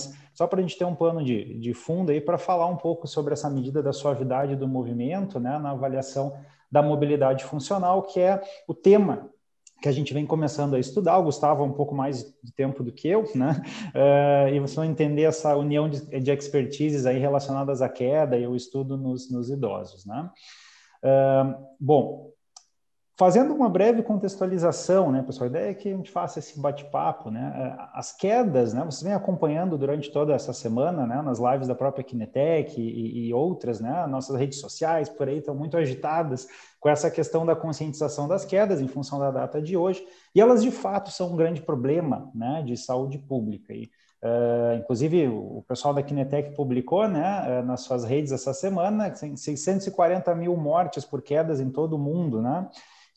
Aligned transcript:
mas 0.00 0.18
só 0.32 0.46
para 0.46 0.60
a 0.60 0.62
gente 0.62 0.78
ter 0.78 0.84
um 0.84 0.94
plano 0.94 1.22
de, 1.22 1.58
de 1.58 1.74
fundo 1.74 2.10
aí 2.10 2.20
para 2.20 2.38
falar 2.38 2.66
um 2.66 2.76
pouco 2.76 3.06
sobre 3.06 3.32
essa 3.32 3.50
medida 3.50 3.82
da 3.82 3.92
suavidade 3.92 4.56
do 4.56 4.66
movimento, 4.66 5.38
né, 5.38 5.58
na 5.58 5.72
avaliação 5.72 6.36
da 6.70 6.82
mobilidade 6.82 7.44
funcional, 7.44 8.02
que 8.02 8.20
é 8.20 8.40
o 8.66 8.74
tema 8.74 9.28
que 9.82 9.88
a 9.88 9.92
gente 9.92 10.12
vem 10.12 10.26
começando 10.26 10.74
a 10.74 10.78
estudar, 10.78 11.18
o 11.18 11.24
Gustavo 11.24 11.62
há 11.62 11.66
um 11.66 11.72
pouco 11.72 11.94
mais 11.94 12.22
de 12.44 12.52
tempo 12.52 12.82
do 12.82 12.92
que 12.92 13.08
eu, 13.08 13.24
né? 13.34 13.62
Uh, 13.94 14.54
e 14.54 14.60
vocês 14.60 14.76
vão 14.76 14.84
entender 14.84 15.22
essa 15.22 15.56
união 15.56 15.88
de, 15.88 16.20
de 16.20 16.30
expertises 16.30 17.06
aí 17.06 17.18
relacionadas 17.18 17.80
à 17.80 17.88
queda 17.88 18.36
e 18.36 18.46
o 18.46 18.54
estudo 18.54 18.98
nos, 18.98 19.30
nos 19.30 19.48
idosos, 19.48 20.04
né? 20.04 20.30
Uh, 21.02 21.66
bom, 21.80 22.29
Fazendo 23.20 23.52
uma 23.52 23.68
breve 23.68 24.02
contextualização, 24.02 25.12
né, 25.12 25.22
pessoal, 25.22 25.44
a 25.44 25.50
ideia 25.50 25.70
é 25.72 25.74
que 25.74 25.90
a 25.90 25.94
gente 25.94 26.10
faça 26.10 26.38
esse 26.38 26.58
bate-papo, 26.58 27.30
né, 27.30 27.52
é, 27.54 27.84
as 27.92 28.16
quedas, 28.16 28.72
né, 28.72 28.82
vocês 28.82 29.02
vem 29.02 29.12
acompanhando 29.12 29.76
durante 29.76 30.10
toda 30.10 30.32
essa 30.32 30.54
semana, 30.54 31.06
né, 31.06 31.20
nas 31.20 31.38
lives 31.38 31.68
da 31.68 31.74
própria 31.74 32.02
Kinetec 32.02 32.80
e, 32.80 33.26
e 33.28 33.34
outras, 33.34 33.78
né, 33.78 34.06
nossas 34.06 34.36
redes 34.36 34.58
sociais 34.58 35.10
por 35.10 35.28
aí 35.28 35.36
estão 35.36 35.54
muito 35.54 35.76
agitadas 35.76 36.48
com 36.80 36.88
essa 36.88 37.10
questão 37.10 37.44
da 37.44 37.54
conscientização 37.54 38.26
das 38.26 38.46
quedas 38.46 38.80
em 38.80 38.88
função 38.88 39.18
da 39.18 39.30
data 39.30 39.60
de 39.60 39.76
hoje, 39.76 40.02
e 40.34 40.40
elas 40.40 40.62
de 40.62 40.70
fato 40.70 41.10
são 41.10 41.30
um 41.30 41.36
grande 41.36 41.60
problema, 41.60 42.30
né, 42.34 42.62
de 42.64 42.74
saúde 42.74 43.18
pública. 43.18 43.74
E, 43.74 43.90
Uh, 44.22 44.76
inclusive, 44.76 45.28
o 45.28 45.64
pessoal 45.66 45.94
da 45.94 46.02
Kinetec 46.02 46.54
publicou 46.54 47.08
né, 47.08 47.62
uh, 47.62 47.64
nas 47.64 47.80
suas 47.80 48.04
redes 48.04 48.32
essa 48.32 48.52
semana 48.52 49.14
640 49.14 50.34
mil 50.34 50.54
mortes 50.58 51.06
por 51.06 51.22
quedas 51.22 51.58
em 51.58 51.70
todo 51.70 51.94
o 51.94 51.98
mundo, 51.98 52.42
né? 52.42 52.68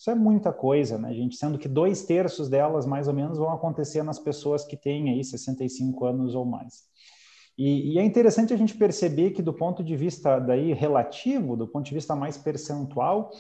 Isso 0.04 0.12
é 0.12 0.16
muita 0.16 0.52
coisa, 0.52 0.98
né, 0.98 1.14
gente? 1.14 1.38
Sendo 1.38 1.58
que 1.58 1.70
dois 1.70 2.04
terços 2.04 2.50
delas, 2.50 2.86
mais 2.86 3.08
ou 3.08 3.14
menos, 3.14 3.38
vão 3.38 3.54
acontecer 3.54 4.04
nas 4.04 4.20
pessoas 4.20 4.66
que 4.66 4.76
têm 4.76 5.10
aí 5.10 5.24
65 5.24 6.06
anos 6.06 6.36
ou 6.36 6.44
mais. 6.44 6.84
E, 7.58 7.94
e, 7.94 7.98
é 7.98 8.04
interessante 8.04 8.54
a 8.54 8.58
gente 8.58 8.76
perceber 8.76 9.32
que, 9.32 9.42
do 9.42 9.54
ponto 9.54 9.82
de 9.82 9.96
vista 9.96 10.40
daí 10.40 10.74
relativo, 10.74 11.56
do 11.56 11.66
ponto 11.66 11.86
de 11.86 11.94
vista 11.94 12.18
mais 12.18 12.38
percentual, 12.38 13.32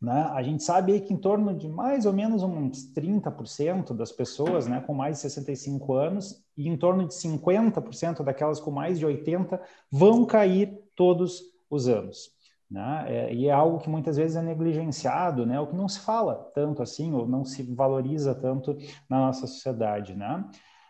né, 0.00 0.30
a 0.32 0.40
gente 0.40 0.62
sabe 0.62 0.92
aí 0.92 1.00
que 1.00 1.12
em 1.12 1.16
torno 1.16 1.52
de 1.52 1.66
mais 1.66 2.06
ou 2.06 2.12
menos 2.12 2.44
uns 2.44 2.94
30% 2.94 3.92
das 3.92 4.12
pessoas 4.12 4.68
né, 4.68 4.80
com 4.80 4.94
mais 4.94 5.16
de 5.16 5.22
65 5.22 5.94
anos 5.94 6.40
e 6.56 6.68
em 6.68 6.76
torno 6.76 7.08
de 7.08 7.14
50% 7.14 8.22
daquelas 8.22 8.60
com 8.60 8.70
mais 8.70 9.00
de 9.00 9.04
80 9.04 9.60
vão 9.90 10.24
cair 10.24 10.78
todos 10.94 11.42
os 11.68 11.88
anos. 11.88 12.37
Né? 12.70 13.04
É, 13.08 13.34
e 13.34 13.48
é 13.48 13.52
algo 13.52 13.78
que 13.78 13.88
muitas 13.88 14.16
vezes 14.16 14.36
é 14.36 14.42
negligenciado, 14.42 15.46
né? 15.46 15.58
o 15.58 15.66
que 15.66 15.76
não 15.76 15.88
se 15.88 16.00
fala 16.00 16.34
tanto 16.54 16.82
assim, 16.82 17.12
ou 17.14 17.26
não 17.26 17.44
se 17.44 17.62
valoriza 17.74 18.34
tanto 18.34 18.76
na 19.08 19.18
nossa 19.18 19.46
sociedade. 19.46 20.14
Né? 20.14 20.44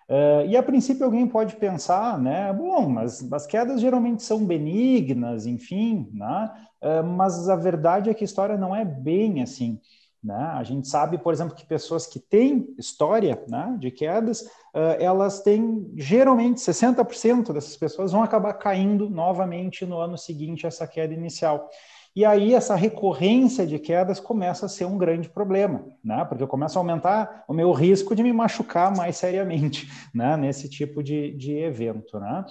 Uh, 0.08 0.48
e 0.48 0.56
a 0.56 0.62
princípio 0.62 1.04
alguém 1.04 1.28
pode 1.28 1.56
pensar, 1.56 2.18
né, 2.18 2.50
bom, 2.50 2.88
mas 2.88 3.30
as 3.30 3.46
quedas 3.46 3.78
geralmente 3.78 4.22
são 4.22 4.42
benignas, 4.42 5.44
enfim, 5.44 6.08
né? 6.14 6.50
Uh, 6.80 7.04
mas 7.04 7.46
a 7.46 7.54
verdade 7.54 8.08
é 8.08 8.14
que 8.14 8.24
a 8.24 8.26
história 8.26 8.56
não 8.56 8.74
é 8.74 8.86
bem 8.86 9.42
assim. 9.42 9.78
Né? 10.22 10.34
A 10.34 10.62
gente 10.64 10.88
sabe, 10.88 11.16
por 11.18 11.32
exemplo, 11.32 11.54
que 11.54 11.64
pessoas 11.64 12.06
que 12.06 12.18
têm 12.18 12.74
história 12.76 13.42
né, 13.48 13.76
de 13.78 13.90
quedas, 13.90 14.42
uh, 14.74 14.98
elas 14.98 15.40
têm, 15.40 15.92
geralmente, 15.96 16.60
60% 16.60 17.52
dessas 17.52 17.76
pessoas 17.76 18.10
vão 18.10 18.22
acabar 18.22 18.52
caindo 18.54 19.08
novamente 19.08 19.86
no 19.86 19.98
ano 19.98 20.18
seguinte 20.18 20.66
essa 20.66 20.86
queda 20.86 21.14
inicial. 21.14 21.68
E 22.16 22.24
aí 22.24 22.52
essa 22.52 22.74
recorrência 22.74 23.64
de 23.64 23.78
quedas 23.78 24.18
começa 24.18 24.66
a 24.66 24.68
ser 24.68 24.86
um 24.86 24.98
grande 24.98 25.28
problema, 25.28 25.86
né? 26.02 26.24
Porque 26.24 26.42
eu 26.42 26.48
começo 26.48 26.76
a 26.76 26.80
aumentar 26.80 27.44
o 27.46 27.52
meu 27.52 27.70
risco 27.70 28.16
de 28.16 28.24
me 28.24 28.32
machucar 28.32 28.92
mais 28.96 29.16
seriamente, 29.16 29.88
né? 30.12 30.36
Nesse 30.36 30.68
tipo 30.68 31.00
de, 31.00 31.32
de 31.36 31.52
evento, 31.52 32.18
né? 32.18 32.44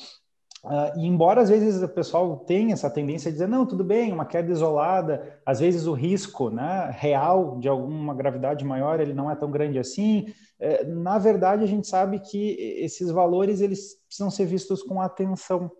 Uh, 0.67 0.99
e 0.99 1.07
embora 1.07 1.41
às 1.41 1.49
vezes 1.49 1.81
o 1.81 1.87
pessoal 1.87 2.35
tenha 2.45 2.73
essa 2.73 2.89
tendência 2.89 3.29
a 3.29 3.31
dizer, 3.31 3.47
não, 3.47 3.65
tudo 3.65 3.85
bem, 3.85 4.11
uma 4.11 4.25
queda 4.25 4.51
isolada, 4.51 5.39
às 5.45 5.61
vezes 5.61 5.87
o 5.87 5.93
risco 5.93 6.49
né, 6.49 6.93
real 6.93 7.57
de 7.57 7.69
alguma 7.69 8.13
gravidade 8.13 8.65
maior 8.65 8.99
ele 8.99 9.13
não 9.13 9.31
é 9.31 9.35
tão 9.35 9.49
grande 9.49 9.79
assim, 9.79 10.25
é, 10.59 10.83
na 10.83 11.17
verdade 11.17 11.63
a 11.63 11.67
gente 11.67 11.87
sabe 11.87 12.19
que 12.19 12.57
esses 12.79 13.09
valores 13.09 13.61
eles 13.61 13.95
precisam 14.05 14.29
ser 14.29 14.45
vistos 14.45 14.83
com 14.83 14.99
atenção. 14.99 15.71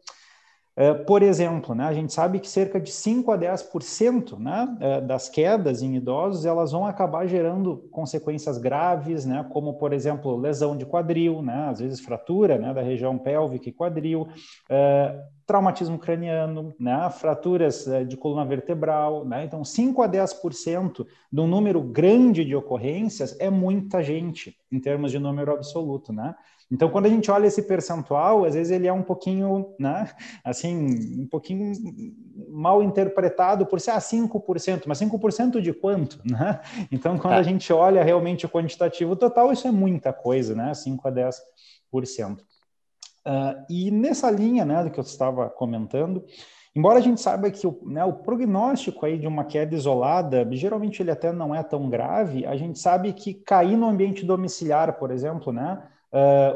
É, 0.79 0.93
por 0.93 1.23
exemplo, 1.23 1.73
né, 1.73 1.85
a 1.85 1.93
gente 1.93 2.13
sabe 2.13 2.39
que 2.39 2.47
cerca 2.47 2.79
de 2.79 2.91
5 2.91 3.31
a 3.31 3.37
10% 3.37 4.37
né, 4.37 4.77
é, 4.79 5.01
das 5.01 5.27
quedas 5.27 5.81
em 5.81 5.95
idosos 5.95 6.45
elas 6.45 6.71
vão 6.71 6.85
acabar 6.85 7.25
gerando 7.25 7.77
consequências 7.89 8.59
graves, 8.59 9.25
né, 9.25 9.43
como, 9.51 9.73
por 9.79 9.91
exemplo, 9.91 10.37
lesão 10.37 10.77
de 10.77 10.85
quadril, 10.85 11.41
né, 11.41 11.69
às 11.71 11.79
vezes 11.79 11.99
fratura 11.99 12.59
né, 12.59 12.75
da 12.75 12.83
região 12.83 13.17
pélvica 13.17 13.67
e 13.67 13.71
quadril, 13.71 14.27
é, 14.69 15.19
traumatismo 15.47 15.97
craniano, 15.97 16.75
né, 16.79 17.09
fraturas 17.09 17.87
de 18.07 18.15
coluna 18.15 18.45
vertebral. 18.45 19.25
Né, 19.25 19.45
então, 19.45 19.65
5 19.65 20.03
a 20.03 20.07
10% 20.07 21.07
de 21.31 21.41
um 21.41 21.47
número 21.47 21.81
grande 21.81 22.45
de 22.45 22.55
ocorrências 22.55 23.35
é 23.39 23.49
muita 23.49 24.03
gente 24.03 24.55
em 24.71 24.79
termos 24.79 25.09
de 25.09 25.17
número 25.17 25.53
absoluto. 25.53 26.13
Né? 26.13 26.35
Então, 26.69 26.89
quando 26.89 27.05
a 27.05 27.09
gente 27.09 27.31
olha 27.31 27.47
esse 27.47 27.61
percentual, 27.61 28.43
às 28.43 28.53
vezes 28.53 28.71
ele 28.71 28.87
é 28.87 28.93
um 28.93 29.01
pouquinho, 29.01 29.73
né, 29.79 30.09
assim, 30.43 31.21
um 31.21 31.27
pouquinho 31.27 31.71
mal 32.49 32.83
interpretado 32.83 33.65
por 33.65 33.79
ser 33.79 33.91
ah, 33.91 33.99
5%, 33.99 34.83
mas 34.85 34.99
5% 34.99 35.61
de 35.61 35.73
quanto, 35.73 36.21
né? 36.25 36.59
Então, 36.91 37.17
quando 37.17 37.35
a 37.35 37.39
é. 37.39 37.43
gente 37.43 37.71
olha 37.71 38.03
realmente 38.03 38.45
o 38.45 38.49
quantitativo 38.49 39.15
total, 39.15 39.51
isso 39.51 39.67
é 39.67 39.71
muita 39.71 40.11
coisa, 40.11 40.53
né? 40.53 40.73
5 40.73 41.07
a 41.07 41.11
10%. 41.11 42.39
Uh, 42.39 42.43
ah, 43.25 43.65
e 43.69 43.89
nessa 43.89 44.29
linha, 44.29 44.65
né, 44.65 44.83
do 44.83 44.91
que 44.91 44.99
eu 44.99 45.03
estava 45.03 45.49
comentando, 45.49 46.25
Embora 46.77 46.99
a 46.99 47.01
gente 47.01 47.19
saiba 47.19 47.49
que 47.49 47.65
o, 47.65 47.79
né, 47.87 48.05
o, 48.05 48.13
prognóstico 48.13 49.03
aí 49.03 49.17
de 49.17 49.25
uma 49.25 49.43
queda 49.43 49.73
isolada, 49.73 50.47
geralmente 50.51 51.01
ele 51.01 51.09
até 51.09 51.31
não 51.31 51.55
é 51.55 51.63
tão 51.63 51.89
grave, 51.89 52.45
a 52.45 52.55
gente 52.55 52.77
sabe 52.77 53.13
que 53.13 53.33
cair 53.33 53.75
no 53.75 53.87
ambiente 53.87 54.23
domiciliar, 54.23 54.93
por 54.99 55.09
exemplo, 55.09 55.51
né, 55.51 55.81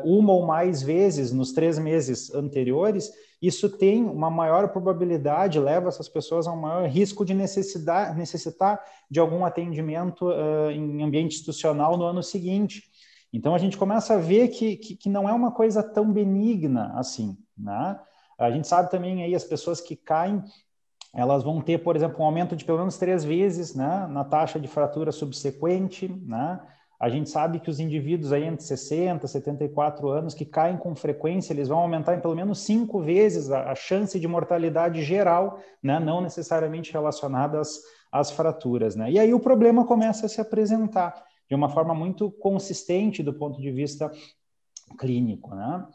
uma 0.03 0.33
ou 0.33 0.45
mais 0.45 0.81
vezes 0.81 1.31
nos 1.31 1.51
três 1.51 1.77
meses 1.77 2.33
anteriores, 2.33 3.11
isso 3.41 3.67
tem 3.67 4.03
uma 4.03 4.29
maior 4.29 4.69
probabilidade, 4.69 5.59
leva 5.59 5.87
essas 5.87 6.07
pessoas 6.07 6.45
a 6.45 6.51
um 6.51 6.61
maior 6.61 6.87
risco 6.87 7.25
de 7.25 7.33
necessitar, 7.33 8.15
necessitar 8.15 8.79
de 9.09 9.19
algum 9.19 9.43
atendimento 9.43 10.29
uh, 10.29 10.69
em 10.69 11.01
ambiente 11.01 11.33
institucional 11.35 11.97
no 11.97 12.05
ano 12.05 12.21
seguinte. 12.21 12.83
Então, 13.33 13.55
a 13.55 13.57
gente 13.57 13.77
começa 13.77 14.13
a 14.13 14.17
ver 14.17 14.49
que, 14.49 14.77
que, 14.77 14.95
que 14.95 15.09
não 15.09 15.27
é 15.27 15.33
uma 15.33 15.51
coisa 15.51 15.81
tão 15.81 16.11
benigna 16.13 16.93
assim. 16.95 17.35
Né? 17.57 17.99
A 18.37 18.51
gente 18.51 18.67
sabe 18.67 18.91
também 18.91 19.23
aí 19.23 19.33
as 19.33 19.43
pessoas 19.43 19.81
que 19.81 19.95
caem 19.95 20.43
elas 21.13 21.43
vão 21.43 21.59
ter, 21.59 21.79
por 21.79 21.95
exemplo, 21.95 22.21
um 22.21 22.25
aumento 22.25 22.55
de 22.55 22.63
pelo 22.63 22.77
menos 22.77 22.97
três 22.97 23.25
vezes 23.25 23.75
né, 23.75 24.07
na 24.09 24.23
taxa 24.23 24.57
de 24.57 24.67
fratura 24.67 25.11
subsequente, 25.11 26.07
né? 26.07 26.61
A 27.01 27.09
gente 27.09 27.31
sabe 27.31 27.59
que 27.59 27.67
os 27.67 27.79
indivíduos 27.79 28.31
aí 28.31 28.43
entre 28.43 28.63
60 28.63 29.25
e 29.25 29.27
74 29.27 30.07
anos 30.07 30.35
que 30.35 30.45
caem 30.45 30.77
com 30.77 30.93
frequência, 30.93 31.51
eles 31.51 31.67
vão 31.67 31.79
aumentar 31.79 32.13
em 32.13 32.19
pelo 32.19 32.35
menos 32.35 32.59
cinco 32.59 33.01
vezes 33.01 33.49
a, 33.49 33.71
a 33.71 33.73
chance 33.73 34.19
de 34.19 34.27
mortalidade 34.27 35.01
geral, 35.01 35.59
né, 35.81 35.99
não 35.99 36.21
necessariamente 36.21 36.93
relacionada 36.93 37.59
às, 37.59 37.81
às 38.11 38.29
fraturas. 38.29 38.95
Né? 38.95 39.13
E 39.13 39.19
aí 39.19 39.33
o 39.33 39.39
problema 39.39 39.83
começa 39.83 40.27
a 40.27 40.29
se 40.29 40.39
apresentar 40.39 41.25
de 41.49 41.55
uma 41.55 41.69
forma 41.69 41.95
muito 41.95 42.29
consistente 42.29 43.23
do 43.23 43.33
ponto 43.33 43.59
de 43.59 43.71
vista 43.71 44.11
clínico. 44.99 45.55
Né? 45.55 45.87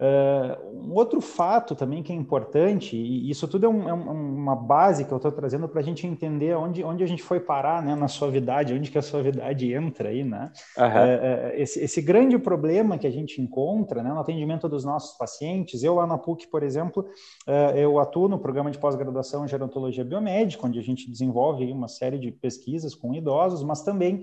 Uh, 0.00 0.88
um 0.88 0.94
outro 0.94 1.20
fato 1.20 1.74
também 1.74 2.02
que 2.02 2.12
é 2.12 2.16
importante, 2.16 2.96
e 2.96 3.30
isso 3.30 3.46
tudo 3.46 3.66
é, 3.66 3.68
um, 3.68 3.88
é 3.88 3.92
uma 3.92 4.56
base 4.56 5.04
que 5.04 5.12
eu 5.12 5.16
estou 5.16 5.30
trazendo 5.30 5.68
para 5.68 5.80
a 5.80 5.84
gente 5.84 6.06
entender 6.06 6.56
onde, 6.56 6.82
onde 6.82 7.04
a 7.04 7.06
gente 7.06 7.22
foi 7.22 7.38
parar 7.38 7.82
né, 7.82 7.94
na 7.94 8.08
suavidade, 8.08 8.74
onde 8.74 8.90
que 8.90 8.98
a 8.98 9.02
suavidade 9.02 9.72
entra 9.72 10.08
aí, 10.08 10.24
né? 10.24 10.50
Uhum. 10.76 10.84
Uh, 10.84 11.54
esse, 11.54 11.80
esse, 11.80 12.02
grande 12.02 12.38
problema 12.38 12.98
que 12.98 13.06
a 13.06 13.10
gente 13.10 13.40
encontra 13.40 14.02
né, 14.02 14.12
no 14.12 14.20
atendimento 14.20 14.68
dos 14.68 14.84
nossos 14.84 15.16
pacientes, 15.16 15.82
eu 15.82 15.94
lá 15.94 16.06
na 16.06 16.18
PUC, 16.18 16.48
por 16.48 16.62
exemplo, 16.62 17.06
uh, 17.46 17.76
eu 17.76 17.98
atuo 17.98 18.28
no 18.28 18.38
programa 18.38 18.70
de 18.70 18.78
pós-graduação 18.78 19.44
em 19.44 19.48
gerontologia 19.48 20.04
biomédica, 20.04 20.66
onde 20.66 20.78
a 20.78 20.82
gente 20.82 21.10
desenvolve 21.10 21.70
uma 21.72 21.88
série 21.88 22.18
de 22.18 22.30
pesquisas 22.30 22.94
com 22.94 23.14
idosos, 23.14 23.62
mas 23.62 23.82
também 23.82 24.22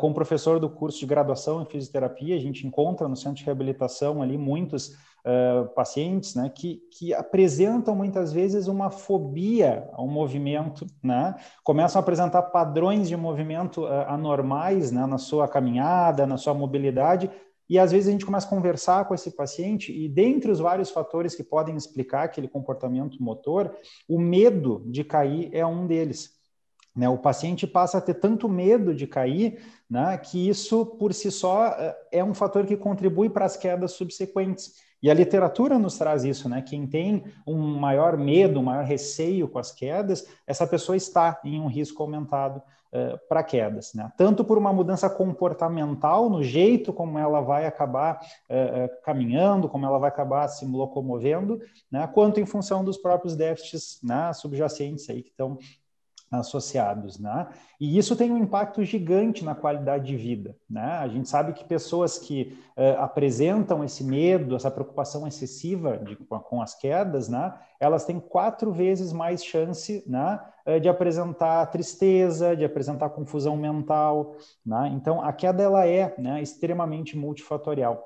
com 0.00 0.10
o 0.10 0.14
professor 0.14 0.58
do 0.58 0.68
curso 0.68 0.98
de 0.98 1.06
graduação 1.06 1.62
em 1.62 1.66
fisioterapia, 1.66 2.34
a 2.34 2.40
gente 2.40 2.66
encontra 2.66 3.06
no 3.06 3.16
centro 3.16 3.36
de 3.36 3.44
reabilitação 3.44 4.20
ali 4.20 4.36
muitos 4.36 4.96
uh, 5.24 5.68
pacientes 5.74 6.34
né, 6.34 6.50
que, 6.52 6.82
que 6.90 7.14
apresentam 7.14 7.94
muitas 7.94 8.32
vezes 8.32 8.66
uma 8.66 8.90
fobia 8.90 9.88
ao 9.92 10.06
movimento, 10.06 10.86
né? 11.02 11.34
começam 11.64 11.98
a 11.98 12.02
apresentar 12.02 12.42
padrões 12.42 13.08
de 13.08 13.16
movimento 13.16 13.82
uh, 13.82 14.06
anormais 14.08 14.90
né, 14.90 15.06
na 15.06 15.18
sua 15.18 15.48
caminhada, 15.48 16.26
na 16.26 16.36
sua 16.36 16.54
mobilidade, 16.54 17.30
e 17.68 17.78
às 17.78 17.92
vezes 17.92 18.08
a 18.08 18.12
gente 18.12 18.24
começa 18.24 18.46
a 18.46 18.50
conversar 18.50 19.04
com 19.06 19.14
esse 19.14 19.30
paciente, 19.30 19.92
e 19.92 20.08
dentre 20.08 20.50
os 20.50 20.58
vários 20.58 20.90
fatores 20.90 21.34
que 21.34 21.44
podem 21.44 21.76
explicar 21.76 22.24
aquele 22.24 22.48
comportamento 22.48 23.22
motor, 23.22 23.76
o 24.08 24.18
medo 24.18 24.82
de 24.86 25.04
cair 25.04 25.50
é 25.52 25.66
um 25.66 25.86
deles. 25.86 26.37
Né? 26.98 27.08
O 27.08 27.16
paciente 27.16 27.64
passa 27.64 27.98
a 27.98 28.00
ter 28.00 28.14
tanto 28.14 28.48
medo 28.48 28.92
de 28.92 29.06
cair 29.06 29.62
né, 29.88 30.18
que 30.18 30.48
isso, 30.48 30.84
por 30.84 31.14
si 31.14 31.30
só, 31.30 31.76
é 32.10 32.24
um 32.24 32.34
fator 32.34 32.66
que 32.66 32.76
contribui 32.76 33.30
para 33.30 33.44
as 33.44 33.56
quedas 33.56 33.92
subsequentes. 33.92 34.74
E 35.00 35.08
a 35.08 35.14
literatura 35.14 35.78
nos 35.78 35.96
traz 35.96 36.24
isso, 36.24 36.48
né? 36.48 36.60
Quem 36.60 36.84
tem 36.84 37.24
um 37.46 37.78
maior 37.78 38.16
medo, 38.16 38.58
um 38.58 38.64
maior 38.64 38.84
receio 38.84 39.46
com 39.46 39.60
as 39.60 39.70
quedas, 39.70 40.26
essa 40.44 40.66
pessoa 40.66 40.96
está 40.96 41.40
em 41.44 41.60
um 41.60 41.68
risco 41.68 42.02
aumentado 42.02 42.60
uh, 42.92 43.16
para 43.28 43.44
quedas, 43.44 43.94
né? 43.94 44.10
Tanto 44.16 44.44
por 44.44 44.58
uma 44.58 44.72
mudança 44.72 45.08
comportamental 45.08 46.28
no 46.28 46.42
jeito 46.42 46.92
como 46.92 47.16
ela 47.16 47.40
vai 47.40 47.64
acabar 47.64 48.18
uh, 48.50 49.02
caminhando, 49.04 49.68
como 49.68 49.86
ela 49.86 50.00
vai 50.00 50.08
acabar 50.08 50.48
se 50.48 50.66
locomovendo, 50.66 51.60
né? 51.88 52.04
Quanto 52.12 52.40
em 52.40 52.46
função 52.46 52.84
dos 52.84 52.98
próprios 52.98 53.36
déficits 53.36 54.00
né, 54.02 54.32
subjacentes 54.32 55.08
aí 55.08 55.22
que 55.22 55.30
estão 55.30 55.58
associados, 56.30 57.18
né? 57.18 57.48
E 57.80 57.96
isso 57.96 58.14
tem 58.14 58.30
um 58.30 58.38
impacto 58.38 58.84
gigante 58.84 59.44
na 59.44 59.54
qualidade 59.54 60.06
de 60.06 60.16
vida, 60.16 60.54
né? 60.68 60.82
A 60.82 61.08
gente 61.08 61.28
sabe 61.28 61.52
que 61.52 61.64
pessoas 61.64 62.18
que 62.18 62.58
uh, 62.76 63.00
apresentam 63.00 63.82
esse 63.82 64.04
medo, 64.04 64.54
essa 64.54 64.70
preocupação 64.70 65.26
excessiva 65.26 65.96
de, 65.98 66.16
com 66.16 66.60
as 66.60 66.74
quedas, 66.74 67.28
né? 67.28 67.54
Elas 67.80 68.04
têm 68.04 68.20
quatro 68.20 68.72
vezes 68.72 69.12
mais 69.12 69.44
chance, 69.44 70.04
né? 70.06 70.40
Uh, 70.66 70.78
de 70.78 70.88
apresentar 70.88 71.66
tristeza, 71.66 72.54
de 72.54 72.64
apresentar 72.64 73.10
confusão 73.10 73.56
mental, 73.56 74.36
né? 74.64 74.90
Então 74.94 75.22
a 75.22 75.32
queda 75.32 75.62
ela 75.62 75.86
é, 75.86 76.14
né? 76.18 76.42
Extremamente 76.42 77.16
multifatorial, 77.16 78.04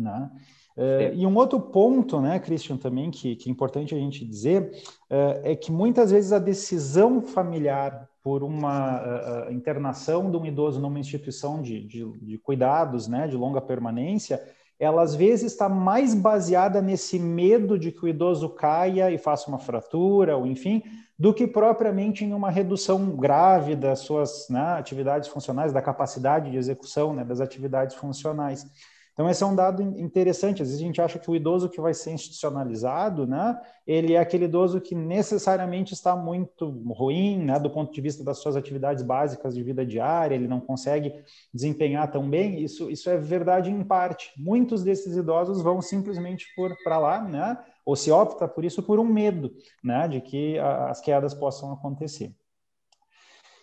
né? 0.00 0.30
Uh, 0.76 1.14
e 1.14 1.26
um 1.26 1.36
outro 1.36 1.60
ponto, 1.60 2.20
né, 2.20 2.38
Christian, 2.38 2.76
também 2.76 3.10
que, 3.10 3.36
que 3.36 3.48
é 3.48 3.52
importante 3.52 3.94
a 3.94 3.98
gente 3.98 4.24
dizer, 4.24 4.70
uh, 5.10 5.40
é 5.42 5.54
que 5.54 5.70
muitas 5.70 6.10
vezes 6.10 6.32
a 6.32 6.38
decisão 6.38 7.20
familiar 7.20 8.08
por 8.22 8.42
uma 8.42 9.46
uh, 9.48 9.52
internação 9.52 10.30
de 10.30 10.36
um 10.36 10.46
idoso 10.46 10.80
numa 10.80 10.98
instituição 10.98 11.60
de, 11.60 11.86
de, 11.86 12.10
de, 12.22 12.38
cuidados, 12.38 13.08
né, 13.08 13.26
de 13.26 13.36
longa 13.36 13.60
permanência, 13.60 14.42
ela 14.78 15.02
às 15.02 15.14
vezes 15.14 15.52
está 15.52 15.68
mais 15.68 16.14
baseada 16.14 16.80
nesse 16.80 17.18
medo 17.18 17.78
de 17.78 17.92
que 17.92 18.04
o 18.04 18.08
idoso 18.08 18.48
caia 18.48 19.10
e 19.10 19.18
faça 19.18 19.48
uma 19.48 19.58
fratura, 19.58 20.36
ou 20.36 20.46
enfim, 20.46 20.82
do 21.18 21.34
que 21.34 21.46
propriamente 21.46 22.24
em 22.24 22.32
uma 22.32 22.50
redução 22.50 23.10
grave 23.10 23.76
das 23.76 23.98
suas 23.98 24.48
né, 24.48 24.78
atividades 24.78 25.28
funcionais, 25.28 25.70
da 25.70 25.82
capacidade 25.82 26.50
de 26.50 26.56
execução 26.56 27.12
né, 27.12 27.22
das 27.22 27.42
atividades 27.42 27.96
funcionais. 27.96 28.66
Então, 29.12 29.28
esse 29.28 29.42
é 29.42 29.46
um 29.46 29.54
dado 29.54 29.82
interessante. 29.82 30.62
Às 30.62 30.68
vezes 30.68 30.82
a 30.82 30.86
gente 30.86 31.00
acha 31.00 31.18
que 31.18 31.30
o 31.30 31.36
idoso 31.36 31.68
que 31.68 31.80
vai 31.80 31.92
ser 31.92 32.12
institucionalizado, 32.12 33.26
né, 33.26 33.60
ele 33.86 34.14
é 34.14 34.18
aquele 34.18 34.46
idoso 34.46 34.80
que 34.80 34.94
necessariamente 34.94 35.92
está 35.92 36.16
muito 36.16 36.70
ruim, 36.88 37.38
né, 37.44 37.58
do 37.58 37.68
ponto 37.68 37.92
de 37.92 38.00
vista 38.00 38.24
das 38.24 38.38
suas 38.38 38.56
atividades 38.56 39.02
básicas 39.02 39.54
de 39.54 39.62
vida 39.62 39.84
diária, 39.84 40.34
ele 40.34 40.48
não 40.48 40.60
consegue 40.60 41.12
desempenhar 41.52 42.10
tão 42.10 42.28
bem. 42.28 42.62
Isso, 42.62 42.90
isso 42.90 43.10
é 43.10 43.18
verdade 43.18 43.70
em 43.70 43.84
parte. 43.84 44.32
Muitos 44.36 44.82
desses 44.82 45.16
idosos 45.16 45.60
vão 45.60 45.82
simplesmente 45.82 46.46
por 46.56 46.74
para 46.82 46.98
lá, 46.98 47.22
né, 47.22 47.58
ou 47.84 47.96
se 47.96 48.10
opta 48.10 48.48
por 48.48 48.64
isso 48.64 48.82
por 48.82 48.98
um 48.98 49.04
medo, 49.04 49.50
né, 49.84 50.08
de 50.08 50.20
que 50.20 50.58
as 50.58 51.00
quedas 51.00 51.34
possam 51.34 51.72
acontecer. 51.72 52.34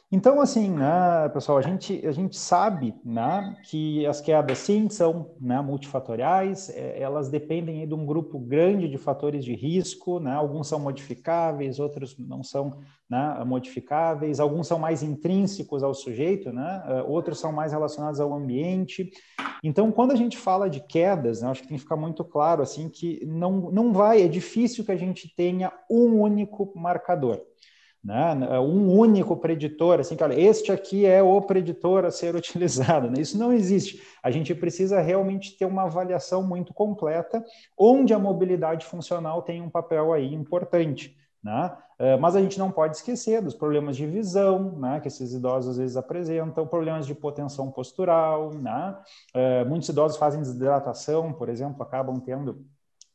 Então, 0.10 0.40
assim, 0.40 0.72
né, 0.72 1.28
pessoal, 1.34 1.58
a 1.58 1.62
gente, 1.62 2.08
a 2.08 2.14
gente 2.14 2.38
sabe 2.38 2.96
né, 3.04 3.58
que 3.66 4.06
as 4.06 4.22
quedas, 4.22 4.58
sim, 4.60 4.88
são 4.88 5.36
né, 5.38 5.60
multifatoriais, 5.60 6.70
é, 6.70 6.98
elas 7.02 7.28
dependem 7.28 7.86
de 7.86 7.94
um 7.94 8.06
grupo 8.06 8.40
grande 8.40 8.88
de 8.88 8.98
fatores 8.98 9.44
de 9.44 9.54
risco, 9.54 10.18
né, 10.22 10.32
alguns 10.34 10.70
são 10.70 10.80
modificáveis, 10.80 11.78
outros 11.78 12.18
não 12.18 12.42
são 12.42 12.80
né, 13.10 13.44
modificáveis, 13.46 14.40
alguns 14.40 14.68
são 14.68 14.80
mais 14.80 15.04
intrínsecos 15.04 15.84
ao 15.84 15.94
sujeito, 15.94 16.54
né, 16.54 16.84
é, 16.88 17.04
outros 17.04 17.38
são 17.38 17.52
mais 17.52 17.74
relacionados 17.74 18.22
ao 18.22 18.34
ambiente. 18.34 19.10
Então, 19.62 19.92
quando 19.92 20.14
a 20.14 20.16
gente 20.16 20.38
fala 20.38 20.70
de 20.70 20.80
quedas, 20.80 21.42
né, 21.42 21.50
acho 21.50 21.64
que 21.64 21.68
tem 21.68 21.76
que 21.76 21.84
ficar 21.84 21.98
muito 21.98 22.24
claro 22.24 22.62
assim 22.64 22.88
que 22.88 23.26
não, 23.26 23.70
não 23.72 23.92
vai, 23.92 24.22
é 24.22 24.28
difícil 24.30 24.86
que 24.86 24.92
a 24.94 24.98
gente 24.98 25.36
tenha 25.36 25.70
um 25.92 26.22
único 26.22 26.72
marcador 26.80 27.42
né? 28.08 28.58
um 28.62 28.98
único 28.98 29.36
preditor, 29.36 30.00
assim, 30.00 30.16
que 30.16 30.24
olha, 30.24 30.40
este 30.40 30.72
aqui 30.72 31.06
é 31.06 31.22
o 31.22 31.42
preditor 31.42 32.06
a 32.06 32.12
ser 32.12 32.34
utilizado. 32.38 33.12
Né? 33.12 33.20
Isso 33.20 33.38
não 33.38 33.52
existe. 33.52 34.02
A 34.24 34.32
gente 34.32 34.56
precisa 34.56 35.02
realmente 35.02 35.58
ter 35.58 35.66
uma 35.66 35.84
avaliação 35.84 36.42
muito 36.42 36.74
completa, 36.74 37.44
onde 37.78 38.14
a 38.14 38.20
mobilidade 38.20 38.86
funcional 38.86 39.42
tem 39.42 39.62
um 39.62 39.70
papel 39.70 40.14
aí 40.14 40.34
importante. 40.34 41.18
Né? 41.44 41.78
Uh, 42.00 42.18
mas 42.18 42.34
a 42.38 42.42
gente 42.42 42.58
não 42.58 42.72
pode 42.72 42.96
esquecer 42.96 43.42
dos 43.42 43.54
problemas 43.54 43.98
de 43.98 44.08
visão, 44.08 44.78
né, 44.80 45.00
que 45.02 45.08
esses 45.08 45.34
idosos 45.34 45.72
às 45.72 45.78
vezes 45.78 45.98
apresentam, 45.98 46.66
problemas 46.66 47.06
de 47.06 47.14
potensão 47.14 47.72
postural, 47.72 48.54
né? 48.54 48.98
Uh, 49.36 49.68
muitos 49.68 49.90
idosos 49.90 50.18
fazem 50.18 50.42
desidratação, 50.42 51.34
por 51.34 51.50
exemplo, 51.50 51.82
acabam 51.84 52.20
tendo 52.20 52.66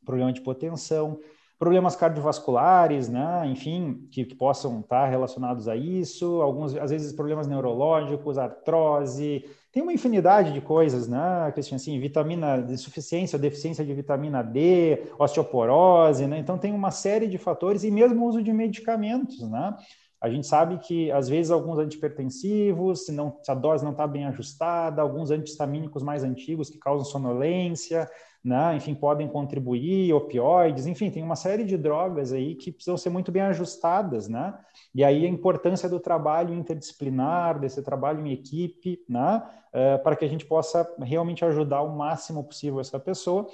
problema 0.05 0.31
de 0.31 0.41
potensão 0.41 1.19
problemas 1.57 1.95
cardiovasculares, 1.95 3.07
né? 3.07 3.43
enfim, 3.47 4.07
que, 4.11 4.25
que, 4.25 4.35
possam 4.35 4.79
estar 4.81 5.07
relacionados 5.07 5.67
a 5.67 5.75
isso, 5.75 6.41
alguns, 6.41 6.75
às 6.75 6.91
vezes, 6.91 7.13
problemas 7.13 7.47
neurológicos, 7.47 8.37
artrose, 8.37 9.45
tem 9.73 9.81
uma 9.81 9.91
infinidade 9.91 10.53
de 10.53 10.61
coisas, 10.61 11.07
né, 11.07 11.51
Cristian, 11.51 11.77
assim, 11.77 11.99
vitamina, 11.99 12.61
deficiência, 12.61 13.39
deficiência 13.39 13.83
de 13.83 13.91
vitamina 13.91 14.43
D, 14.43 15.01
osteoporose, 15.17 16.27
né? 16.27 16.37
Então, 16.37 16.59
tem 16.59 16.71
uma 16.71 16.91
série 16.91 17.25
de 17.25 17.39
fatores 17.39 17.83
e 17.83 17.89
mesmo 17.89 18.23
o 18.23 18.29
uso 18.29 18.43
de 18.43 18.53
medicamentos, 18.53 19.41
né? 19.49 19.75
A 20.21 20.29
gente 20.29 20.45
sabe 20.45 20.77
que, 20.77 21.11
às 21.11 21.27
vezes, 21.27 21.51
alguns 21.51 21.79
antipertensivos, 21.79 23.07
se, 23.07 23.11
não, 23.11 23.39
se 23.41 23.49
a 23.49 23.55
dose 23.55 23.83
não 23.83 23.93
está 23.93 24.05
bem 24.05 24.25
ajustada, 24.25 25.01
alguns 25.01 25.31
antihistamínicos 25.31 26.03
mais 26.03 26.23
antigos 26.23 26.69
que 26.69 26.77
causam 26.77 27.03
sonolência, 27.03 28.07
né? 28.43 28.75
enfim, 28.75 28.93
podem 28.93 29.27
contribuir, 29.27 30.13
opioides, 30.13 30.85
enfim, 30.85 31.09
tem 31.09 31.23
uma 31.23 31.35
série 31.35 31.63
de 31.63 31.77
drogas 31.77 32.33
aí 32.33 32.55
que 32.55 32.71
precisam 32.71 32.97
ser 32.97 33.09
muito 33.09 33.31
bem 33.31 33.41
ajustadas, 33.43 34.27
né? 34.27 34.53
E 34.93 35.03
aí 35.03 35.25
a 35.25 35.29
importância 35.29 35.87
do 35.87 35.99
trabalho 35.99 36.53
interdisciplinar, 36.53 37.57
desse 37.59 37.81
trabalho 37.81 38.25
em 38.25 38.33
equipe, 38.33 39.03
né? 39.07 39.41
Uh, 39.73 40.03
para 40.03 40.15
que 40.15 40.25
a 40.25 40.27
gente 40.27 40.45
possa 40.45 40.87
realmente 40.99 41.45
ajudar 41.45 41.81
o 41.81 41.95
máximo 41.95 42.43
possível 42.43 42.79
essa 42.79 42.99
pessoa 42.99 43.47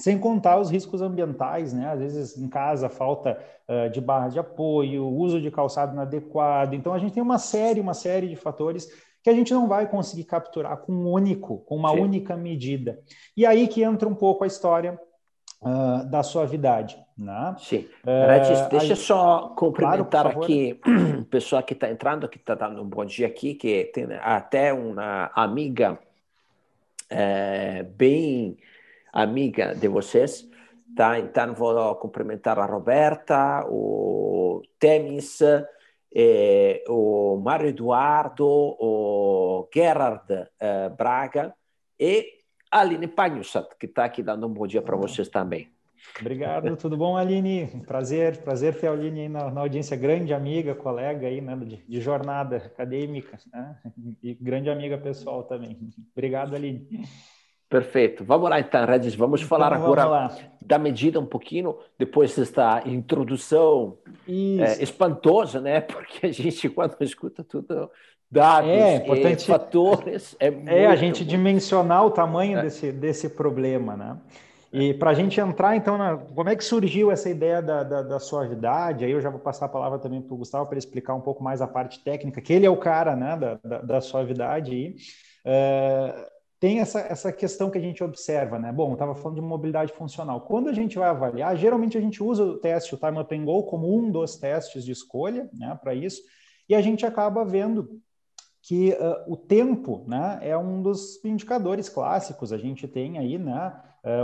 sem 0.00 0.18
contar 0.18 0.58
os 0.58 0.70
riscos 0.70 1.02
ambientais, 1.02 1.72
né? 1.74 1.90
Às 1.90 2.00
vezes 2.00 2.38
em 2.38 2.48
casa 2.48 2.88
falta 2.88 3.38
uh, 3.68 3.90
de 3.90 4.00
barra 4.00 4.28
de 4.28 4.38
apoio, 4.38 5.06
uso 5.06 5.40
de 5.40 5.50
calçado 5.50 5.92
inadequado. 5.92 6.74
Então 6.74 6.94
a 6.94 6.98
gente 6.98 7.12
tem 7.12 7.22
uma 7.22 7.38
série, 7.38 7.80
uma 7.80 7.94
série 7.94 8.28
de 8.28 8.36
fatores 8.36 8.88
que 9.22 9.30
a 9.30 9.34
gente 9.34 9.52
não 9.52 9.68
vai 9.68 9.88
conseguir 9.88 10.24
capturar 10.24 10.78
com 10.78 10.92
um 10.92 11.10
único, 11.10 11.58
com 11.58 11.76
uma 11.76 11.92
Sim. 11.92 12.00
única 12.00 12.36
medida. 12.36 12.98
E 13.36 13.44
aí 13.44 13.68
que 13.68 13.82
entra 13.82 14.08
um 14.08 14.14
pouco 14.14 14.44
a 14.44 14.46
história 14.46 14.98
uh, 15.60 16.04
da 16.08 16.22
suavidade. 16.22 16.98
Né? 17.16 17.54
Sim. 17.58 17.86
Uh, 18.02 18.68
deixa 18.70 18.92
eu 18.92 18.96
só 18.96 19.48
cumprimentar 19.50 20.22
claro, 20.22 20.42
aqui 20.42 20.80
o 21.20 21.24
pessoal 21.26 21.62
que 21.62 21.74
está 21.74 21.90
entrando, 21.90 22.28
que 22.28 22.38
está 22.38 22.54
dando 22.54 22.82
um 22.82 22.88
bom 22.88 23.04
dia 23.04 23.26
aqui, 23.26 23.54
que 23.54 23.90
tem 23.92 24.06
até 24.22 24.72
uma 24.72 25.30
amiga 25.34 25.98
é, 27.10 27.82
bem 27.82 28.56
amiga 29.12 29.74
de 29.74 29.88
vocês. 29.88 30.48
Tá? 30.96 31.18
Então, 31.18 31.54
vou 31.54 31.94
cumprimentar 31.96 32.58
a 32.58 32.66
Roberta, 32.66 33.64
o 33.68 34.62
Temis, 34.78 35.40
eh, 36.14 36.82
o 36.88 37.36
Mário 37.36 37.68
Eduardo, 37.68 38.46
o 38.46 39.68
Gerard 39.72 40.24
eh, 40.58 40.88
Braga 40.90 41.54
e 41.98 42.40
Aline 42.70 43.08
Pagnusat, 43.08 43.76
que 43.78 43.86
está 43.86 44.04
aqui 44.04 44.22
dando 44.22 44.46
um 44.46 44.52
bom 44.52 44.66
dia 44.66 44.82
para 44.82 44.96
vocês 44.96 45.28
também. 45.28 45.68
Obrigado, 46.18 46.76
tudo 46.76 46.96
bom, 46.96 47.16
Aline? 47.16 47.66
Prazer, 47.86 48.38
prazer 48.38 48.78
ter 48.78 48.88
a 48.88 48.92
Aline 48.92 49.22
aí 49.22 49.28
na, 49.28 49.50
na 49.50 49.60
audiência, 49.60 49.96
grande 49.96 50.32
amiga, 50.32 50.74
colega 50.74 51.26
aí, 51.26 51.40
né, 51.40 51.56
de, 51.56 51.76
de 51.76 52.00
jornada 52.00 52.56
acadêmica, 52.56 53.38
né? 53.52 53.76
e 54.22 54.34
grande 54.34 54.70
amiga 54.70 54.96
pessoal 54.98 55.44
também. 55.44 55.78
Obrigado, 56.12 56.54
Aline. 56.54 56.88
Perfeito. 57.70 58.24
Vamos 58.24 58.50
lá 58.50 58.58
então, 58.58 58.84
Regis. 58.84 59.14
Vamos 59.14 59.40
então, 59.40 59.48
falar 59.48 59.70
vamos 59.70 59.84
agora 59.84 60.04
lá. 60.04 60.36
da 60.60 60.76
medida 60.76 61.20
um 61.20 61.24
pouquinho, 61.24 61.76
depois 61.96 62.34
desta 62.34 62.82
introdução 62.84 63.96
é, 64.28 64.82
espantosa, 64.82 65.60
né? 65.60 65.80
Porque 65.80 66.26
a 66.26 66.32
gente, 66.32 66.68
quando 66.68 66.96
escuta 67.00 67.44
tudo, 67.44 67.88
dados, 68.28 68.68
é, 68.68 68.96
importante, 68.96 69.46
fatores... 69.46 70.36
É, 70.40 70.48
é 70.82 70.86
a 70.86 70.96
gente 70.96 71.18
muito... 71.18 71.30
dimensionar 71.30 72.04
o 72.04 72.10
tamanho 72.10 72.58
é. 72.58 72.62
desse, 72.62 72.90
desse 72.90 73.28
problema, 73.28 73.96
né? 73.96 74.18
E 74.72 74.92
para 74.94 75.10
a 75.10 75.14
gente 75.14 75.40
entrar, 75.40 75.76
então, 75.76 75.96
na, 75.96 76.16
como 76.16 76.48
é 76.48 76.56
que 76.56 76.64
surgiu 76.64 77.12
essa 77.12 77.30
ideia 77.30 77.62
da, 77.62 77.84
da, 77.84 78.02
da 78.02 78.18
suavidade? 78.18 79.04
Aí 79.04 79.12
eu 79.12 79.20
já 79.20 79.30
vou 79.30 79.40
passar 79.40 79.66
a 79.66 79.68
palavra 79.68 79.98
também 80.00 80.20
para 80.20 80.34
o 80.34 80.38
Gustavo 80.38 80.66
para 80.66 80.78
explicar 80.78 81.14
um 81.14 81.20
pouco 81.20 81.42
mais 81.42 81.62
a 81.62 81.68
parte 81.68 82.02
técnica, 82.02 82.40
que 82.40 82.52
ele 82.52 82.66
é 82.66 82.70
o 82.70 82.76
cara 82.76 83.14
né, 83.14 83.36
da, 83.36 83.60
da, 83.62 83.78
da 83.80 84.00
suavidade. 84.00 84.72
Aí. 84.72 84.96
É, 85.44 86.30
tem 86.60 86.80
essa, 86.80 87.00
essa 87.00 87.32
questão 87.32 87.70
que 87.70 87.78
a 87.78 87.80
gente 87.80 88.04
observa, 88.04 88.58
né? 88.58 88.70
Bom, 88.70 88.92
estava 88.92 89.14
falando 89.14 89.36
de 89.36 89.40
mobilidade 89.40 89.94
funcional. 89.94 90.42
Quando 90.42 90.68
a 90.68 90.74
gente 90.74 90.98
vai 90.98 91.08
avaliar, 91.08 91.56
geralmente 91.56 91.96
a 91.96 92.00
gente 92.02 92.22
usa 92.22 92.44
o 92.44 92.58
teste, 92.58 92.94
o 92.94 92.98
Time 92.98 93.18
Up 93.18 93.34
and 93.34 93.46
Go, 93.46 93.62
como 93.64 93.98
um 93.98 94.10
dos 94.10 94.36
testes 94.36 94.84
de 94.84 94.92
escolha 94.92 95.48
né, 95.54 95.76
para 95.82 95.94
isso, 95.94 96.20
e 96.68 96.74
a 96.74 96.82
gente 96.82 97.06
acaba 97.06 97.46
vendo 97.46 97.98
que 98.60 98.90
uh, 98.90 99.32
o 99.32 99.38
tempo 99.38 100.04
né, 100.06 100.38
é 100.42 100.56
um 100.56 100.82
dos 100.82 101.24
indicadores 101.24 101.88
clássicos. 101.88 102.52
A 102.52 102.58
gente 102.58 102.86
tem 102.86 103.16
aí 103.16 103.38
né, 103.38 103.72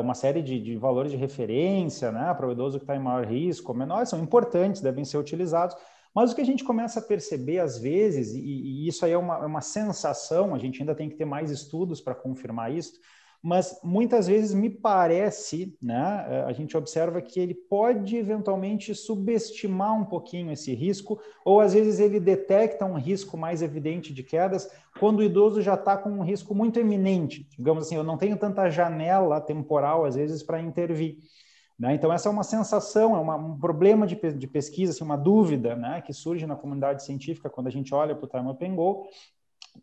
uma 0.02 0.14
série 0.14 0.42
de, 0.42 0.60
de, 0.60 0.76
valores 0.76 1.10
de 1.10 1.16
referência, 1.16 2.12
né, 2.12 2.34
para 2.34 2.46
o 2.46 2.52
idoso 2.52 2.78
que 2.78 2.84
está 2.84 2.94
em 2.94 3.00
maior 3.00 3.24
risco, 3.24 3.72
menor, 3.72 4.06
são 4.06 4.22
importantes, 4.22 4.82
devem 4.82 5.06
ser 5.06 5.16
utilizados, 5.16 5.74
mas 6.16 6.32
o 6.32 6.34
que 6.34 6.40
a 6.40 6.46
gente 6.46 6.64
começa 6.64 6.98
a 6.98 7.02
perceber 7.02 7.58
às 7.58 7.78
vezes, 7.78 8.34
e, 8.34 8.40
e 8.40 8.88
isso 8.88 9.04
aí 9.04 9.12
é 9.12 9.18
uma, 9.18 9.34
é 9.34 9.44
uma 9.44 9.60
sensação, 9.60 10.54
a 10.54 10.58
gente 10.58 10.80
ainda 10.80 10.94
tem 10.94 11.10
que 11.10 11.14
ter 11.14 11.26
mais 11.26 11.50
estudos 11.50 12.00
para 12.00 12.14
confirmar 12.14 12.72
isso, 12.72 12.94
mas 13.42 13.78
muitas 13.84 14.26
vezes 14.26 14.54
me 14.54 14.70
parece, 14.70 15.76
né, 15.80 16.26
eh, 16.26 16.44
a 16.46 16.52
gente 16.54 16.74
observa 16.74 17.20
que 17.20 17.38
ele 17.38 17.54
pode 17.54 18.16
eventualmente 18.16 18.94
subestimar 18.94 19.94
um 19.94 20.06
pouquinho 20.06 20.50
esse 20.50 20.72
risco, 20.74 21.20
ou 21.44 21.60
às 21.60 21.74
vezes 21.74 22.00
ele 22.00 22.18
detecta 22.18 22.86
um 22.86 22.96
risco 22.96 23.36
mais 23.36 23.60
evidente 23.60 24.14
de 24.14 24.22
quedas 24.22 24.70
quando 24.98 25.18
o 25.18 25.22
idoso 25.22 25.60
já 25.60 25.74
está 25.74 25.98
com 25.98 26.08
um 26.08 26.22
risco 26.22 26.54
muito 26.54 26.80
eminente. 26.80 27.46
Digamos 27.58 27.84
assim, 27.84 27.96
eu 27.96 28.02
não 28.02 28.16
tenho 28.16 28.38
tanta 28.38 28.70
janela 28.70 29.38
temporal, 29.38 30.06
às 30.06 30.16
vezes, 30.16 30.42
para 30.42 30.62
intervir. 30.62 31.18
Né? 31.78 31.94
Então, 31.94 32.12
essa 32.12 32.28
é 32.28 32.32
uma 32.32 32.42
sensação, 32.42 33.14
é 33.14 33.18
uma, 33.18 33.36
um 33.36 33.58
problema 33.58 34.06
de, 34.06 34.16
de 34.32 34.46
pesquisa, 34.46 34.92
assim, 34.92 35.04
uma 35.04 35.16
dúvida 35.16 35.76
né, 35.76 36.00
que 36.00 36.12
surge 36.12 36.46
na 36.46 36.56
comunidade 36.56 37.04
científica 37.04 37.50
quando 37.50 37.66
a 37.66 37.70
gente 37.70 37.94
olha 37.94 38.14
para 38.14 38.24
o 38.24 38.28
Time 38.28 38.50
Up 38.50 38.68
Go, 38.74 39.06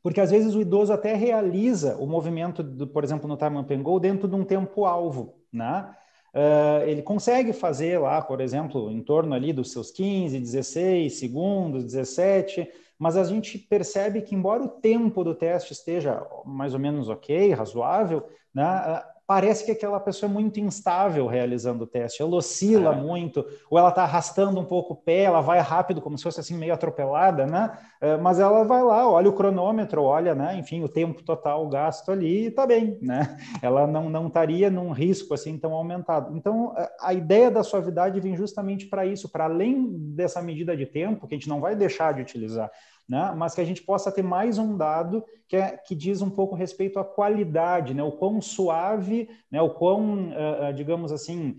porque 0.01 0.19
às 0.19 0.31
vezes 0.31 0.55
o 0.55 0.61
idoso 0.61 0.91
até 0.91 1.13
realiza 1.13 1.95
o 1.97 2.07
movimento, 2.07 2.63
do, 2.63 2.87
por 2.87 3.03
exemplo, 3.03 3.27
no 3.27 3.37
time 3.37 3.59
up 3.59 3.75
go 3.77 3.99
dentro 3.99 4.27
de 4.27 4.35
um 4.35 4.43
tempo-alvo, 4.43 5.35
né? 5.51 5.93
Uh, 6.33 6.81
ele 6.87 7.03
consegue 7.03 7.53
fazer 7.53 7.99
lá, 7.99 8.19
por 8.19 8.41
exemplo, 8.41 8.89
em 8.89 9.03
torno 9.03 9.35
ali 9.35 9.53
dos 9.53 9.71
seus 9.71 9.91
15, 9.91 10.39
16 10.39 11.19
segundos, 11.19 11.83
17, 11.83 12.67
mas 12.97 13.15
a 13.15 13.23
gente 13.23 13.59
percebe 13.59 14.19
que, 14.23 14.33
embora 14.33 14.63
o 14.63 14.67
tempo 14.67 15.23
do 15.23 15.35
teste 15.35 15.73
esteja 15.73 16.25
mais 16.43 16.73
ou 16.73 16.79
menos 16.79 17.07
ok, 17.07 17.53
razoável, 17.53 18.27
né, 18.51 19.03
parece 19.25 19.65
que 19.65 19.71
aquela 19.71 19.99
pessoa 19.99 20.29
é 20.29 20.33
muito 20.33 20.59
instável 20.59 21.27
realizando 21.27 21.83
o 21.83 21.87
teste, 21.87 22.21
ela 22.21 22.35
oscila 22.35 22.93
é. 22.93 22.95
muito, 22.95 23.45
ou 23.69 23.77
ela 23.77 23.89
está 23.89 24.03
arrastando 24.03 24.59
um 24.59 24.65
pouco 24.65 24.93
o 24.93 24.97
pé, 24.97 25.23
ela 25.23 25.41
vai 25.41 25.59
rápido, 25.59 26.01
como 26.01 26.17
se 26.17 26.23
fosse 26.23 26.39
assim 26.39 26.57
meio 26.57 26.73
atropelada, 26.73 27.45
né? 27.45 27.77
É, 28.01 28.17
mas 28.17 28.39
ela 28.39 28.63
vai 28.63 28.83
lá, 28.83 29.09
olha 29.09 29.29
o 29.29 29.33
cronômetro, 29.33 30.03
olha, 30.03 30.35
né? 30.35 30.57
Enfim, 30.57 30.83
o 30.83 30.89
tempo 30.89 31.23
total 31.23 31.67
gasto 31.69 32.11
ali 32.11 32.47
e 32.47 32.51
tá 32.51 32.67
bem, 32.67 32.97
né? 33.01 33.37
Ela 33.61 33.87
não, 33.87 34.09
não 34.09 34.27
estaria 34.27 34.69
num 34.69 34.91
risco 34.91 35.33
assim 35.33 35.57
tão 35.57 35.73
aumentado. 35.73 36.35
Então, 36.35 36.73
a 36.99 37.13
ideia 37.13 37.49
da 37.49 37.63
suavidade 37.63 38.19
vem 38.19 38.35
justamente 38.35 38.87
para 38.87 39.05
isso, 39.05 39.29
para 39.29 39.45
além 39.45 39.89
dessa 40.13 40.41
medida 40.41 40.75
de 40.75 40.85
tempo, 40.85 41.27
que 41.27 41.35
a 41.35 41.37
gente 41.37 41.49
não 41.49 41.61
vai 41.61 41.75
deixar 41.75 42.13
de 42.13 42.21
utilizar, 42.21 42.69
né? 43.07 43.33
mas 43.35 43.53
que 43.53 43.61
a 43.61 43.65
gente 43.65 43.81
possa 43.81 44.11
ter 44.11 44.23
mais 44.23 44.57
um 44.57 44.77
dado 44.77 45.23
que, 45.47 45.55
é, 45.55 45.77
que 45.77 45.93
diz 45.93 46.21
um 46.21 46.29
pouco 46.29 46.55
respeito 46.55 46.99
à 46.99 47.03
qualidade, 47.03 47.93
né? 47.93 48.03
o 48.03 48.11
quão 48.11 48.41
suave, 48.41 49.29
né? 49.51 49.61
o 49.61 49.69
quão, 49.69 50.29
uh, 50.29 50.73
digamos 50.73 51.11
assim, 51.11 51.57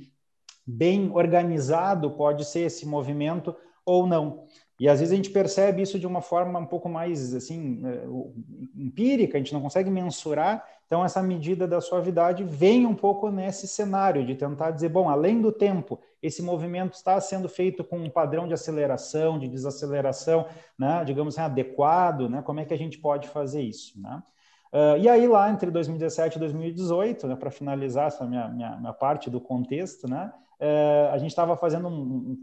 bem 0.66 1.10
organizado 1.12 2.10
pode 2.10 2.44
ser 2.44 2.60
esse 2.60 2.86
movimento 2.86 3.54
ou 3.84 4.06
não. 4.06 4.46
E 4.80 4.88
às 4.88 4.98
vezes 4.98 5.12
a 5.12 5.16
gente 5.16 5.30
percebe 5.30 5.82
isso 5.82 5.98
de 5.98 6.06
uma 6.06 6.20
forma 6.20 6.58
um 6.58 6.66
pouco 6.66 6.88
mais 6.88 7.32
assim 7.32 7.80
empírica, 8.74 9.36
a 9.36 9.40
gente 9.40 9.52
não 9.52 9.60
consegue 9.60 9.88
mensurar. 9.88 10.64
Então 10.86 11.04
essa 11.04 11.22
medida 11.22 11.66
da 11.66 11.80
suavidade 11.80 12.44
vem 12.44 12.86
um 12.86 12.94
pouco 12.94 13.30
nesse 13.30 13.66
cenário 13.66 14.24
de 14.24 14.34
tentar 14.34 14.70
dizer, 14.70 14.88
bom, 14.88 15.08
além 15.08 15.40
do 15.40 15.50
tempo, 15.50 16.00
esse 16.22 16.42
movimento 16.42 16.94
está 16.94 17.20
sendo 17.20 17.48
feito 17.48 17.82
com 17.84 17.98
um 17.98 18.10
padrão 18.10 18.46
de 18.46 18.54
aceleração, 18.54 19.38
de 19.38 19.48
desaceleração, 19.48 20.46
né, 20.78 21.02
digamos 21.04 21.34
assim, 21.34 21.44
adequado, 21.44 22.28
né? 22.28 22.42
Como 22.42 22.60
é 22.60 22.64
que 22.64 22.74
a 22.74 22.78
gente 22.78 22.98
pode 22.98 23.28
fazer 23.28 23.62
isso, 23.62 24.00
né? 24.00 24.22
Uh, 24.72 24.98
e 24.98 25.08
aí, 25.08 25.28
lá 25.28 25.48
entre 25.50 25.70
2017 25.70 26.36
e 26.36 26.40
2018, 26.40 27.28
né, 27.28 27.36
para 27.36 27.48
finalizar 27.48 28.08
essa 28.08 28.26
minha, 28.26 28.48
minha, 28.48 28.76
minha, 28.76 28.92
parte 28.92 29.30
do 29.30 29.40
contexto, 29.40 30.08
né, 30.08 30.32
a 31.10 31.18
gente 31.18 31.30
estava 31.30 31.56
fazendo 31.56 31.88
um, 31.88 32.38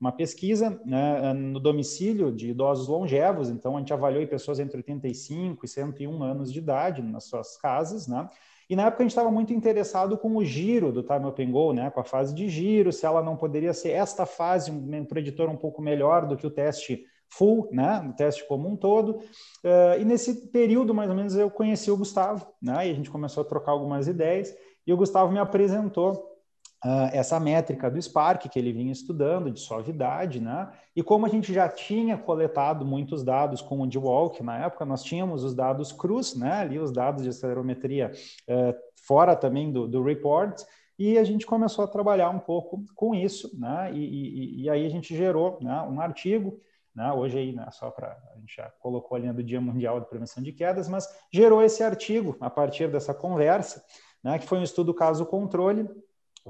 uma 0.00 0.12
pesquisa 0.12 0.80
né, 0.84 1.32
no 1.34 1.60
domicílio 1.60 2.32
de 2.32 2.50
idosos 2.50 2.88
longevos, 2.88 3.50
então 3.50 3.76
a 3.76 3.80
gente 3.80 3.92
avaliou 3.92 4.26
pessoas 4.26 4.58
entre 4.58 4.78
85 4.78 5.64
e 5.64 5.68
101 5.68 6.22
anos 6.22 6.52
de 6.52 6.58
idade 6.58 7.02
nas 7.02 7.24
suas 7.24 7.56
casas, 7.58 8.06
né, 8.06 8.28
e 8.70 8.76
na 8.76 8.86
época 8.86 9.02
a 9.02 9.04
gente 9.04 9.10
estava 9.10 9.32
muito 9.32 9.52
interessado 9.52 10.16
com 10.16 10.36
o 10.36 10.44
giro 10.44 10.92
do 10.92 11.02
Time 11.02 11.26
and 11.26 11.50
Go, 11.50 11.72
né, 11.72 11.90
com 11.90 11.98
a 11.98 12.04
fase 12.04 12.32
de 12.32 12.48
giro, 12.48 12.92
se 12.92 13.04
ela 13.04 13.20
não 13.20 13.36
poderia 13.36 13.74
ser 13.74 13.90
esta 13.90 14.24
fase 14.24 14.70
um 14.70 15.04
preditor 15.04 15.50
um 15.50 15.56
pouco 15.56 15.82
melhor 15.82 16.24
do 16.24 16.36
que 16.36 16.46
o 16.46 16.50
teste 16.50 17.04
full, 17.28 17.68
né, 17.72 18.00
no 18.00 18.12
teste 18.12 18.46
como 18.46 18.68
um 18.68 18.76
todo. 18.76 19.16
Uh, 19.64 20.00
e 20.00 20.04
nesse 20.04 20.46
período, 20.52 20.94
mais 20.94 21.10
ou 21.10 21.16
menos, 21.16 21.34
eu 21.34 21.50
conheci 21.50 21.90
o 21.90 21.96
Gustavo, 21.96 22.46
né, 22.62 22.86
e 22.86 22.92
a 22.92 22.94
gente 22.94 23.10
começou 23.10 23.40
a 23.42 23.46
trocar 23.46 23.72
algumas 23.72 24.06
ideias, 24.06 24.54
e 24.86 24.92
o 24.92 24.96
Gustavo 24.96 25.32
me 25.32 25.40
apresentou 25.40 26.29
Uh, 26.82 27.12
essa 27.12 27.38
métrica 27.38 27.90
do 27.90 28.00
Spark 28.00 28.48
que 28.48 28.58
ele 28.58 28.72
vinha 28.72 28.90
estudando, 28.90 29.50
de 29.50 29.60
suavidade, 29.60 30.40
né? 30.40 30.70
E 30.96 31.02
como 31.02 31.26
a 31.26 31.28
gente 31.28 31.52
já 31.52 31.68
tinha 31.68 32.16
coletado 32.16 32.86
muitos 32.86 33.22
dados 33.22 33.60
com 33.60 33.82
o 33.82 33.86
D-Walk 33.86 34.42
na 34.42 34.64
época, 34.64 34.86
nós 34.86 35.02
tínhamos 35.02 35.44
os 35.44 35.54
dados 35.54 35.92
cruz, 35.92 36.34
né? 36.34 36.52
Ali 36.52 36.78
os 36.78 36.90
dados 36.90 37.22
de 37.22 37.28
acelerometria 37.28 38.10
uh, 38.48 38.74
fora 38.96 39.36
também 39.36 39.70
do, 39.70 39.86
do 39.86 40.02
report, 40.02 40.62
e 40.98 41.18
a 41.18 41.24
gente 41.24 41.44
começou 41.44 41.84
a 41.84 41.88
trabalhar 41.88 42.30
um 42.30 42.38
pouco 42.38 42.82
com 42.94 43.14
isso, 43.14 43.50
né? 43.58 43.90
E, 43.92 43.98
e, 43.98 44.62
e 44.62 44.70
aí 44.70 44.86
a 44.86 44.90
gente 44.90 45.14
gerou 45.14 45.58
né, 45.60 45.82
um 45.82 46.00
artigo 46.00 46.60
né? 46.94 47.12
Hoje 47.12 47.38
aí, 47.38 47.52
né, 47.52 47.68
só 47.70 47.90
para 47.90 48.18
a 48.34 48.38
gente 48.38 48.54
já 48.56 48.70
colocou 48.80 49.16
a 49.16 49.18
linha 49.20 49.32
do 49.32 49.42
Dia 49.42 49.60
Mundial 49.60 50.00
de 50.00 50.08
Prevenção 50.08 50.42
de 50.42 50.52
Quedas, 50.52 50.88
mas 50.88 51.08
gerou 51.32 51.62
esse 51.62 51.82
artigo 51.82 52.36
a 52.40 52.50
partir 52.50 52.90
dessa 52.90 53.14
conversa, 53.14 53.84
né, 54.22 54.38
que 54.38 54.46
foi 54.46 54.58
um 54.58 54.62
estudo 54.62 54.92
caso 54.92 55.24
controle, 55.24 55.88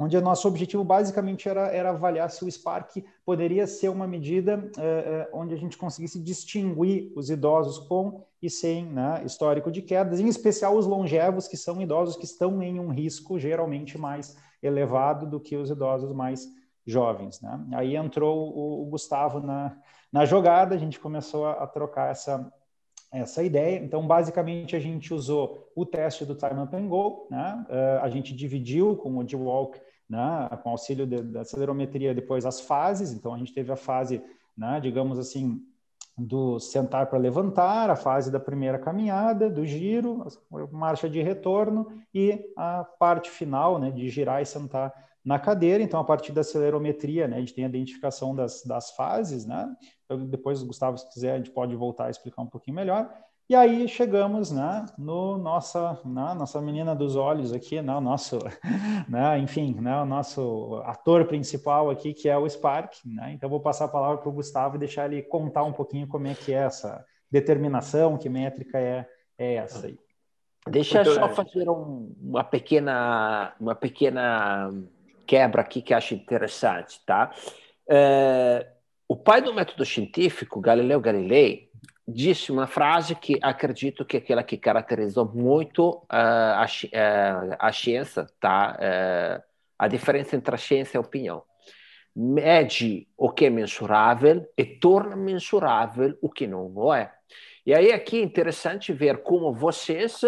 onde 0.01 0.17
o 0.17 0.21
nosso 0.23 0.49
objetivo 0.49 0.83
basicamente 0.83 1.47
era, 1.47 1.69
era 1.69 1.91
avaliar 1.91 2.31
se 2.31 2.43
o 2.43 2.51
Spark 2.51 3.05
poderia 3.23 3.67
ser 3.67 3.91
uma 3.91 4.07
medida 4.07 4.71
é, 4.79 4.83
é, 4.83 5.31
onde 5.31 5.53
a 5.53 5.57
gente 5.59 5.77
conseguisse 5.77 6.19
distinguir 6.19 7.13
os 7.15 7.29
idosos 7.29 7.79
com 7.87 8.25
e 8.43 8.49
sem 8.49 8.87
né, 8.87 9.23
histórico 9.27 9.71
de 9.71 9.83
quedas, 9.83 10.19
em 10.19 10.27
especial 10.27 10.75
os 10.75 10.87
longevos, 10.87 11.47
que 11.47 11.57
são 11.57 11.83
idosos 11.83 12.17
que 12.17 12.25
estão 12.25 12.63
em 12.63 12.81
um 12.81 12.89
risco 12.89 13.39
geralmente 13.39 13.99
mais 13.99 14.35
elevado 14.63 15.27
do 15.27 15.39
que 15.39 15.55
os 15.55 15.69
idosos 15.69 16.15
mais 16.15 16.49
jovens. 16.87 17.43
Né? 17.43 17.67
Aí 17.75 17.95
entrou 17.95 18.57
o, 18.57 18.83
o 18.83 18.87
Gustavo 18.87 19.39
na, 19.41 19.77
na 20.11 20.25
jogada, 20.25 20.75
a 20.75 20.79
gente 20.79 20.99
começou 20.99 21.45
a, 21.45 21.53
a 21.53 21.67
trocar 21.67 22.11
essa, 22.11 22.51
essa 23.13 23.43
ideia. 23.43 23.79
Então, 23.79 24.07
basicamente, 24.07 24.77
a 24.77 24.79
gente 24.79 25.13
usou 25.13 25.69
o 25.75 25.85
teste 25.85 26.25
do 26.25 26.35
Time 26.35 26.61
Up 26.63 26.75
and 26.77 26.87
Go, 26.87 27.27
né? 27.31 27.67
Uh, 27.69 28.05
a 28.05 28.09
gente 28.09 28.35
dividiu 28.35 28.97
com 28.97 29.19
o 29.19 29.25
D-Walk, 29.25 29.81
né? 30.09 30.49
com 30.63 30.71
auxílio 30.71 31.07
de, 31.07 31.23
da 31.23 31.41
acelerometria, 31.41 32.15
depois 32.15 32.47
as 32.47 32.61
fases. 32.61 33.13
Então, 33.13 33.35
a 33.35 33.39
gente 33.39 33.53
teve 33.53 33.73
a 33.73 33.77
fase, 33.77 34.23
né? 34.57 34.81
digamos 34.81 35.19
assim, 35.19 35.61
do 36.17 36.61
sentar 36.61 37.07
para 37.07 37.19
levantar, 37.19 37.91
a 37.91 37.97
fase 37.97 38.31
da 38.31 38.39
primeira 38.39 38.79
caminhada, 38.79 39.51
do 39.51 39.67
giro, 39.67 40.27
marcha 40.71 41.09
de 41.09 41.23
retorno 41.23 41.89
e 42.15 42.53
a 42.57 42.85
parte 42.85 43.31
final, 43.31 43.79
né? 43.79 43.91
de 43.91 44.09
girar 44.09 44.43
e 44.43 44.47
sentar 44.47 44.93
na 45.25 45.39
cadeira. 45.39 45.83
Então, 45.83 46.01
a 46.01 46.05
partir 46.05 46.33
da 46.33 46.41
acelerometria, 46.41 47.29
né, 47.29 47.37
a 47.37 47.41
gente 47.41 47.55
tem 47.55 47.65
a 47.65 47.69
identificação 47.69 48.35
das, 48.35 48.63
das 48.65 48.91
fases, 48.93 49.47
né? 49.47 49.69
Então, 50.05 50.27
depois, 50.27 50.63
Gustavo, 50.63 50.99
se 50.99 51.09
quiser, 51.13 51.33
a 51.33 51.37
gente 51.37 51.51
pode 51.51 51.75
voltar 51.77 52.07
a 52.07 52.11
explicar 52.11 52.43
um 52.43 52.47
pouquinho 52.47 52.77
melhor. 52.77 53.13
E 53.49 53.55
aí 53.57 53.89
chegamos, 53.89 54.53
né, 54.53 54.87
no 54.97 55.37
nossa, 55.37 56.01
na 56.05 56.37
nossa 56.37 56.61
menina 56.61 56.95
dos 56.95 57.17
olhos 57.17 57.53
aqui, 57.53 57.83
né, 57.83 57.93
o 57.97 58.01
nosso, 58.01 58.39
né, 59.09 59.39
enfim, 59.41 59.75
né, 59.81 60.01
o 60.01 60.07
nosso 60.07 60.81
ator 60.85 61.25
principal 61.25 61.91
aqui, 61.91 62.15
que 62.15 62.29
é 62.29 62.39
o 62.39 62.49
Spark, 62.49 62.95
né? 63.05 63.33
Então, 63.33 63.51
vou 63.51 63.59
passar 63.59 63.87
a 63.87 63.89
palavra 63.89 64.19
para 64.19 64.29
o 64.29 64.33
Gustavo 64.33 64.77
e 64.77 64.79
deixar 64.79 65.13
ele 65.13 65.23
contar 65.23 65.65
um 65.65 65.73
pouquinho 65.73 66.07
como 66.07 66.29
é 66.29 66.35
que 66.35 66.53
é 66.53 66.59
essa 66.59 67.05
determinação, 67.29 68.17
que 68.17 68.29
métrica 68.29 68.79
é, 68.79 69.05
é 69.37 69.55
essa 69.55 69.87
aí. 69.89 69.99
Deixa 70.69 71.03
eu 71.03 71.15
só 71.15 71.29
fazer 71.31 71.69
um, 71.69 72.15
uma 72.21 72.45
pequena, 72.45 73.53
uma 73.59 73.75
pequena 73.75 74.71
quebra 75.31 75.63
aqui 75.63 75.81
que 75.81 75.95
acho 75.95 76.13
interessante, 76.13 77.01
tá? 77.07 77.33
É, 77.89 78.67
o 79.07 79.15
pai 79.15 79.41
do 79.41 79.55
método 79.55 79.85
científico, 79.85 80.61
Galileu 80.61 81.01
Galilei, 81.01 81.71
disse 82.07 82.51
uma 82.51 82.67
frase 82.67 83.15
que 83.15 83.39
acredito 83.41 84.05
que 84.05 84.17
é 84.17 84.19
aquela 84.19 84.43
que 84.43 84.57
caracterizou 84.57 85.25
muito 85.33 85.91
uh, 85.91 86.07
a, 86.11 86.65
uh, 86.65 87.57
a 87.61 87.73
ciência, 87.73 88.27
tá? 88.41 88.77
Uh, 88.77 89.43
a 89.79 89.87
diferença 89.87 90.35
entre 90.35 90.53
a 90.53 90.59
ciência 90.59 90.97
e 90.97 90.99
a 90.99 91.01
opinião. 91.01 91.45
Mede 92.15 93.07
o 93.17 93.31
que 93.31 93.45
é 93.45 93.51
mensurável 93.51 94.45
e 94.59 94.65
torna 94.65 95.15
mensurável 95.15 96.19
o 96.21 96.29
que 96.29 96.49
não 96.49 96.93
é. 96.93 97.13
E 97.65 97.73
aí 97.73 97.93
aqui 97.93 98.19
é 98.19 98.25
interessante 98.25 98.93
ver 98.93 99.23
como 99.23 99.55
vocês 99.55 100.23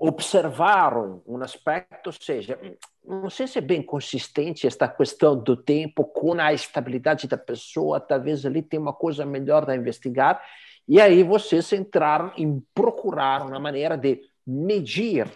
observaram 0.00 1.20
um 1.26 1.42
aspecto, 1.42 2.06
ou 2.06 2.12
seja, 2.12 2.56
não 3.04 3.28
sei 3.28 3.48
se 3.48 3.58
é 3.58 3.60
bem 3.60 3.82
consistente 3.82 4.64
esta 4.64 4.86
questão 4.86 5.36
do 5.36 5.56
tempo 5.56 6.04
com 6.04 6.34
a 6.34 6.52
estabilidade 6.52 7.26
da 7.26 7.36
pessoa, 7.36 7.98
talvez 7.98 8.46
ali 8.46 8.62
tem 8.62 8.78
uma 8.78 8.92
coisa 8.92 9.26
melhor 9.26 9.68
a 9.68 9.74
investigar, 9.74 10.40
e 10.86 11.00
aí 11.00 11.24
vocês 11.24 11.72
entraram 11.72 12.32
em 12.36 12.64
procurar 12.72 13.44
uma 13.44 13.58
maneira 13.58 13.98
de 13.98 14.22
medir 14.46 15.28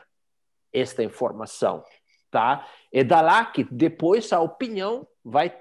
esta 0.73 1.02
informação. 1.02 1.85
tá? 2.31 2.66
É 2.92 3.02
da 3.02 3.21
lá 3.21 3.45
que 3.45 3.64
depois 3.64 4.33
a 4.33 4.40
opinião 4.40 5.07
vai 5.25 5.54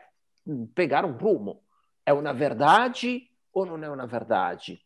pegar 0.76 1.06
um 1.06 1.12
rumo. 1.12 1.62
É 2.06 2.14
uma 2.14 2.34
verdade 2.34 3.28
ou 3.52 3.66
não 3.66 3.84
é 3.84 3.90
uma 3.90 4.08
verdade? 4.08 4.80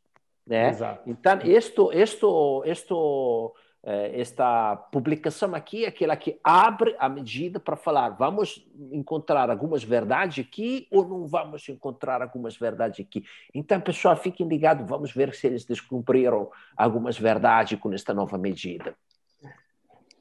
Né? 0.48 0.70
Exato. 0.70 1.10
Então, 1.10 1.40
isto, 1.42 1.92
isto, 1.94 2.64
isto, 2.66 3.54
esta 3.88 4.76
publicação 4.76 5.54
aqui 5.54 5.86
é 5.86 5.90
aquela 5.90 6.16
que 6.16 6.40
abre 6.44 6.96
a 6.98 7.08
medida 7.08 7.60
para 7.60 7.76
falar 7.76 8.10
vamos 8.10 8.68
encontrar 8.92 9.48
algumas 9.48 9.84
verdades 9.84 10.44
aqui 10.44 10.88
ou 10.90 11.08
não 11.08 11.28
vamos 11.28 11.70
encontrar 11.70 12.20
algumas 12.24 12.58
verdades 12.58 13.06
aqui. 13.06 13.24
Então, 13.54 13.80
pessoal, 13.80 14.18
fiquem 14.18 14.48
ligados, 14.48 14.88
vamos 14.88 15.14
ver 15.14 15.36
se 15.36 15.46
eles 15.46 15.66
descobriram 15.66 16.50
algumas 16.76 17.16
verdades 17.16 17.80
com 17.80 17.94
esta 17.94 18.12
nova 18.12 18.40
medida. 18.40 18.96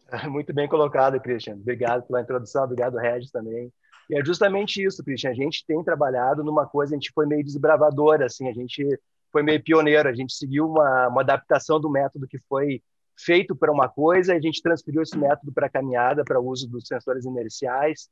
Muito 0.28 0.52
bem 0.52 0.68
colocado, 0.68 1.18
Christian. 1.18 1.54
Obrigado 1.54 2.06
pela 2.06 2.20
introdução, 2.20 2.64
obrigado, 2.64 2.98
Regis, 2.98 3.30
também. 3.30 3.72
E 4.10 4.18
é 4.18 4.22
justamente 4.22 4.84
isso, 4.84 5.02
Christian. 5.02 5.30
A 5.30 5.34
gente 5.34 5.64
tem 5.66 5.82
trabalhado 5.82 6.44
numa 6.44 6.66
coisa, 6.66 6.94
a 6.94 6.96
gente 6.98 7.12
foi 7.14 7.26
meio 7.26 7.42
desbravador, 7.42 8.20
assim, 8.22 8.46
a 8.46 8.52
gente 8.52 8.86
foi 9.32 9.42
meio 9.42 9.62
pioneiro, 9.62 10.06
a 10.06 10.14
gente 10.14 10.34
seguiu 10.34 10.68
uma, 10.68 11.08
uma 11.08 11.22
adaptação 11.22 11.80
do 11.80 11.90
método 11.90 12.28
que 12.28 12.38
foi 12.48 12.82
feito 13.16 13.54
para 13.54 13.72
uma 13.72 13.88
coisa, 13.88 14.34
a 14.34 14.40
gente 14.40 14.62
transferiu 14.62 15.02
esse 15.02 15.16
método 15.16 15.52
para 15.52 15.66
a 15.66 15.70
caminhada, 15.70 16.24
para 16.24 16.40
o 16.40 16.46
uso 16.46 16.68
dos 16.68 16.86
sensores 16.86 17.24
inerciais, 17.24 18.08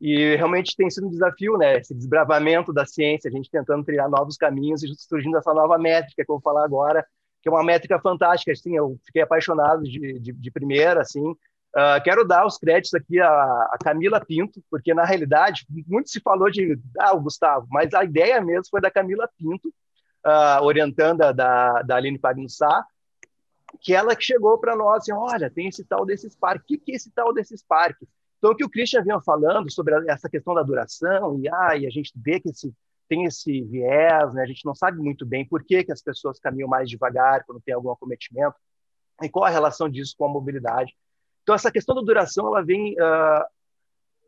e 0.00 0.34
realmente 0.36 0.76
tem 0.76 0.90
sido 0.90 1.06
um 1.06 1.10
desafio, 1.10 1.56
né? 1.56 1.78
Esse 1.78 1.94
desbravamento 1.94 2.72
da 2.72 2.84
ciência, 2.84 3.28
a 3.28 3.30
gente 3.30 3.48
tentando 3.48 3.84
trilhar 3.84 4.10
novos 4.10 4.36
caminhos 4.36 4.82
e 4.82 4.88
surgindo 4.96 5.38
essa 5.38 5.54
nova 5.54 5.78
métrica 5.78 6.24
que 6.24 6.30
eu 6.30 6.34
vou 6.34 6.42
falar 6.42 6.64
agora, 6.64 7.06
que 7.40 7.48
é 7.48 7.52
uma 7.52 7.62
métrica 7.62 8.00
fantástica. 8.00 8.50
Assim, 8.50 8.76
eu 8.76 8.98
fiquei 9.06 9.22
apaixonado 9.22 9.82
de, 9.84 10.18
de, 10.18 10.32
de 10.32 10.50
primeira, 10.50 11.00
assim. 11.00 11.22
Uh, 11.74 12.02
quero 12.02 12.26
dar 12.26 12.44
os 12.44 12.58
créditos 12.58 12.92
aqui 12.94 13.20
a, 13.20 13.28
a, 13.28 13.78
Camila 13.82 14.20
Pinto, 14.20 14.60
porque 14.68 14.92
na 14.92 15.04
realidade 15.04 15.64
muito 15.86 16.10
se 16.10 16.20
falou 16.20 16.50
de 16.50 16.78
ah, 16.98 17.14
o 17.14 17.20
Gustavo, 17.20 17.66
mas 17.70 17.94
a 17.94 18.04
ideia 18.04 18.42
mesmo 18.42 18.66
foi 18.70 18.80
da 18.80 18.90
Camila 18.90 19.26
Pinto, 19.38 19.68
uh, 20.26 20.62
orientanda 20.62 21.32
da, 21.32 21.80
da 21.80 21.96
Aline 21.96 22.18
Pagnussá, 22.18 22.84
que 23.80 23.94
ela 23.94 24.14
que 24.14 24.24
chegou 24.24 24.58
para 24.58 24.76
nós 24.76 25.02
assim, 25.02 25.12
olha, 25.12 25.50
tem 25.50 25.68
esse 25.68 25.84
tal 25.84 26.04
desse 26.04 26.28
Spark. 26.30 26.62
O 26.62 26.66
que, 26.66 26.78
que 26.78 26.92
é 26.92 26.94
esse 26.96 27.10
tal 27.10 27.32
desse 27.32 27.56
Spark? 27.56 27.96
Então, 28.38 28.50
o 28.50 28.56
que 28.56 28.64
o 28.64 28.70
Christian 28.70 29.02
vinha 29.02 29.20
falando 29.20 29.70
sobre 29.70 29.94
essa 30.10 30.28
questão 30.28 30.54
da 30.54 30.62
duração, 30.62 31.38
e, 31.40 31.48
ah, 31.48 31.76
e 31.76 31.86
a 31.86 31.90
gente 31.90 32.12
vê 32.16 32.40
que 32.40 32.50
esse, 32.50 32.74
tem 33.08 33.24
esse 33.24 33.62
viés, 33.62 34.34
né? 34.34 34.42
a 34.42 34.46
gente 34.46 34.64
não 34.64 34.74
sabe 34.74 34.98
muito 34.98 35.24
bem 35.24 35.46
por 35.46 35.64
que, 35.64 35.84
que 35.84 35.92
as 35.92 36.02
pessoas 36.02 36.40
caminham 36.40 36.68
mais 36.68 36.88
devagar 36.88 37.44
quando 37.44 37.60
tem 37.60 37.74
algum 37.74 37.90
acometimento, 37.90 38.56
e 39.22 39.28
qual 39.28 39.44
a 39.44 39.50
relação 39.50 39.88
disso 39.88 40.14
com 40.18 40.24
a 40.24 40.28
mobilidade. 40.28 40.92
Então, 41.42 41.54
essa 41.54 41.70
questão 41.70 41.94
da 41.94 42.02
duração, 42.02 42.48
ela 42.48 42.64
vem 42.64 42.94
uh, 42.94 43.44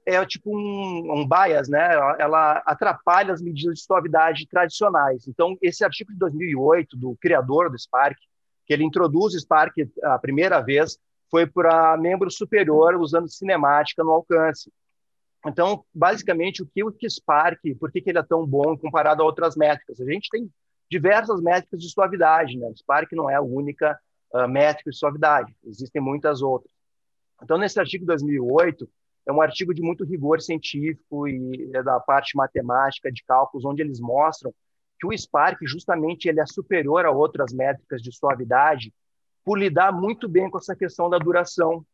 é 0.07 0.25
tipo 0.27 0.57
um, 0.57 1.21
um 1.21 1.27
bias, 1.27 1.69
né? 1.69 1.93
Ela, 1.93 2.17
ela, 2.19 2.63
atrapalha 2.67 3.33
as 3.33 3.41
medidas 3.41 3.79
de 3.79 3.85
suavidade 3.85 4.47
tradicionais. 4.47 5.27
Então, 5.27 5.57
esse 5.63 5.85
artigo 5.85 6.13
de 6.13 6.19
2008 6.19 6.97
do 6.97 7.17
criador 7.17 7.71
do 7.71 7.79
Spark, 7.79 8.19
que 8.67 8.73
ele 8.73 8.85
introduz 8.85 9.35
Spark 9.35 9.75
a 10.03 10.19
primeira 10.19 10.61
vez, 10.61 10.99
foi 11.31 11.47
para 11.47 11.97
membro 11.97 12.31
superior 12.31 12.95
usando 12.97 13.29
cinemática 13.29 14.03
no 14.03 14.13
alcance. 14.13 14.73
Então, 15.47 15.85
basicamente, 15.93 16.63
o 16.63 16.67
que 16.67 16.83
o 16.83 16.95
Spark, 17.09 17.61
por 17.79 17.93
que, 17.93 18.01
que 18.01 18.11
ele 18.11 18.19
é 18.19 18.23
tão 18.23 18.47
bom 18.47 18.77
comparado 18.79 19.23
a 19.23 19.27
outras 19.27 19.57
métricas? 19.57 20.01
A 20.01 20.11
gente 20.11 20.29
tem 20.31 20.51
diversas 20.91 21.43
métricas 21.43 21.81
de 21.81 21.91
suavidade, 21.91 22.57
né? 22.57 22.67
O 22.67 22.77
Spark 22.77 23.13
não 23.13 23.29
é 23.29 23.35
a 23.35 23.43
única 23.43 23.99
uh, 24.33 24.49
métrica 24.49 24.91
de 24.91 24.97
suavidade, 24.97 25.55
existem 25.65 26.01
muitas 26.01 26.41
outras. 26.41 26.73
Então, 27.43 27.59
nesse 27.59 27.79
artigo 27.79 28.03
de 28.03 28.07
2008, 28.07 28.89
é 29.27 29.33
um 29.33 29.41
artigo 29.41 29.75
de 29.75 29.83
muito 29.83 30.05
rigor 30.05 30.41
científico 30.41 31.27
e 31.27 31.71
é 31.75 31.83
da 31.83 31.99
parte 32.01 32.37
matemática, 32.37 33.11
de 33.11 33.23
cálculos, 33.25 33.65
onde 33.65 33.83
eles 33.83 34.01
mostram 34.01 34.55
que 35.05 35.07
o 35.07 35.19
Spark, 35.19 35.59
justamente, 35.63 36.29
ele 36.29 36.41
é 36.41 36.47
superior 36.47 37.05
a 37.05 37.11
outras 37.11 37.53
métricas 37.53 38.01
de 38.01 38.11
suavidade 38.11 38.93
por 39.45 39.59
lidar 39.59 39.93
muito 39.93 40.27
bem 40.27 40.49
com 40.49 40.57
essa 40.57 40.75
questão 40.75 41.11
da 41.11 41.19
duração. 41.19 41.85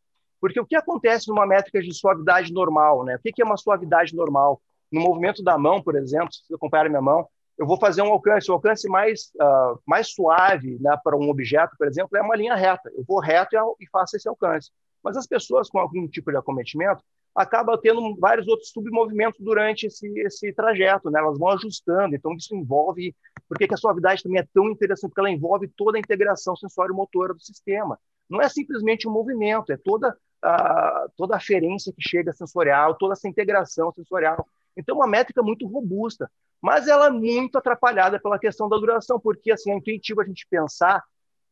Porque 0.41 0.61
o 0.61 0.65
que 0.65 0.77
acontece 0.77 1.29
numa 1.29 1.47
métrica 1.47 1.83
de 1.83 1.93
suavidade 1.93 2.53
normal? 2.53 3.05
Né? 3.05 3.17
O 3.17 3.19
que 3.19 3.43
é 3.43 3.45
uma 3.45 3.57
suavidade 3.57 4.15
normal? 4.15 4.63
No 4.91 5.01
movimento 5.01 5.43
da 5.43 5.59
mão, 5.59 5.83
por 5.83 5.97
exemplo, 5.97 6.33
se 6.33 6.47
você 6.47 6.55
acompanhar 6.55 6.87
a 6.87 6.89
minha 6.89 7.03
mão, 7.03 7.27
eu 7.59 7.67
vou 7.67 7.79
fazer 7.79 8.03
um 8.03 8.13
alcance, 8.13 8.51
um 8.51 8.55
alcance 8.55 8.89
mais, 8.89 9.33
uh, 9.41 9.79
mais 9.87 10.13
suave 10.13 10.79
né, 10.81 10.97
para 11.05 11.17
um 11.17 11.29
objeto, 11.29 11.77
por 11.77 11.87
exemplo, 11.87 12.17
é 12.17 12.23
uma 12.23 12.37
linha 12.37 12.55
reta. 12.55 12.91
Eu 12.97 13.05
vou 13.07 13.21
reto 13.21 13.57
e 13.79 13.87
faço 13.91 14.17
esse 14.17 14.29
alcance. 14.29 14.71
Mas 15.03 15.17
as 15.17 15.27
pessoas 15.27 15.69
com 15.69 15.79
algum 15.79 16.07
tipo 16.09 16.31
de 16.31 16.39
acometimento, 16.39 17.03
acaba 17.35 17.79
tendo 17.79 18.17
vários 18.17 18.49
outros 18.49 18.71
submovimentos 18.71 19.41
durante 19.41 19.87
esse, 19.87 20.07
esse 20.21 20.53
trajeto, 20.53 21.11
né? 21.11 21.21
elas 21.21 21.39
vão 21.39 21.49
ajustando, 21.49 22.15
então 22.15 22.35
isso 22.35 22.55
envolve, 22.55 23.15
porque 23.49 23.69
que 23.69 23.75
a 23.75 23.77
suavidade 23.77 24.23
também 24.23 24.41
é 24.41 24.47
tão 24.53 24.69
interessante, 24.71 25.11
porque 25.11 25.21
ela 25.21 25.31
envolve 25.31 25.69
toda 25.77 25.97
a 25.97 26.01
integração 26.01 26.57
sensório-motora 26.57 27.35
do 27.35 27.41
sistema. 27.41 27.99
Não 28.29 28.41
é 28.41 28.49
simplesmente 28.49 29.09
um 29.09 29.13
movimento, 29.13 29.73
é 29.73 29.77
toda 29.77 30.17
a, 30.43 31.07
toda 31.17 31.35
a 31.35 31.39
aferência 31.39 31.93
que 31.93 32.07
chega 32.07 32.33
sensorial, 32.33 32.97
toda 32.97 33.13
essa 33.13 33.29
integração 33.29 33.93
sensorial. 33.93 34.47
Então, 34.77 34.97
uma 34.97 35.07
métrica 35.07 35.43
muito 35.43 35.67
robusta, 35.67 36.31
mas 36.61 36.87
ela 36.87 37.07
é 37.07 37.11
muito 37.11 37.57
atrapalhada 37.59 38.21
pela 38.21 38.39
questão 38.39 38.69
da 38.69 38.77
duração, 38.77 39.19
porque 39.19 39.51
assim, 39.51 39.71
é 39.73 39.77
intuitivo 39.77 40.21
a 40.21 40.25
gente 40.25 40.47
pensar 40.49 41.03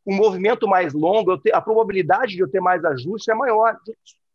um 0.07 0.15
movimento 0.15 0.67
mais 0.67 0.95
longo, 0.95 1.39
a 1.53 1.61
probabilidade 1.61 2.35
de 2.35 2.41
eu 2.41 2.51
ter 2.51 2.61
mais 2.61 2.85
ajuste 2.85 3.31
é 3.31 3.35
maior 3.35 3.77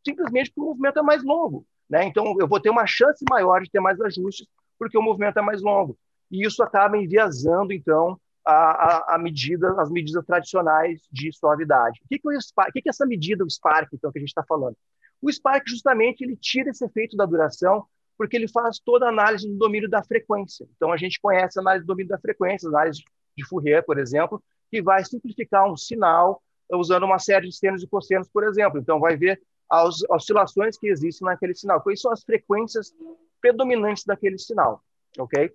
simplesmente 0.05 0.51
porque 0.51 0.61
o 0.61 0.69
movimento 0.69 0.99
é 0.99 1.01
mais 1.01 1.23
longo. 1.23 1.65
Né? 1.89 2.05
Então, 2.05 2.35
eu 2.39 2.47
vou 2.47 2.59
ter 2.59 2.69
uma 2.69 2.85
chance 2.85 3.23
maior 3.29 3.61
de 3.61 3.69
ter 3.69 3.79
mais 3.79 3.99
ajustes 4.01 4.47
porque 4.77 4.97
o 4.97 5.01
movimento 5.01 5.37
é 5.37 5.41
mais 5.41 5.61
longo. 5.61 5.97
E 6.31 6.45
isso 6.45 6.63
acaba 6.63 6.97
enviesando, 6.97 7.71
então, 7.71 8.19
a, 8.45 8.53
a, 8.53 9.15
a 9.15 9.17
medida, 9.17 9.73
as 9.79 9.89
medidas 9.89 10.25
tradicionais 10.25 11.01
de 11.11 11.31
suavidade. 11.31 11.99
O 12.03 12.07
que, 12.07 12.19
que, 12.19 12.27
o 12.27 12.41
Spark, 12.41 12.69
o 12.69 12.73
que, 12.73 12.81
que 12.81 12.89
é 12.89 12.91
essa 12.91 13.05
medida, 13.05 13.43
o 13.43 13.49
Spark, 13.49 13.89
então, 13.93 14.11
que 14.11 14.17
a 14.17 14.21
gente 14.21 14.29
está 14.29 14.43
falando? 14.43 14.75
O 15.21 15.31
Spark, 15.31 15.67
justamente, 15.67 16.23
ele 16.23 16.35
tira 16.35 16.69
esse 16.69 16.83
efeito 16.83 17.15
da 17.15 17.25
duração 17.25 17.85
porque 18.17 18.35
ele 18.35 18.47
faz 18.47 18.79
toda 18.79 19.05
a 19.05 19.09
análise 19.09 19.47
do 19.47 19.57
domínio 19.57 19.89
da 19.89 20.03
frequência. 20.03 20.67
Então, 20.75 20.91
a 20.91 20.97
gente 20.97 21.19
conhece 21.19 21.57
a 21.57 21.61
análise 21.61 21.85
do 21.85 21.87
domínio 21.87 22.09
da 22.09 22.19
frequência, 22.19 22.67
a 22.67 22.69
análise 22.69 23.03
de 23.35 23.45
Fourier, 23.45 23.83
por 23.83 23.97
exemplo, 23.97 24.41
que 24.69 24.81
vai 24.81 25.03
simplificar 25.03 25.69
um 25.71 25.75
sinal 25.75 26.41
usando 26.71 27.03
uma 27.03 27.19
série 27.19 27.47
de 27.47 27.55
senos 27.55 27.83
e 27.83 27.87
cossenos, 27.87 28.27
por 28.29 28.43
exemplo. 28.43 28.79
Então, 28.79 28.99
vai 28.99 29.17
ver 29.17 29.41
as 29.73 30.03
oscilações 30.07 30.77
que 30.77 30.87
existem 30.87 31.25
naquele 31.25 31.55
sinal. 31.55 31.81
Quais 31.81 31.99
são 31.99 32.11
as 32.11 32.23
frequências 32.23 32.93
predominantes 33.41 34.05
daquele 34.05 34.37
sinal, 34.37 34.83
ok? 35.17 35.51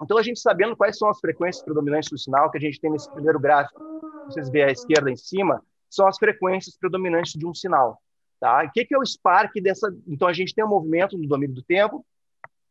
Então, 0.00 0.16
a 0.16 0.22
gente 0.22 0.38
sabendo 0.38 0.76
quais 0.76 0.96
são 0.96 1.08
as 1.08 1.18
frequências 1.18 1.64
predominantes 1.64 2.10
do 2.10 2.18
sinal, 2.18 2.50
que 2.50 2.58
a 2.58 2.60
gente 2.60 2.80
tem 2.80 2.90
nesse 2.90 3.10
primeiro 3.10 3.40
gráfico, 3.40 3.82
vocês 4.26 4.48
veem 4.50 4.66
à 4.66 4.70
esquerda 4.70 5.10
em 5.10 5.16
cima, 5.16 5.62
são 5.90 6.06
as 6.06 6.16
frequências 6.16 6.76
predominantes 6.76 7.32
de 7.32 7.44
um 7.44 7.54
sinal. 7.54 8.00
Tá? 8.38 8.64
O 8.64 8.70
que 8.70 8.86
é 8.94 8.98
o 8.98 9.04
spark 9.04 9.52
dessa? 9.60 9.92
Então, 10.06 10.28
a 10.28 10.32
gente 10.32 10.54
tem 10.54 10.64
um 10.64 10.68
movimento 10.68 11.18
no 11.18 11.26
domínio 11.26 11.56
do 11.56 11.62
tempo, 11.62 12.06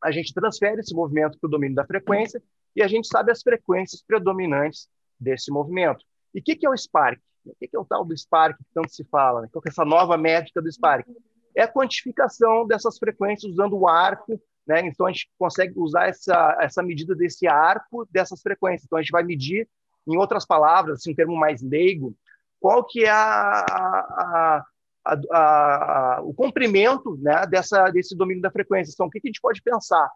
a 0.01 0.11
gente 0.11 0.33
transfere 0.33 0.79
esse 0.79 0.93
movimento 0.93 1.37
para 1.39 1.47
o 1.47 1.51
domínio 1.51 1.75
da 1.75 1.85
frequência 1.85 2.41
e 2.75 2.81
a 2.81 2.87
gente 2.87 3.07
sabe 3.07 3.31
as 3.31 3.41
frequências 3.41 4.01
predominantes 4.01 4.87
desse 5.19 5.51
movimento. 5.51 6.05
E 6.33 6.39
o 6.39 6.43
que 6.43 6.65
é 6.65 6.69
o 6.69 6.77
spark? 6.77 7.19
O 7.45 7.55
que 7.55 7.69
é 7.75 7.79
o 7.79 7.85
tal 7.85 8.03
do 8.03 8.17
Spark 8.17 8.57
que 8.57 8.63
tanto 8.73 8.93
se 8.93 9.03
fala? 9.05 9.41
Né? 9.41 9.49
Qual 9.51 9.61
é 9.65 9.69
essa 9.69 9.85
nova 9.85 10.17
métrica 10.17 10.61
do 10.61 10.71
Spark? 10.71 11.07
É 11.55 11.63
a 11.63 11.71
quantificação 11.71 12.65
dessas 12.65 12.97
frequências 12.97 13.51
usando 13.51 13.77
o 13.77 13.87
arco, 13.87 14.41
né? 14.67 14.81
Então 14.81 15.05
a 15.05 15.11
gente 15.11 15.29
consegue 15.37 15.73
usar 15.77 16.07
essa, 16.07 16.57
essa 16.59 16.83
medida 16.83 17.15
desse 17.15 17.47
arco 17.47 18.07
dessas 18.11 18.41
frequências. 18.41 18.85
Então 18.85 18.97
a 18.97 19.01
gente 19.01 19.11
vai 19.11 19.23
medir, 19.23 19.69
em 20.07 20.17
outras 20.17 20.45
palavras, 20.45 20.99
assim, 20.99 21.11
um 21.11 21.15
termo 21.15 21.35
mais 21.35 21.61
leigo, 21.61 22.15
qual 22.59 22.83
que 22.83 23.05
é 23.05 23.09
a, 23.09 23.65
a, 23.67 24.65
a, 25.05 26.21
o 26.23 26.33
comprimento 26.33 27.15
né, 27.17 27.45
dessa, 27.47 27.89
desse 27.89 28.15
domínio 28.15 28.41
da 28.41 28.51
frequência. 28.51 28.91
Então, 28.91 29.07
o 29.07 29.09
que, 29.09 29.19
que 29.19 29.27
a 29.27 29.29
gente 29.29 29.41
pode 29.41 29.61
pensar? 29.61 30.09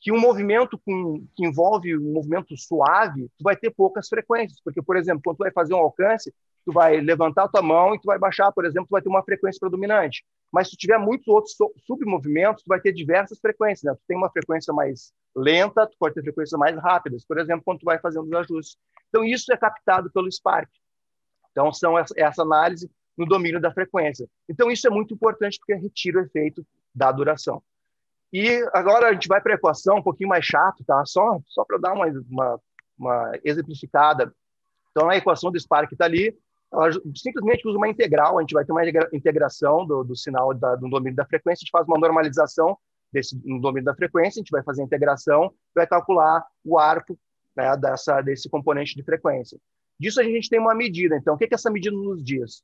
Que 0.00 0.12
um 0.12 0.20
movimento 0.20 0.78
com, 0.84 1.24
que 1.34 1.46
envolve 1.46 1.96
um 1.96 2.12
movimento 2.12 2.56
suave, 2.56 3.28
tu 3.38 3.42
vai 3.42 3.56
ter 3.56 3.70
poucas 3.70 4.08
frequências, 4.08 4.60
porque, 4.62 4.82
por 4.82 4.96
exemplo, 4.96 5.22
quando 5.24 5.36
tu 5.36 5.44
vai 5.44 5.52
fazer 5.52 5.74
um 5.74 5.78
alcance, 5.78 6.34
tu 6.66 6.72
vai 6.72 7.00
levantar 7.00 7.44
a 7.44 7.48
tua 7.48 7.62
mão 7.62 7.94
e 7.94 8.00
tu 8.00 8.06
vai 8.06 8.18
baixar, 8.18 8.50
por 8.50 8.64
exemplo, 8.64 8.88
tu 8.88 8.90
vai 8.90 9.00
ter 9.00 9.08
uma 9.08 9.22
frequência 9.22 9.60
predominante. 9.60 10.24
Mas 10.52 10.68
se 10.68 10.76
tu 10.76 10.80
tiver 10.80 10.98
muitos 10.98 11.28
outros 11.28 11.54
submovimentos, 11.86 12.64
tu 12.64 12.68
vai 12.68 12.80
ter 12.80 12.92
diversas 12.92 13.38
frequências, 13.38 13.84
né? 13.84 13.94
Tu 13.94 14.04
tem 14.08 14.16
uma 14.16 14.30
frequência 14.30 14.74
mais 14.74 15.12
lenta, 15.34 15.86
tu 15.86 15.96
pode 15.96 16.14
ter 16.14 16.22
frequências 16.22 16.58
mais 16.58 16.76
rápidas, 16.76 17.24
por 17.24 17.38
exemplo, 17.38 17.62
quando 17.64 17.80
tu 17.80 17.84
vai 17.84 18.00
fazendo 18.00 18.24
os 18.24 18.32
ajustes. 18.32 18.76
Então 19.08 19.24
isso 19.24 19.52
é 19.52 19.56
captado 19.56 20.10
pelo 20.10 20.30
Spark. 20.30 20.68
Então 21.52 21.72
são 21.72 21.96
essa, 21.98 22.42
análise 22.42 22.90
no 23.16 23.26
domínio 23.26 23.60
da 23.60 23.72
frequência. 23.72 24.28
Então 24.48 24.68
isso 24.68 24.86
é 24.88 24.90
muito 24.90 25.14
importante 25.14 25.58
porque 25.58 25.74
retira 25.74 26.20
o 26.20 26.24
efeito 26.24 26.66
da 26.94 27.12
duração. 27.12 27.62
E 28.32 28.68
agora 28.72 29.08
a 29.08 29.12
gente 29.12 29.28
vai 29.28 29.40
para 29.40 29.52
a 29.52 29.56
equação 29.56 29.98
um 29.98 30.02
pouquinho 30.02 30.28
mais 30.28 30.44
chato, 30.44 30.84
tá? 30.84 31.04
Só 31.06 31.38
só 31.46 31.64
para 31.64 31.78
dar 31.78 31.92
uma, 31.92 32.06
uma, 32.28 32.60
uma 32.98 33.32
exemplificada. 33.44 34.34
Então 34.90 35.08
a 35.08 35.16
equação 35.16 35.52
do 35.52 35.60
Spark 35.60 35.92
está 35.92 36.06
ali, 36.06 36.36
simplesmente 37.14 37.66
usa 37.66 37.78
uma 37.78 37.88
integral, 37.88 38.38
a 38.38 38.42
gente 38.42 38.52
vai 38.52 38.64
ter 38.64 38.72
uma 38.72 38.82
integração 39.12 39.86
do, 39.86 40.04
do 40.04 40.16
sinal 40.16 40.52
da, 40.52 40.76
do 40.76 40.88
domínio 40.88 41.16
da 41.16 41.24
frequência, 41.24 41.62
a 41.62 41.64
gente 41.64 41.70
faz 41.70 41.86
uma 41.86 41.98
normalização 41.98 42.76
desse, 43.12 43.40
no 43.44 43.60
domínio 43.60 43.84
da 43.84 43.94
frequência, 43.94 44.40
a 44.40 44.42
gente 44.42 44.50
vai 44.50 44.62
fazer 44.62 44.82
a 44.82 44.84
integração, 44.84 45.52
vai 45.74 45.86
calcular 45.86 46.44
o 46.64 46.78
arco 46.78 47.18
né, 47.56 47.76
dessa, 47.76 48.20
desse 48.20 48.48
componente 48.48 48.94
de 48.94 49.02
frequência. 49.02 49.58
Disso 49.98 50.20
a 50.20 50.24
gente 50.24 50.50
tem 50.50 50.58
uma 50.58 50.74
medida. 50.74 51.16
Então, 51.16 51.34
o 51.34 51.38
que, 51.38 51.46
que 51.46 51.54
essa 51.54 51.70
medida 51.70 51.96
nos 51.96 52.22
diz? 52.22 52.62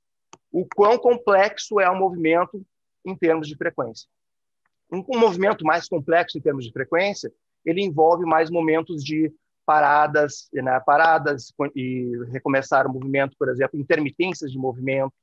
O 0.51 0.67
quão 0.75 0.99
complexo 0.99 1.81
é 1.81 1.89
o 1.89 1.99
movimento 1.99 2.65
em 3.05 3.17
termos 3.17 3.49
de 3.49 3.57
frequência. 3.57 4.07
Um, 4.93 5.03
um 5.09 5.19
movimento 5.19 5.65
mais 5.65 5.89
complexo 5.89 6.37
em 6.37 6.41
termos 6.41 6.67
de 6.67 6.73
frequência, 6.73 7.33
ele 7.65 7.83
envolve 7.83 8.25
mais 8.25 8.51
momentos 8.51 9.03
de 9.03 9.33
paradas, 9.73 10.51
né, 10.53 10.79
paradas 10.85 11.51
e 11.75 12.13
recomeçar 12.31 12.87
o 12.87 12.93
movimento, 12.93 13.35
por 13.39 13.49
exemplo, 13.49 13.81
intermitências 13.81 14.53
de 14.53 14.59
movimento. 14.59 15.15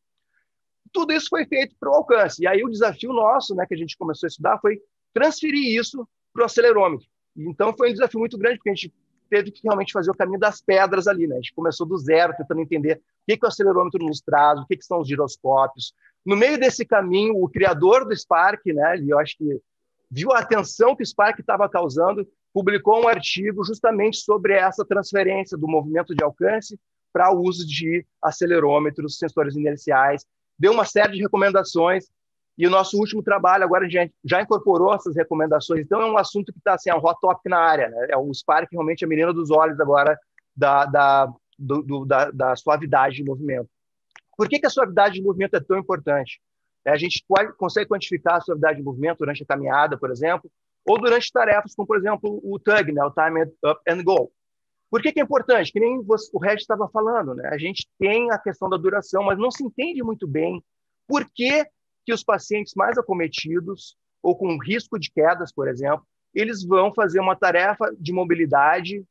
Tudo 0.91 1.13
isso 1.13 1.27
foi 1.29 1.45
feito 1.45 1.75
para 1.79 1.91
o 1.91 1.93
alcance. 1.93 2.41
E 2.41 2.47
aí 2.47 2.63
o 2.63 2.69
desafio 2.69 3.13
nosso, 3.13 3.53
né, 3.53 3.63
que 3.67 3.75
a 3.75 3.77
gente 3.77 3.95
começou 3.95 4.25
a 4.25 4.29
estudar, 4.29 4.57
foi 4.59 4.81
transferir 5.13 5.79
isso 5.79 6.07
para 6.33 6.41
o 6.41 6.45
acelerômetro. 6.45 7.05
Então 7.37 7.71
foi 7.77 7.89
um 7.89 7.93
desafio 7.93 8.19
muito 8.19 8.39
grande, 8.39 8.57
porque 8.57 8.71
a 8.71 8.73
gente 8.73 8.91
teve 9.29 9.51
que 9.51 9.61
realmente 9.63 9.93
fazer 9.93 10.09
o 10.09 10.17
caminho 10.17 10.39
das 10.39 10.59
pedras 10.61 11.05
ali, 11.05 11.27
né? 11.27 11.35
A 11.35 11.37
gente 11.39 11.53
começou 11.53 11.85
do 11.85 11.95
zero, 11.95 12.33
tentando 12.35 12.61
entender 12.61 12.95
o 12.97 13.01
que, 13.27 13.37
que 13.37 13.45
o 13.45 13.47
acelerômetro 13.47 14.03
nos 14.03 14.19
traz, 14.19 14.59
o 14.59 14.65
que, 14.65 14.77
que 14.77 14.83
são 14.83 14.99
os 14.99 15.07
giroscópios. 15.07 15.93
No 16.25 16.35
meio 16.35 16.59
desse 16.59 16.83
caminho, 16.83 17.35
o 17.35 17.47
criador 17.47 18.03
do 18.03 18.17
Spark, 18.17 18.65
né, 18.65 18.99
eu 19.07 19.19
acho 19.19 19.37
que 19.37 19.61
viu 20.09 20.31
a 20.31 20.39
atenção 20.39 20.95
que 20.95 21.03
o 21.03 21.05
Spark 21.05 21.39
estava 21.39 21.69
causando, 21.69 22.27
publicou 22.59 23.01
um 23.01 23.07
artigo 23.07 23.63
justamente 23.63 24.17
sobre 24.17 24.53
essa 24.53 24.83
transferência 24.83 25.57
do 25.57 25.65
movimento 25.65 26.13
de 26.13 26.21
alcance 26.21 26.77
para 27.13 27.33
o 27.33 27.41
uso 27.41 27.65
de 27.65 28.05
acelerômetros, 28.21 29.17
sensores 29.17 29.55
inerciais, 29.55 30.25
deu 30.57 30.73
uma 30.73 30.83
série 30.83 31.13
de 31.13 31.21
recomendações 31.21 32.07
e 32.57 32.67
o 32.67 32.69
nosso 32.69 32.97
último 32.97 33.23
trabalho 33.23 33.63
agora 33.63 33.89
gente 33.89 34.13
já 34.25 34.41
incorporou 34.41 34.93
essas 34.93 35.15
recomendações. 35.15 35.85
Então 35.85 36.01
é 36.01 36.05
um 36.05 36.17
assunto 36.17 36.51
que 36.51 36.59
está 36.59 36.73
assim, 36.73 36.89
é 36.89 36.95
um 36.95 36.99
hot 36.99 37.17
topic 37.21 37.45
na 37.45 37.59
área. 37.59 37.87
Né? 37.87 38.07
É 38.09 38.17
o 38.17 38.33
Spark 38.33 38.67
realmente 38.69 39.05
a 39.05 39.07
menina 39.07 39.33
dos 39.33 39.49
olhos 39.49 39.79
agora 39.79 40.19
da, 40.53 40.85
da, 40.85 41.33
do, 41.57 41.81
do, 41.81 42.05
da, 42.05 42.29
da 42.29 42.55
suavidade 42.57 43.15
de 43.15 43.23
movimento. 43.23 43.69
Por 44.35 44.49
que, 44.49 44.59
que 44.59 44.65
a 44.67 44.69
suavidade 44.69 45.15
de 45.15 45.21
movimento 45.21 45.55
é 45.55 45.61
tão 45.61 45.77
importante? 45.77 46.41
É, 46.83 46.91
a 46.91 46.97
gente 46.97 47.23
pode, 47.25 47.53
consegue 47.53 47.87
quantificar 47.87 48.35
a 48.35 48.41
suavidade 48.41 48.79
de 48.79 48.83
movimento 48.83 49.19
durante 49.19 49.43
a 49.43 49.45
caminhada, 49.45 49.97
por 49.97 50.11
exemplo, 50.11 50.51
ou 50.85 50.99
durante 50.99 51.31
tarefas 51.31 51.75
como, 51.75 51.87
por 51.87 51.97
exemplo, 51.97 52.39
o 52.43 52.59
TUG, 52.59 52.91
né, 52.91 53.03
o 53.03 53.11
Time 53.11 53.43
Up 53.43 53.81
and 53.87 54.03
Go. 54.03 54.31
Por 54.89 55.01
que, 55.01 55.11
que 55.11 55.19
é 55.19 55.23
importante? 55.23 55.71
Que 55.71 55.79
nem 55.79 56.01
você, 56.03 56.29
o 56.33 56.39
Red 56.39 56.55
estava 56.55 56.89
falando, 56.89 57.35
né? 57.35 57.47
a 57.51 57.57
gente 57.57 57.87
tem 57.99 58.31
a 58.31 58.39
questão 58.39 58.67
da 58.67 58.77
duração, 58.77 59.23
mas 59.23 59.37
não 59.37 59.51
se 59.51 59.63
entende 59.63 60.01
muito 60.01 60.27
bem 60.27 60.63
por 61.07 61.29
que 61.29 61.65
que 62.05 62.13
os 62.13 62.23
pacientes 62.23 62.73
mais 62.75 62.97
acometidos 62.97 63.95
ou 64.21 64.35
com 64.35 64.57
risco 64.57 64.97
de 64.97 65.11
quedas, 65.11 65.51
por 65.53 65.67
exemplo, 65.67 66.03
eles 66.33 66.63
vão 66.63 66.93
fazer 66.93 67.19
uma 67.19 67.35
tarefa 67.35 67.93
de 67.99 68.11
mobilidade 68.11 69.03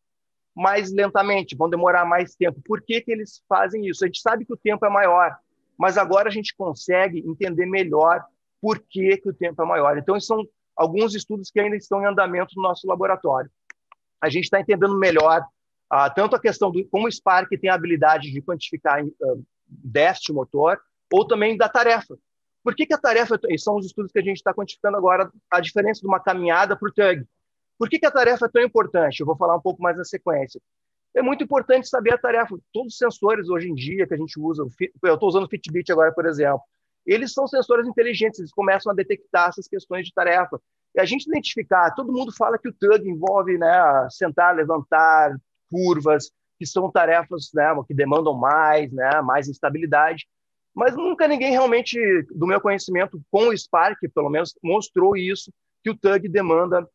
mais 0.54 0.92
lentamente, 0.92 1.56
vão 1.56 1.70
demorar 1.70 2.04
mais 2.04 2.34
tempo. 2.34 2.60
Por 2.64 2.82
que, 2.82 3.00
que 3.00 3.12
eles 3.12 3.42
fazem 3.48 3.86
isso? 3.86 4.04
A 4.04 4.08
gente 4.08 4.20
sabe 4.20 4.44
que 4.44 4.52
o 4.52 4.56
tempo 4.56 4.84
é 4.84 4.90
maior, 4.90 5.36
mas 5.78 5.96
agora 5.96 6.28
a 6.28 6.32
gente 6.32 6.54
consegue 6.56 7.20
entender 7.20 7.66
melhor 7.66 8.24
por 8.60 8.80
que, 8.80 9.16
que 9.18 9.28
o 9.28 9.34
tempo 9.34 9.62
é 9.62 9.64
maior. 9.64 9.96
Então, 9.96 10.18
são 10.20 10.44
alguns 10.78 11.14
estudos 11.14 11.50
que 11.50 11.58
ainda 11.58 11.76
estão 11.76 12.00
em 12.00 12.06
andamento 12.06 12.54
no 12.56 12.62
nosso 12.62 12.86
laboratório. 12.86 13.50
A 14.20 14.30
gente 14.30 14.44
está 14.44 14.60
entendendo 14.60 14.96
melhor 14.96 15.42
uh, 15.92 16.14
tanto 16.14 16.36
a 16.36 16.40
questão 16.40 16.70
do 16.70 16.84
como 16.88 17.08
o 17.08 17.12
Spark 17.12 17.50
tem 17.60 17.68
a 17.68 17.74
habilidade 17.74 18.30
de 18.30 18.40
quantificar 18.40 19.04
uh, 19.04 19.44
déficit 19.66 20.32
motor, 20.32 20.80
ou 21.12 21.26
também 21.26 21.56
da 21.56 21.68
tarefa. 21.68 22.16
Por 22.62 22.74
que, 22.74 22.86
que 22.86 22.94
a 22.94 22.98
tarefa, 22.98 23.38
e 23.48 23.58
são 23.58 23.76
os 23.76 23.86
estudos 23.86 24.12
que 24.12 24.18
a 24.18 24.22
gente 24.22 24.36
está 24.36 24.54
quantificando 24.54 24.96
agora, 24.96 25.30
a 25.50 25.60
diferença 25.60 26.00
de 26.00 26.06
uma 26.06 26.20
caminhada 26.20 26.76
para 26.76 26.88
o 26.88 26.92
TUG. 26.92 27.26
Por 27.78 27.88
que, 27.88 27.98
que 27.98 28.06
a 28.06 28.10
tarefa 28.10 28.46
é 28.46 28.48
tão 28.48 28.62
importante? 28.62 29.20
Eu 29.20 29.26
vou 29.26 29.36
falar 29.36 29.56
um 29.56 29.60
pouco 29.60 29.82
mais 29.82 29.96
na 29.96 30.04
sequência. 30.04 30.60
É 31.14 31.22
muito 31.22 31.42
importante 31.42 31.88
saber 31.88 32.14
a 32.14 32.18
tarefa. 32.18 32.56
Todos 32.72 32.92
os 32.92 32.98
sensores 32.98 33.48
hoje 33.48 33.68
em 33.68 33.74
dia 33.74 34.06
que 34.06 34.14
a 34.14 34.16
gente 34.16 34.38
usa, 34.38 34.64
eu 35.02 35.14
estou 35.14 35.28
usando 35.28 35.44
o 35.44 35.48
Fitbit 35.48 35.90
agora, 35.90 36.12
por 36.12 36.26
exemplo, 36.26 36.60
eles 37.12 37.32
são 37.32 37.46
sensores 37.46 37.86
inteligentes, 37.86 38.38
eles 38.38 38.52
começam 38.52 38.92
a 38.92 38.94
detectar 38.94 39.48
essas 39.48 39.66
questões 39.66 40.06
de 40.06 40.12
tarefa. 40.12 40.60
E 40.94 41.00
a 41.00 41.04
gente 41.04 41.26
identificar, 41.26 41.94
todo 41.94 42.12
mundo 42.12 42.34
fala 42.36 42.58
que 42.58 42.68
o 42.68 42.72
TUG 42.72 43.08
envolve 43.08 43.58
né, 43.58 44.08
sentar, 44.10 44.54
levantar, 44.54 45.36
curvas, 45.70 46.30
que 46.58 46.66
são 46.66 46.90
tarefas 46.90 47.50
né, 47.54 47.68
que 47.86 47.94
demandam 47.94 48.34
mais, 48.34 48.90
né, 48.92 49.20
mais 49.22 49.48
instabilidade 49.48 50.26
mas 50.78 50.94
nunca 50.94 51.26
ninguém 51.26 51.50
realmente, 51.50 51.98
do 52.30 52.46
meu 52.46 52.60
conhecimento, 52.60 53.20
com 53.32 53.48
o 53.48 53.58
Spark, 53.58 53.98
pelo 54.14 54.30
menos, 54.30 54.54
mostrou 54.62 55.16
isso, 55.16 55.52
que 55.82 55.90
o 55.90 55.98
Tug 55.98 56.28
demanda 56.28 56.88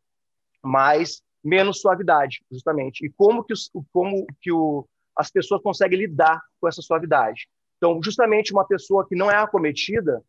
mais, 0.62 1.20
menos 1.44 1.82
suavidade, 1.82 2.42
justamente. 2.50 3.04
E 3.04 3.10
como 3.10 3.44
que, 3.44 3.52
os, 3.52 3.70
como 3.92 4.26
que 4.40 4.50
o, 4.50 4.88
as 5.14 5.30
pessoas 5.30 5.60
conseguem 5.60 5.98
lidar 5.98 6.40
com 6.58 6.66
essa 6.66 6.80
suavidade. 6.80 7.46
Então, 7.76 8.00
justamente 8.02 8.52
uma 8.52 8.66
pessoa 8.66 9.06
que 9.06 9.14
não 9.14 9.30
é 9.30 9.36
acometida 9.36 10.22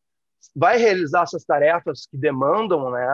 vai 0.55 0.77
realizar 0.77 1.23
essas 1.23 1.43
tarefas 1.43 2.07
que 2.09 2.17
demandam 2.17 2.91
né, 2.91 3.07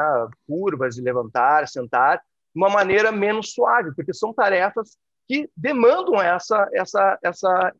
curvas 0.47 0.97
e 0.97 1.01
levantar, 1.01 1.67
sentar, 1.67 2.17
de 2.17 2.61
uma 2.61 2.69
maneira 2.69 3.11
menos 3.11 3.53
suave, 3.53 3.93
porque 3.95 4.13
são 4.13 4.33
tarefas 4.33 4.97
que 5.27 5.49
demandam 5.55 6.21
essa, 6.21 6.67
essa, 6.73 7.17
essa 7.23 7.73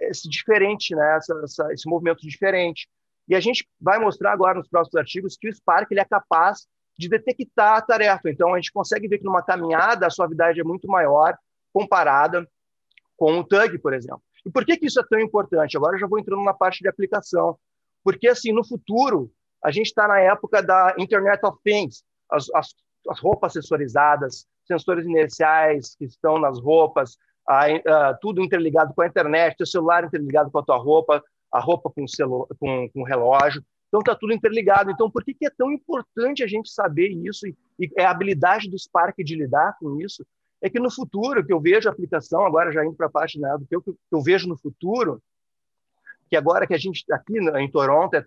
esse 0.00 0.28
diferente, 0.28 0.94
né? 0.94 1.16
Essa, 1.16 1.40
essa, 1.44 1.72
esse 1.72 1.88
movimento 1.88 2.20
diferente. 2.20 2.88
E 3.28 3.34
a 3.34 3.40
gente 3.40 3.68
vai 3.80 3.98
mostrar 3.98 4.32
agora 4.32 4.58
nos 4.58 4.68
próximos 4.68 4.96
artigos 4.96 5.36
que 5.36 5.48
o 5.48 5.52
Spark 5.52 5.90
ele 5.90 6.00
é 6.00 6.04
capaz 6.04 6.66
de 6.98 7.08
detectar 7.08 7.76
a 7.76 7.82
tarefa. 7.82 8.30
Então, 8.30 8.54
a 8.54 8.56
gente 8.56 8.72
consegue 8.72 9.06
ver 9.06 9.18
que 9.18 9.24
numa 9.24 9.42
caminhada 9.42 10.06
a 10.06 10.10
suavidade 10.10 10.60
é 10.60 10.64
muito 10.64 10.88
maior 10.88 11.36
comparada 11.72 12.48
com 13.16 13.38
o 13.38 13.44
TUG, 13.44 13.78
por 13.78 13.92
exemplo. 13.92 14.22
E 14.48 14.50
por 14.50 14.64
que, 14.64 14.78
que 14.78 14.86
isso 14.86 14.98
é 14.98 15.04
tão 15.06 15.20
importante? 15.20 15.76
Agora 15.76 15.94
eu 15.94 16.00
já 16.00 16.06
vou 16.06 16.18
entrando 16.18 16.42
na 16.42 16.54
parte 16.54 16.80
de 16.80 16.88
aplicação. 16.88 17.58
Porque, 18.02 18.26
assim, 18.26 18.50
no 18.50 18.66
futuro, 18.66 19.30
a 19.62 19.70
gente 19.70 19.88
está 19.88 20.08
na 20.08 20.18
época 20.20 20.62
da 20.62 20.94
Internet 20.96 21.44
of 21.44 21.58
Things, 21.62 22.02
as, 22.32 22.46
as, 22.54 22.74
as 23.10 23.20
roupas 23.20 23.52
sensorizadas, 23.52 24.46
sensores 24.66 25.04
inerciais 25.04 25.94
que 25.96 26.06
estão 26.06 26.38
nas 26.38 26.58
roupas, 26.58 27.18
a, 27.46 27.66
a, 27.66 28.14
tudo 28.14 28.42
interligado 28.42 28.94
com 28.94 29.02
a 29.02 29.06
internet, 29.06 29.62
o 29.62 29.66
celular 29.66 30.04
interligado 30.04 30.50
com 30.50 30.58
a 30.58 30.64
tua 30.64 30.78
roupa, 30.78 31.22
a 31.52 31.60
roupa 31.60 31.90
com, 31.90 32.08
celu 32.08 32.48
com, 32.58 32.88
com 32.88 33.02
relógio. 33.02 33.62
Então, 33.88 34.00
está 34.00 34.14
tudo 34.14 34.32
interligado. 34.32 34.90
Então, 34.90 35.10
por 35.10 35.22
que, 35.22 35.34
que 35.34 35.44
é 35.44 35.50
tão 35.50 35.70
importante 35.70 36.42
a 36.42 36.46
gente 36.46 36.70
saber 36.70 37.08
isso 37.08 37.46
e, 37.46 37.54
e 37.78 37.90
é 37.98 38.06
a 38.06 38.10
habilidade 38.10 38.70
do 38.70 38.78
Spark 38.78 39.22
de 39.22 39.34
lidar 39.34 39.76
com 39.78 40.00
isso? 40.00 40.24
É 40.60 40.68
que 40.68 40.80
no 40.80 40.90
futuro, 40.90 41.44
que 41.44 41.52
eu 41.52 41.60
vejo 41.60 41.88
a 41.88 41.92
aplicação, 41.92 42.44
agora 42.44 42.72
já 42.72 42.84
indo 42.84 42.94
para 42.94 43.06
a 43.06 43.10
parte 43.10 43.38
né, 43.38 43.56
do 43.58 43.66
que 43.66 43.76
eu, 43.76 43.82
que 43.82 43.94
eu 44.10 44.22
vejo 44.22 44.48
no 44.48 44.58
futuro, 44.58 45.22
que 46.28 46.36
agora 46.36 46.66
que 46.66 46.74
a 46.74 46.78
gente 46.78 47.04
aqui 47.12 47.38
em 47.38 47.70
Toronto 47.70 48.14
é, 48.14 48.26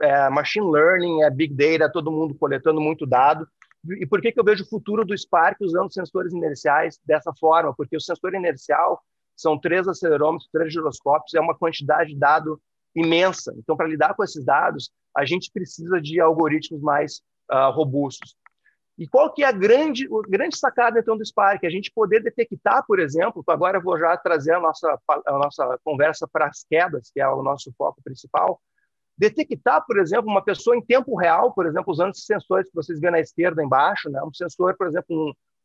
é 0.00 0.30
machine 0.30 0.70
learning, 0.70 1.22
é 1.22 1.30
big 1.30 1.54
data, 1.54 1.92
todo 1.92 2.10
mundo 2.10 2.34
coletando 2.34 2.80
muito 2.80 3.06
dado, 3.06 3.46
e 4.00 4.06
por 4.06 4.20
que, 4.20 4.32
que 4.32 4.40
eu 4.40 4.44
vejo 4.44 4.64
o 4.64 4.68
futuro 4.68 5.04
do 5.04 5.16
Spark 5.16 5.60
usando 5.60 5.92
sensores 5.92 6.32
inerciais 6.32 6.98
dessa 7.04 7.32
forma? 7.38 7.74
Porque 7.74 7.96
o 7.96 8.00
sensor 8.00 8.34
inercial 8.34 9.00
são 9.36 9.58
três 9.58 9.86
acelerômetros, 9.86 10.48
três 10.50 10.72
giroscópios, 10.72 11.34
é 11.34 11.40
uma 11.40 11.56
quantidade 11.56 12.10
de 12.10 12.18
dado 12.18 12.60
imensa. 12.94 13.54
Então, 13.58 13.76
para 13.76 13.86
lidar 13.86 14.14
com 14.14 14.24
esses 14.24 14.44
dados, 14.44 14.90
a 15.14 15.24
gente 15.24 15.50
precisa 15.52 16.00
de 16.00 16.18
algoritmos 16.20 16.80
mais 16.80 17.20
uh, 17.50 17.70
robustos. 17.70 18.34
E 18.98 19.06
qual 19.06 19.32
que 19.32 19.44
é 19.44 19.46
a 19.46 19.52
grande, 19.52 20.06
a 20.06 20.28
grande 20.28 20.56
sacada 20.56 20.98
então 20.98 21.18
do 21.18 21.24
Spark? 21.24 21.64
A 21.64 21.70
gente 21.70 21.92
poder 21.94 22.22
detectar, 22.22 22.84
por 22.86 22.98
exemplo, 22.98 23.44
agora 23.48 23.76
eu 23.76 23.82
vou 23.82 23.98
já 23.98 24.16
trazer 24.16 24.54
a 24.54 24.60
nossa, 24.60 24.98
a 25.26 25.32
nossa 25.32 25.78
conversa 25.84 26.26
para 26.26 26.46
as 26.46 26.64
quedas, 26.64 27.10
que 27.12 27.20
é 27.20 27.28
o 27.28 27.42
nosso 27.42 27.70
foco 27.76 28.00
principal, 28.02 28.58
detectar, 29.18 29.84
por 29.86 29.98
exemplo, 29.98 30.30
uma 30.30 30.42
pessoa 30.42 30.76
em 30.76 30.82
tempo 30.82 31.16
real, 31.16 31.52
por 31.52 31.66
exemplo, 31.66 31.92
usando 31.92 32.10
esses 32.10 32.24
sensores 32.24 32.68
que 32.68 32.74
vocês 32.74 33.00
vêem 33.00 33.12
na 33.12 33.20
esquerda 33.20 33.62
embaixo, 33.62 34.10
né? 34.10 34.20
um 34.22 34.32
sensor, 34.32 34.76
por 34.76 34.86
exemplo, 34.86 35.06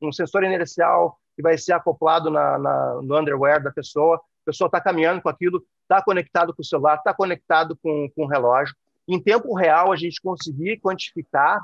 um, 0.01 0.07
um 0.07 0.11
sensor 0.11 0.43
inercial 0.43 1.17
que 1.35 1.41
vai 1.41 1.57
ser 1.57 1.73
acoplado 1.73 2.29
na, 2.29 2.57
na, 2.57 3.01
no 3.01 3.19
underwear 3.19 3.63
da 3.63 3.71
pessoa, 3.71 4.17
a 4.17 4.45
pessoa 4.45 4.67
está 4.67 4.81
caminhando 4.81 5.21
com 5.21 5.29
aquilo, 5.29 5.63
está 5.83 6.01
conectado 6.01 6.53
com 6.53 6.61
o 6.61 6.65
celular, 6.65 6.95
está 6.95 7.13
conectado 7.13 7.77
com, 7.81 8.09
com 8.15 8.23
o 8.25 8.27
relógio. 8.27 8.75
Em 9.07 9.21
tempo 9.21 9.53
real, 9.53 9.91
a 9.91 9.95
gente 9.95 10.21
conseguir 10.21 10.79
quantificar, 10.79 11.61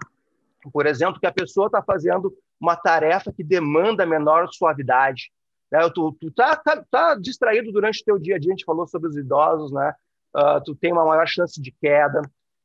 por 0.72 0.86
exemplo, 0.86 1.20
que 1.20 1.28
a 1.28 1.32
pessoa 1.32 1.68
está 1.68 1.82
fazendo 1.82 2.34
uma 2.60 2.76
tarefa 2.76 3.32
que 3.32 3.44
demanda 3.44 4.06
menor 4.06 4.48
suavidade. 4.52 5.32
Né? 5.72 5.80
Tu, 5.94 6.18
tu 6.20 6.32
tá, 6.32 6.56
tá, 6.56 6.84
tá 6.90 7.16
distraído 7.16 7.72
durante 7.72 8.02
o 8.02 8.06
teu 8.06 8.20
dia 8.20 8.36
a 8.36 8.40
dia, 8.40 8.50
a 8.50 8.56
gente 8.56 8.66
falou 8.66 8.88
sobre 8.88 9.10
os 9.10 9.18
idosos, 9.18 9.72
né? 9.72 9.94
uh, 10.36 10.64
tu 10.64 10.76
tem 10.76 10.92
uma 10.92 11.06
maior 11.06 11.28
chance 11.28 11.62
de 11.62 11.72
queda. 11.72 12.22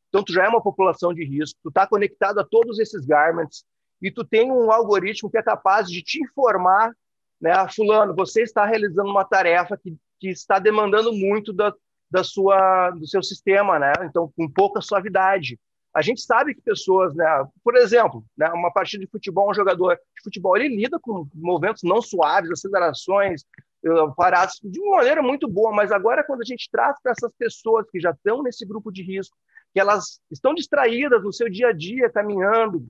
Então, 0.09 0.23
tu 0.23 0.33
já 0.33 0.45
é 0.45 0.49
uma 0.49 0.63
população 0.63 1.15
de 1.15 1.25
risco, 1.25 1.59
tu 1.63 1.69
está 1.69 1.87
conectado 1.87 2.39
a 2.39 2.45
todos 2.45 2.79
esses 2.79 3.07
garments 3.07 3.65
e 4.01 4.11
tu 4.11 4.25
tem 4.25 4.51
um 4.53 4.71
algoritmo 4.71 5.31
que 5.31 5.39
é 5.39 5.43
capaz 5.43 5.89
de 5.89 6.03
te 6.03 6.23
informar, 6.23 6.93
né, 7.41 7.53
fulano, 7.75 8.15
você 8.15 8.43
está 8.43 8.65
realizando 8.65 9.11
uma 9.11 9.25
tarefa 9.25 9.77
que, 9.77 9.97
que 10.21 10.29
está 10.29 10.59
demandando 10.59 11.13
muito 11.13 11.53
da, 11.53 11.73
da 12.11 12.23
sua, 12.23 12.91
do 12.91 13.07
seu 13.07 13.23
sistema, 13.23 13.79
né? 13.79 13.93
Então, 14.03 14.31
com 14.37 14.49
pouca 14.49 14.81
suavidade. 14.81 15.59
A 15.95 16.01
gente 16.01 16.23
sabe 16.23 16.55
que 16.55 16.63
pessoas, 16.63 17.15
né, 17.15 17.27
por 17.63 17.77
exemplo, 17.77 18.25
né, 18.37 18.49
uma 18.51 18.73
partida 18.73 19.05
de 19.05 19.11
futebol, 19.11 19.51
um 19.51 19.55
jogador 19.55 19.95
de 19.97 20.23
futebol, 20.23 20.57
ele 20.57 20.75
lida 20.75 20.99
com 20.99 21.29
movimentos 21.35 21.83
não 21.83 22.01
suaves, 22.01 22.51
acelerações, 22.51 23.45
eh, 23.85 23.89
parados 24.17 24.59
de 24.63 24.81
uma 24.81 24.99
maneira 24.99 25.23
muito 25.23 25.47
boa, 25.47 25.71
mas 25.71 25.93
agora 25.93 26.25
quando 26.25 26.41
a 26.41 26.47
gente 26.47 26.71
traz 26.71 26.97
para 27.03 27.13
essas 27.13 27.33
pessoas 27.35 27.87
que 27.91 28.01
já 28.01 28.11
estão 28.11 28.43
nesse 28.43 28.65
grupo 28.65 28.91
de 28.91 29.03
risco, 29.03 29.37
que 29.73 29.81
elas 29.81 30.21
estão 30.31 30.55
distraídas 30.55 31.23
no 31.23 31.33
seu 31.33 31.51
dia 31.51 31.69
a 31.69 31.73
dia, 31.73 32.09
caminhando, 32.09 32.89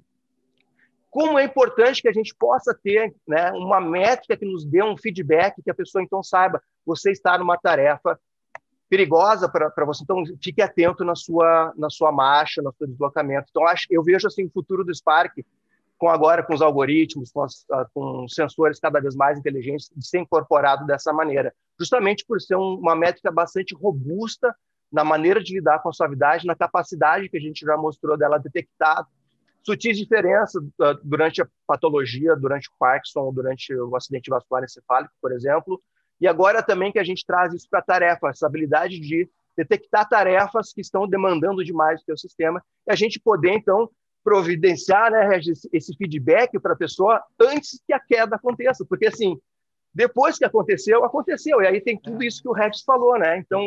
como 1.10 1.38
é 1.38 1.44
importante 1.44 2.00
que 2.00 2.08
a 2.08 2.12
gente 2.12 2.34
possa 2.34 2.72
ter 2.72 3.14
né, 3.26 3.50
uma 3.52 3.80
métrica 3.80 4.36
que 4.36 4.46
nos 4.46 4.64
dê 4.64 4.82
um 4.82 4.96
feedback, 4.96 5.62
que 5.62 5.70
a 5.70 5.74
pessoa 5.74 6.02
então 6.02 6.22
saiba, 6.22 6.62
você 6.86 7.10
está 7.10 7.36
numa 7.36 7.58
tarefa 7.58 8.18
perigosa 8.92 9.48
para 9.48 9.86
você. 9.86 10.04
Então, 10.04 10.22
fique 10.44 10.60
atento 10.60 11.02
na 11.02 11.14
sua, 11.14 11.72
na 11.78 11.88
sua 11.88 12.12
marcha, 12.12 12.60
no 12.60 12.74
seu 12.74 12.86
deslocamento. 12.86 13.46
Então, 13.48 13.66
acho, 13.66 13.86
eu 13.88 14.02
vejo 14.02 14.26
assim, 14.26 14.44
o 14.44 14.50
futuro 14.50 14.84
do 14.84 14.94
Spark, 14.94 15.32
com 15.96 16.10
agora 16.10 16.42
com 16.42 16.52
os 16.52 16.60
algoritmos, 16.60 17.32
com, 17.32 17.42
as, 17.42 17.64
ah, 17.72 17.86
com 17.94 18.28
sensores 18.28 18.78
cada 18.78 19.00
vez 19.00 19.16
mais 19.16 19.38
inteligentes, 19.38 19.90
de 19.96 20.06
ser 20.06 20.18
incorporado 20.18 20.84
dessa 20.84 21.10
maneira, 21.10 21.54
justamente 21.80 22.22
por 22.26 22.38
ser 22.38 22.56
um, 22.56 22.74
uma 22.74 22.94
métrica 22.94 23.32
bastante 23.32 23.74
robusta 23.74 24.54
na 24.92 25.02
maneira 25.02 25.42
de 25.42 25.54
lidar 25.54 25.78
com 25.78 25.88
a 25.88 25.92
suavidade, 25.94 26.46
na 26.46 26.54
capacidade 26.54 27.30
que 27.30 27.38
a 27.38 27.40
gente 27.40 27.64
já 27.64 27.78
mostrou 27.78 28.18
dela 28.18 28.36
detectar 28.36 29.06
sutis 29.62 29.96
diferenças 29.96 30.62
uh, 30.62 31.00
durante 31.02 31.40
a 31.40 31.48
patologia, 31.66 32.36
durante 32.36 32.68
o 32.68 32.72
Parkinson, 32.78 33.32
durante 33.32 33.74
o 33.74 33.96
acidente 33.96 34.28
vascular 34.28 34.62
encefálico, 34.62 35.14
por 35.18 35.32
exemplo, 35.32 35.82
e 36.22 36.28
agora 36.28 36.62
também 36.62 36.92
que 36.92 37.00
a 37.00 37.04
gente 37.04 37.26
traz 37.26 37.52
isso 37.52 37.68
para 37.68 37.80
a 37.80 37.82
tarefa, 37.82 38.28
essa 38.28 38.46
habilidade 38.46 39.00
de 39.00 39.28
detectar 39.56 40.08
tarefas 40.08 40.72
que 40.72 40.80
estão 40.80 41.08
demandando 41.08 41.64
demais 41.64 41.98
do 41.98 42.04
seu 42.04 42.16
sistema, 42.16 42.62
e 42.86 42.92
a 42.92 42.94
gente 42.94 43.18
poder, 43.18 43.50
então, 43.50 43.90
providenciar 44.22 45.10
né, 45.10 45.28
esse 45.72 45.96
feedback 45.96 46.60
para 46.60 46.74
a 46.74 46.76
pessoa 46.76 47.20
antes 47.40 47.82
que 47.84 47.92
a 47.92 47.98
queda 47.98 48.36
aconteça. 48.36 48.86
Porque, 48.88 49.06
assim, 49.06 49.36
depois 49.92 50.38
que 50.38 50.44
aconteceu, 50.44 51.04
aconteceu. 51.04 51.60
E 51.60 51.66
aí 51.66 51.80
tem 51.80 51.98
tudo 51.98 52.22
isso 52.22 52.40
que 52.40 52.48
o 52.48 52.52
Regis 52.52 52.82
falou, 52.82 53.18
né? 53.18 53.38
Então, 53.38 53.66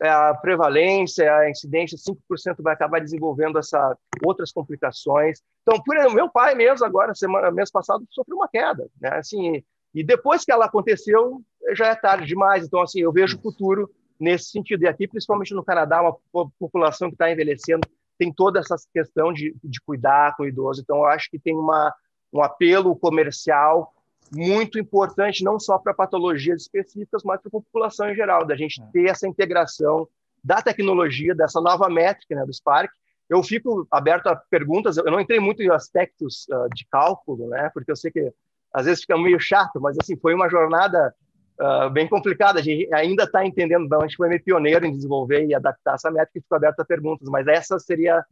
é, 0.00 0.08
a 0.08 0.34
prevalência, 0.34 1.34
a 1.34 1.50
incidência, 1.50 1.98
5% 1.98 2.62
vai 2.62 2.74
acabar 2.74 3.00
desenvolvendo 3.00 3.58
essa, 3.58 3.98
outras 4.24 4.52
complicações. 4.52 5.40
Então, 5.62 5.82
por 5.82 5.96
exemplo, 5.96 6.14
meu 6.14 6.30
pai 6.30 6.54
mesmo, 6.54 6.86
agora, 6.86 7.12
semana, 7.12 7.50
mês 7.50 7.72
passado, 7.72 8.06
sofreu 8.10 8.36
uma 8.36 8.48
queda. 8.48 8.88
Né? 9.00 9.10
Assim, 9.14 9.64
e 9.94 10.04
depois 10.04 10.44
que 10.44 10.52
ela 10.52 10.66
aconteceu, 10.66 11.42
já 11.74 11.88
é 11.88 11.94
tarde 11.94 12.26
demais. 12.26 12.66
Então, 12.66 12.80
assim, 12.80 13.00
eu 13.00 13.12
vejo 13.12 13.36
o 13.36 13.40
futuro 13.40 13.90
nesse 14.18 14.50
sentido. 14.50 14.82
E 14.82 14.88
aqui, 14.88 15.06
principalmente 15.06 15.54
no 15.54 15.64
Canadá, 15.64 16.02
uma 16.32 16.50
população 16.58 17.08
que 17.08 17.14
está 17.14 17.30
envelhecendo, 17.30 17.86
tem 18.18 18.32
toda 18.32 18.58
essa 18.58 18.76
questão 18.92 19.32
de, 19.32 19.54
de 19.62 19.80
cuidar 19.80 20.36
com 20.36 20.42
o 20.42 20.48
idoso. 20.48 20.80
Então, 20.80 20.98
eu 20.98 21.06
acho 21.06 21.30
que 21.30 21.38
tem 21.38 21.54
uma, 21.54 21.94
um 22.32 22.42
apelo 22.42 22.96
comercial 22.96 23.94
muito 24.30 24.78
importante, 24.78 25.44
não 25.44 25.58
só 25.58 25.78
para 25.78 25.94
patologias 25.94 26.62
específicas, 26.62 27.22
mas 27.24 27.40
para 27.40 27.48
a 27.48 27.52
população 27.52 28.10
em 28.10 28.14
geral, 28.14 28.44
da 28.44 28.56
gente 28.56 28.82
é. 28.82 28.86
ter 28.92 29.08
essa 29.08 29.26
integração 29.26 30.08
da 30.42 30.60
tecnologia, 30.60 31.34
dessa 31.34 31.60
nova 31.60 31.88
métrica 31.88 32.34
né, 32.34 32.44
do 32.44 32.52
Spark. 32.52 32.90
Eu 33.28 33.42
fico 33.42 33.86
aberto 33.90 34.28
a 34.28 34.36
perguntas, 34.36 34.96
eu 34.96 35.04
não 35.04 35.20
entrei 35.20 35.38
muito 35.38 35.62
em 35.62 35.70
aspectos 35.70 36.46
uh, 36.50 36.68
de 36.74 36.86
cálculo, 36.86 37.48
né, 37.48 37.70
porque 37.74 37.90
eu 37.90 37.96
sei 37.96 38.10
que 38.10 38.32
às 38.72 38.86
vezes 38.86 39.00
fica 39.00 39.16
meio 39.18 39.40
chato, 39.40 39.80
mas 39.80 39.96
assim 40.00 40.16
foi 40.16 40.34
uma 40.34 40.48
jornada 40.48 41.14
uh, 41.60 41.90
bem 41.90 42.08
complicada. 42.08 42.60
A 42.60 42.62
gente 42.62 42.92
ainda 42.92 43.24
está 43.24 43.44
entendendo, 43.44 43.88
não, 43.88 44.00
a 44.00 44.06
gente 44.06 44.16
foi 44.16 44.28
meio 44.28 44.42
pioneiro 44.42 44.86
em 44.86 44.92
desenvolver 44.92 45.46
e 45.46 45.54
adaptar 45.54 45.94
essa 45.94 46.10
métrica 46.10 46.38
e 46.38 46.42
ficou 46.42 46.56
aberto 46.56 46.80
a 46.80 46.84
perguntas, 46.84 47.28
mas 47.28 47.46
essa 47.46 47.78
seria 47.78 48.24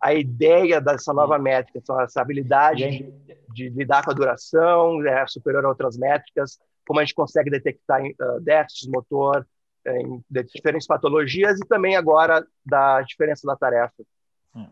a 0.00 0.12
ideia 0.12 0.80
dessa 0.80 1.12
nova 1.14 1.38
métrica, 1.38 1.80
essa 2.02 2.20
habilidade 2.20 2.86
de, 2.86 3.40
de, 3.54 3.68
lidar 3.70 4.04
com 4.04 4.10
a 4.10 4.14
duração, 4.14 5.04
é 5.06 5.26
superior 5.26 5.64
a 5.64 5.68
outras 5.68 5.96
métricas, 5.96 6.58
como 6.86 7.00
a 7.00 7.04
gente 7.04 7.14
consegue 7.14 7.50
detectar 7.50 8.02
uh, 8.02 8.40
déficits 8.40 8.88
motor 8.88 9.46
em 9.86 10.24
diferentes 10.30 10.86
patologias 10.86 11.58
e 11.60 11.66
também 11.66 11.94
agora 11.94 12.46
da 12.64 13.02
diferença 13.02 13.46
da 13.46 13.56
tarefa. 13.56 14.02
Hum. 14.54 14.66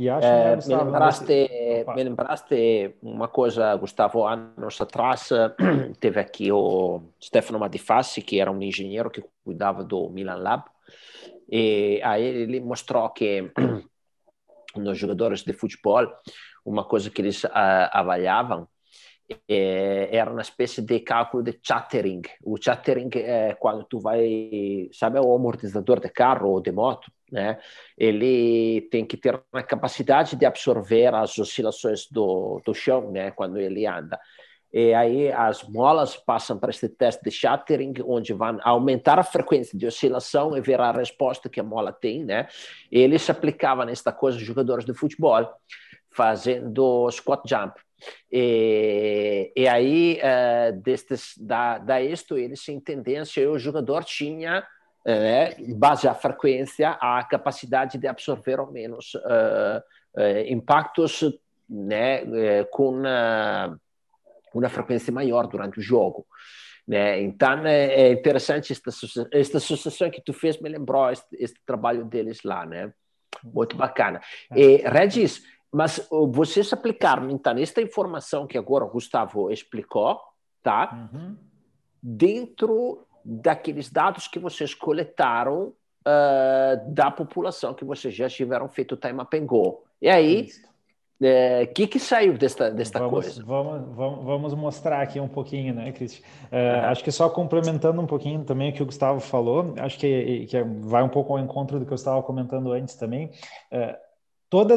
Né, 0.00 0.56
me, 0.56 0.74
lembraste, 0.76 1.50
me 1.94 2.04
lembraste 2.04 2.96
uma 3.02 3.28
coisa, 3.28 3.76
Gustavo, 3.76 4.26
anos 4.26 4.80
atrás 4.80 5.28
teve 6.00 6.18
aqui 6.18 6.50
o 6.50 7.02
Stefano 7.22 7.58
Madifassi, 7.58 8.22
que 8.22 8.40
era 8.40 8.50
um 8.50 8.62
engenheiro 8.62 9.10
que 9.10 9.22
cuidava 9.44 9.84
do 9.84 10.08
Milan 10.08 10.36
Lab, 10.36 10.64
e 11.50 12.00
aí 12.02 12.24
ele 12.24 12.60
mostrou 12.60 13.10
que 13.10 13.52
nos 14.74 14.96
jogadores 14.96 15.42
de 15.42 15.52
futebol, 15.52 16.06
uma 16.64 16.84
coisa 16.84 17.10
que 17.10 17.20
eles 17.20 17.44
uh, 17.44 17.50
avaliavam 17.92 18.66
é, 19.48 20.16
era 20.16 20.30
uma 20.30 20.40
espécie 20.40 20.82
de 20.82 21.00
cálculo 21.00 21.42
de 21.42 21.58
chattering. 21.62 22.22
O 22.42 22.56
chattering 22.56 23.10
é 23.14 23.54
quando 23.54 23.84
tu 23.84 24.00
vai, 24.00 24.88
sabe, 24.92 25.18
o 25.20 25.34
amortecedor 25.34 26.00
de 26.00 26.08
carro 26.08 26.48
ou 26.48 26.60
de 26.60 26.72
moto, 26.72 27.10
né? 27.30 27.58
Ele 27.96 28.88
tem 28.90 29.04
que 29.04 29.16
ter 29.16 29.40
uma 29.52 29.62
capacidade 29.62 30.36
de 30.36 30.46
absorver 30.46 31.14
as 31.14 31.38
oscilações 31.38 32.06
do, 32.10 32.60
do 32.64 32.74
chão, 32.74 33.10
né? 33.10 33.30
Quando 33.30 33.58
ele 33.58 33.86
anda. 33.86 34.18
E 34.72 34.94
aí 34.94 35.32
as 35.32 35.64
molas 35.64 36.16
passam 36.16 36.56
para 36.56 36.70
este 36.70 36.88
teste 36.88 37.24
de 37.24 37.30
chattering, 37.30 37.94
onde 38.04 38.32
vão 38.32 38.58
aumentar 38.62 39.18
a 39.18 39.24
frequência 39.24 39.76
de 39.76 39.84
oscilação 39.84 40.56
e 40.56 40.60
ver 40.60 40.80
a 40.80 40.92
resposta 40.92 41.48
que 41.48 41.58
a 41.58 41.64
mola 41.64 41.92
tem, 41.92 42.24
né? 42.24 42.46
E 42.90 43.00
eles 43.00 43.28
aplicavam 43.28 43.88
esta 43.88 44.12
coisa 44.12 44.38
jogadores 44.38 44.84
de 44.84 44.94
futebol, 44.94 45.44
fazendo 46.12 47.10
squat 47.10 47.42
jump. 47.48 47.80
E, 48.30 49.52
e 49.56 49.68
aí, 49.68 50.20
uh, 50.22 50.80
destes, 50.80 51.34
da, 51.38 51.78
da 51.78 52.00
isto, 52.00 52.38
eles 52.38 52.66
entendiam 52.68 53.24
se 53.24 53.44
o 53.46 53.58
jogador 53.58 54.04
tinha 54.04 54.64
né, 55.04 55.54
base 55.74 56.06
à 56.06 56.14
frequência, 56.14 56.90
a 57.00 57.22
capacidade 57.24 57.98
de 57.98 58.06
absorver 58.06 58.60
ou 58.60 58.70
menos 58.70 59.14
uh, 59.14 59.80
uh, 60.16 60.38
impactos 60.46 61.22
né, 61.68 62.24
com 62.70 63.02
uma 64.54 64.68
frequência 64.68 65.12
maior 65.12 65.46
durante 65.46 65.78
o 65.78 65.82
jogo. 65.82 66.26
Né? 66.86 67.22
Então, 67.22 67.64
é, 67.66 67.86
é 67.86 68.12
interessante 68.12 68.72
esta, 68.72 68.90
esta 69.30 69.58
associação 69.58 70.10
que 70.10 70.20
tu 70.20 70.32
fez, 70.32 70.60
me 70.60 70.68
lembrou 70.68 71.08
este, 71.10 71.36
este 71.38 71.60
trabalho 71.64 72.04
deles 72.04 72.42
lá, 72.42 72.66
né? 72.66 72.92
Muito 73.44 73.76
bacana. 73.76 74.20
E, 74.54 74.78
Regis, 74.78 75.40
mas 75.72 76.04
vocês 76.10 76.72
aplicaram, 76.72 77.30
então, 77.30 77.56
esta 77.56 77.80
informação 77.80 78.44
que 78.44 78.58
agora 78.58 78.84
o 78.84 78.90
Gustavo 78.90 79.52
explicou, 79.52 80.20
tá? 80.64 81.08
Uhum. 81.12 81.36
Dentro 82.02 83.06
daqueles 83.24 83.90
dados 83.90 84.26
que 84.26 84.38
vocês 84.38 84.74
coletaram 84.74 85.72
uh, 86.06 86.92
da 86.92 87.10
população 87.10 87.74
que 87.74 87.84
vocês 87.84 88.14
já 88.14 88.28
tiveram 88.28 88.68
feito 88.68 88.92
o 88.92 88.96
Time 88.96 89.20
Up 89.20 89.36
and 89.36 89.46
Go. 89.46 89.84
E 90.00 90.08
aí, 90.08 90.48
o 91.20 91.24
é, 91.24 91.66
que, 91.66 91.86
que 91.86 91.98
saiu 91.98 92.38
desta, 92.38 92.70
desta 92.70 92.98
vamos, 92.98 93.12
coisa? 93.12 93.44
Vamos, 93.44 93.94
vamos, 93.94 94.24
vamos 94.24 94.54
mostrar 94.54 95.02
aqui 95.02 95.20
um 95.20 95.28
pouquinho, 95.28 95.74
né, 95.74 95.92
Cristian? 95.92 96.24
Uh, 96.50 96.86
Acho 96.86 97.04
que 97.04 97.12
só 97.12 97.28
complementando 97.28 98.00
um 98.00 98.06
pouquinho 98.06 98.42
também 98.44 98.70
o 98.70 98.72
que 98.72 98.82
o 98.82 98.86
Gustavo 98.86 99.20
falou, 99.20 99.74
acho 99.78 99.98
que, 99.98 100.46
que 100.46 100.62
vai 100.62 101.02
um 101.02 101.10
pouco 101.10 101.34
ao 101.34 101.38
encontro 101.38 101.78
do 101.78 101.84
que 101.84 101.92
eu 101.92 101.96
estava 101.96 102.22
comentando 102.22 102.72
antes 102.72 102.94
também. 102.94 103.26
Uh, 103.70 104.09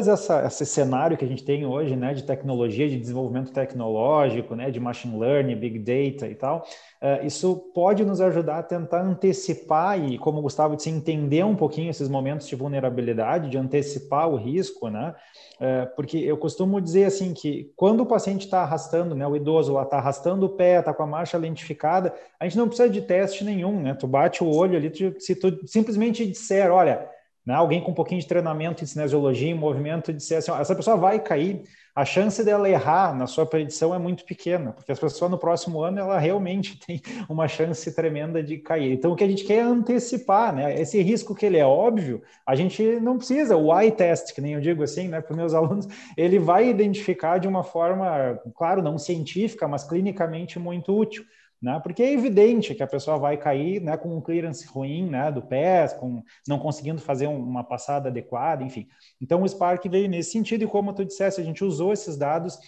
essa 0.06 0.46
esse 0.46 0.64
cenário 0.64 1.16
que 1.16 1.24
a 1.24 1.28
gente 1.28 1.42
tem 1.42 1.66
hoje, 1.66 1.96
né, 1.96 2.14
de 2.14 2.22
tecnologia, 2.22 2.88
de 2.88 2.96
desenvolvimento 2.96 3.52
tecnológico, 3.52 4.54
né, 4.54 4.70
de 4.70 4.78
machine 4.78 5.18
learning, 5.18 5.56
big 5.56 5.78
data 5.80 6.28
e 6.28 6.34
tal, 6.36 6.64
uh, 7.02 7.26
isso 7.26 7.56
pode 7.74 8.04
nos 8.04 8.20
ajudar 8.20 8.58
a 8.58 8.62
tentar 8.62 9.02
antecipar 9.02 9.98
e, 9.98 10.16
como 10.16 10.38
o 10.38 10.42
Gustavo 10.42 10.76
disse, 10.76 10.90
entender 10.90 11.44
um 11.44 11.56
pouquinho 11.56 11.90
esses 11.90 12.08
momentos 12.08 12.46
de 12.46 12.54
vulnerabilidade, 12.54 13.50
de 13.50 13.58
antecipar 13.58 14.28
o 14.28 14.36
risco, 14.36 14.88
né, 14.88 15.12
uh, 15.56 15.96
porque 15.96 16.18
eu 16.18 16.36
costumo 16.36 16.80
dizer 16.80 17.06
assim 17.06 17.34
que 17.34 17.72
quando 17.74 18.02
o 18.02 18.06
paciente 18.06 18.44
está 18.44 18.60
arrastando, 18.60 19.16
né, 19.16 19.26
o 19.26 19.34
idoso 19.34 19.72
lá 19.72 19.82
está 19.82 19.96
arrastando 19.96 20.46
o 20.46 20.50
pé, 20.50 20.78
está 20.78 20.94
com 20.94 21.02
a 21.02 21.06
marcha 21.06 21.36
lentificada, 21.36 22.14
a 22.38 22.44
gente 22.44 22.56
não 22.56 22.68
precisa 22.68 22.88
de 22.88 23.02
teste 23.02 23.42
nenhum, 23.42 23.80
né, 23.80 23.94
tu 23.94 24.06
bate 24.06 24.44
o 24.44 24.54
olho 24.54 24.76
ali, 24.76 24.88
tu, 24.88 25.20
se 25.20 25.34
tu 25.34 25.66
simplesmente 25.66 26.24
disser, 26.24 26.70
olha 26.70 27.12
né? 27.44 27.54
Alguém 27.54 27.82
com 27.82 27.90
um 27.90 27.94
pouquinho 27.94 28.20
de 28.20 28.26
treinamento 28.26 28.82
em 28.82 28.86
cinesiologia, 28.86 29.50
em 29.50 29.54
movimento, 29.54 30.12
disser 30.12 30.38
assim, 30.38 30.52
essa 30.52 30.74
pessoa 30.74 30.96
vai 30.96 31.20
cair, 31.20 31.62
a 31.94 32.04
chance 32.04 32.42
dela 32.42 32.68
errar 32.68 33.14
na 33.14 33.24
sua 33.24 33.46
predição 33.46 33.94
é 33.94 33.98
muito 33.98 34.24
pequena, 34.24 34.72
porque 34.72 34.90
a 34.90 34.96
pessoa 34.96 35.28
no 35.28 35.38
próximo 35.38 35.80
ano 35.80 36.00
ela 36.00 36.18
realmente 36.18 36.76
tem 36.84 37.00
uma 37.28 37.46
chance 37.46 37.94
tremenda 37.94 38.42
de 38.42 38.58
cair. 38.58 38.92
Então 38.92 39.12
o 39.12 39.16
que 39.16 39.22
a 39.22 39.28
gente 39.28 39.44
quer 39.44 39.58
é 39.58 39.62
antecipar, 39.62 40.52
né? 40.52 40.80
Esse 40.80 41.00
risco 41.00 41.34
que 41.36 41.46
ele 41.46 41.56
é 41.56 41.64
óbvio, 41.64 42.20
a 42.44 42.56
gente 42.56 42.82
não 43.00 43.16
precisa. 43.16 43.56
O 43.56 43.72
eye 43.78 43.92
test, 43.92 44.34
que 44.34 44.40
nem 44.40 44.54
eu 44.54 44.60
digo 44.60 44.82
assim, 44.82 45.06
né, 45.06 45.20
para 45.20 45.30
os 45.30 45.36
meus 45.36 45.54
alunos, 45.54 45.86
ele 46.16 46.38
vai 46.38 46.68
identificar 46.68 47.38
de 47.38 47.46
uma 47.46 47.62
forma, 47.62 48.40
claro, 48.56 48.82
não 48.82 48.98
científica, 48.98 49.68
mas 49.68 49.84
clinicamente 49.84 50.58
muito 50.58 50.92
útil. 50.92 51.24
Né? 51.64 51.80
Porque 51.82 52.02
é 52.02 52.12
evidente 52.12 52.74
que 52.74 52.82
a 52.82 52.86
pessoa 52.86 53.16
vai 53.16 53.38
cair, 53.38 53.80
né, 53.80 53.96
com 53.96 54.14
um 54.14 54.20
clearance 54.20 54.66
ruim, 54.66 55.08
né, 55.08 55.32
do 55.32 55.40
pé, 55.40 55.88
com 55.98 56.22
não 56.46 56.58
conseguindo 56.58 57.00
fazer 57.00 57.26
uma 57.26 57.64
passada 57.64 58.10
adequada, 58.10 58.62
enfim. 58.62 58.86
Então 59.18 59.42
o 59.42 59.48
Spark 59.48 59.82
veio 59.88 60.06
nesse 60.06 60.32
sentido 60.32 60.62
e 60.62 60.66
como 60.66 60.92
tu 60.92 61.02
disseste, 61.06 61.40
a 61.40 61.44
gente 61.44 61.64
usou 61.64 61.90
esses 61.90 62.18
dados 62.18 62.58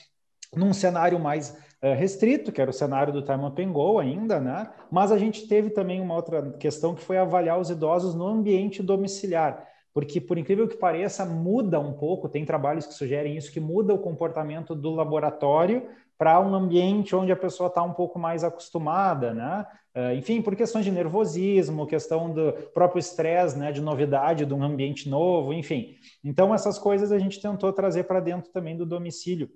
num 0.56 0.72
cenário 0.72 1.20
mais 1.20 1.50
uh, 1.82 1.92
restrito, 1.94 2.50
que 2.50 2.60
era 2.60 2.70
o 2.70 2.74
cenário 2.74 3.12
do 3.12 3.20
Time 3.20 3.44
Up 3.44 3.62
Go 3.66 3.98
ainda, 3.98 4.40
né? 4.40 4.70
Mas 4.90 5.12
a 5.12 5.18
gente 5.18 5.46
teve 5.46 5.68
também 5.68 6.00
uma 6.00 6.14
outra 6.14 6.52
questão 6.52 6.94
que 6.94 7.02
foi 7.02 7.18
avaliar 7.18 7.60
os 7.60 7.68
idosos 7.68 8.14
no 8.14 8.26
ambiente 8.26 8.82
domiciliar 8.82 9.66
porque 9.96 10.20
por 10.20 10.36
incrível 10.36 10.68
que 10.68 10.76
pareça, 10.76 11.24
muda 11.24 11.80
um 11.80 11.94
pouco, 11.94 12.28
tem 12.28 12.44
trabalhos 12.44 12.86
que 12.86 12.92
sugerem 12.92 13.34
isso, 13.34 13.50
que 13.50 13.58
muda 13.58 13.94
o 13.94 13.98
comportamento 13.98 14.74
do 14.74 14.90
laboratório 14.90 15.88
para 16.18 16.40
um 16.40 16.54
ambiente 16.54 17.14
onde 17.14 17.30
a 17.30 17.36
pessoa 17.36 17.68
está 17.68 17.82
um 17.82 17.92
pouco 17.92 18.18
mais 18.18 18.42
acostumada, 18.42 19.34
né? 19.34 19.66
Uh, 19.94 20.14
enfim, 20.14 20.42
por 20.42 20.54
questões 20.54 20.84
de 20.84 20.90
nervosismo, 20.90 21.86
questão 21.86 22.30
do 22.32 22.52
próprio 22.74 22.98
estresse, 22.98 23.58
né, 23.58 23.72
de 23.72 23.80
novidade, 23.80 24.44
de 24.44 24.52
um 24.52 24.62
ambiente 24.62 25.08
novo, 25.08 25.54
enfim. 25.54 25.96
Então, 26.22 26.54
essas 26.54 26.78
coisas 26.78 27.10
a 27.10 27.18
gente 27.18 27.40
tentou 27.40 27.72
trazer 27.72 28.04
para 28.04 28.20
dentro 28.20 28.50
também 28.52 28.76
do 28.76 28.84
domicílio 28.84 29.48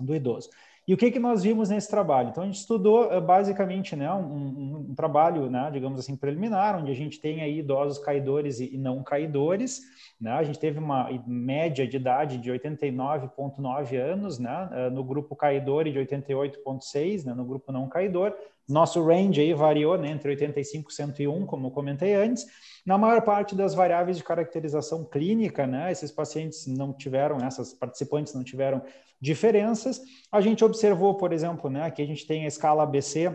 do 0.00 0.14
idoso. 0.14 0.48
E 0.86 0.92
o 0.92 0.96
que, 0.96 1.12
que 1.12 1.18
nós 1.20 1.44
vimos 1.44 1.68
nesse 1.68 1.88
trabalho? 1.88 2.30
Então, 2.30 2.42
a 2.42 2.46
gente 2.46 2.58
estudou 2.58 3.06
uh, 3.06 3.20
basicamente 3.20 3.94
né, 3.94 4.12
um, 4.12 4.88
um, 4.90 4.94
trabalho, 4.96 5.48
né, 5.48 5.70
digamos 5.72 6.00
assim, 6.00 6.16
preliminar, 6.16 6.76
onde 6.76 6.90
a 6.90 6.94
gente 6.94 7.20
tem 7.20 7.40
aí 7.40 7.60
idosos 7.60 7.98
caidores 7.98 8.58
e, 8.58 8.76
não 8.76 9.02
caidores. 9.02 9.80
Né? 10.20 10.32
A 10.32 10.42
gente 10.42 10.58
teve 10.58 10.80
uma 10.80 11.08
média 11.24 11.86
de 11.86 11.96
idade 11.96 12.38
de 12.38 12.50
89,9 12.50 13.96
anos 13.96 14.40
né, 14.40 14.68
uh, 14.72 14.90
no 14.90 15.04
grupo 15.04 15.36
caidor 15.36 15.86
e 15.86 15.92
de 15.92 16.00
88,6 16.00 17.26
né, 17.26 17.32
no 17.32 17.44
grupo 17.44 17.70
não 17.70 17.88
caidor. 17.88 18.34
Nosso 18.68 19.04
range 19.04 19.40
aí 19.40 19.52
variou 19.52 19.98
né, 19.98 20.10
entre 20.10 20.30
85 20.30 20.90
e 20.90 20.94
101, 20.94 21.46
como 21.46 21.70
comentei 21.70 22.14
antes. 22.14 22.46
Na 22.86 22.96
maior 22.96 23.22
parte 23.22 23.54
das 23.54 23.74
variáveis 23.74 24.16
de 24.16 24.24
caracterização 24.24 25.04
clínica, 25.04 25.66
né, 25.66 25.90
esses 25.90 26.10
pacientes 26.10 26.66
não 26.66 26.92
tiveram, 26.92 27.38
essas 27.38 27.72
participantes 27.72 28.34
não 28.34 28.42
tiveram 28.42 28.82
diferenças. 29.20 30.00
A 30.30 30.40
gente 30.40 30.64
observou, 30.64 31.14
por 31.16 31.32
exemplo, 31.32 31.70
né, 31.70 31.84
aqui 31.84 32.02
a 32.02 32.06
gente 32.06 32.26
tem 32.26 32.44
a 32.44 32.48
escala 32.48 32.82
ABC, 32.82 33.30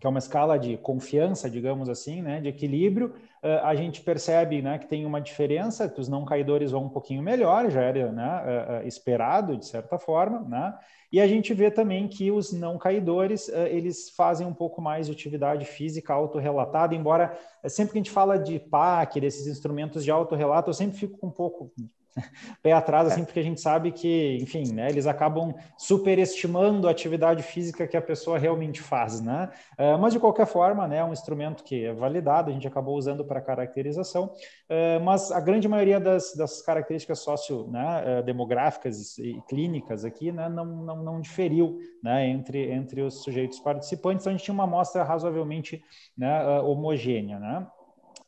que 0.00 0.06
é 0.06 0.10
uma 0.10 0.18
escala 0.18 0.58
de 0.58 0.76
confiança, 0.76 1.48
digamos 1.48 1.88
assim, 1.88 2.22
né, 2.22 2.40
de 2.40 2.48
equilíbrio. 2.48 3.14
A 3.62 3.74
gente 3.74 4.00
percebe 4.00 4.60
né, 4.60 4.78
que 4.78 4.86
tem 4.86 5.04
uma 5.04 5.20
diferença, 5.20 5.88
que 5.88 6.00
os 6.00 6.08
não 6.08 6.24
caidores 6.24 6.70
vão 6.70 6.84
um 6.84 6.88
pouquinho 6.88 7.22
melhor, 7.22 7.70
já 7.70 7.82
era 7.82 8.10
né, 8.10 8.80
uh, 8.82 8.86
esperado, 8.86 9.56
de 9.56 9.66
certa 9.66 9.98
forma, 9.98 10.40
né? 10.40 10.76
E 11.12 11.20
a 11.20 11.26
gente 11.26 11.54
vê 11.54 11.70
também 11.70 12.08
que 12.08 12.30
os 12.30 12.52
não 12.52 12.76
caidores, 12.76 13.48
uh, 13.48 13.66
eles 13.68 14.10
fazem 14.10 14.46
um 14.46 14.54
pouco 14.54 14.82
mais 14.82 15.06
de 15.06 15.12
atividade 15.12 15.64
física 15.64 16.12
autorrelatada, 16.12 16.94
embora 16.94 17.38
sempre 17.68 17.92
que 17.92 17.98
a 17.98 18.02
gente 18.02 18.10
fala 18.10 18.38
de 18.38 18.58
PAC, 18.58 19.20
desses 19.20 19.46
instrumentos 19.46 20.02
de 20.02 20.10
autorrelato, 20.10 20.70
eu 20.70 20.74
sempre 20.74 20.98
fico 20.98 21.26
um 21.26 21.30
pouco 21.30 21.72
pé 22.62 22.72
atrás, 22.72 23.08
assim, 23.08 23.22
é. 23.22 23.24
porque 23.24 23.40
a 23.40 23.42
gente 23.42 23.60
sabe 23.60 23.92
que, 23.92 24.38
enfim, 24.40 24.72
né, 24.72 24.88
eles 24.88 25.06
acabam 25.06 25.54
superestimando 25.76 26.88
a 26.88 26.90
atividade 26.90 27.42
física 27.42 27.86
que 27.86 27.96
a 27.96 28.02
pessoa 28.02 28.38
realmente 28.38 28.80
faz, 28.80 29.20
né? 29.20 29.50
Uh, 29.78 29.98
mas 29.98 30.12
de 30.12 30.18
qualquer 30.18 30.46
forma, 30.46 30.86
né, 30.88 30.98
é 30.98 31.04
um 31.04 31.12
instrumento 31.12 31.62
que 31.62 31.84
é 31.84 31.92
validado, 31.92 32.50
a 32.50 32.52
gente 32.52 32.66
acabou 32.66 32.96
usando 32.96 33.24
para 33.24 33.40
caracterização, 33.40 34.26
uh, 34.26 35.00
mas 35.04 35.30
a 35.30 35.40
grande 35.40 35.68
maioria 35.68 36.00
das, 36.00 36.34
das 36.34 36.62
características 36.62 37.18
sociodemográficas 37.20 39.16
né, 39.18 39.24
uh, 39.24 39.28
e 39.28 39.42
clínicas 39.42 40.04
aqui, 40.04 40.32
né, 40.32 40.48
não, 40.48 40.64
não, 40.64 41.02
não 41.02 41.20
diferiu, 41.20 41.78
né, 42.02 42.28
entre, 42.28 42.70
entre 42.70 43.02
os 43.02 43.22
sujeitos 43.22 43.58
participantes, 43.60 44.22
então 44.22 44.30
a 44.30 44.36
gente 44.36 44.44
tinha 44.44 44.54
uma 44.54 44.64
amostra 44.64 45.02
razoavelmente 45.02 45.82
né, 46.16 46.60
homogênea, 46.60 47.38
né? 47.38 47.66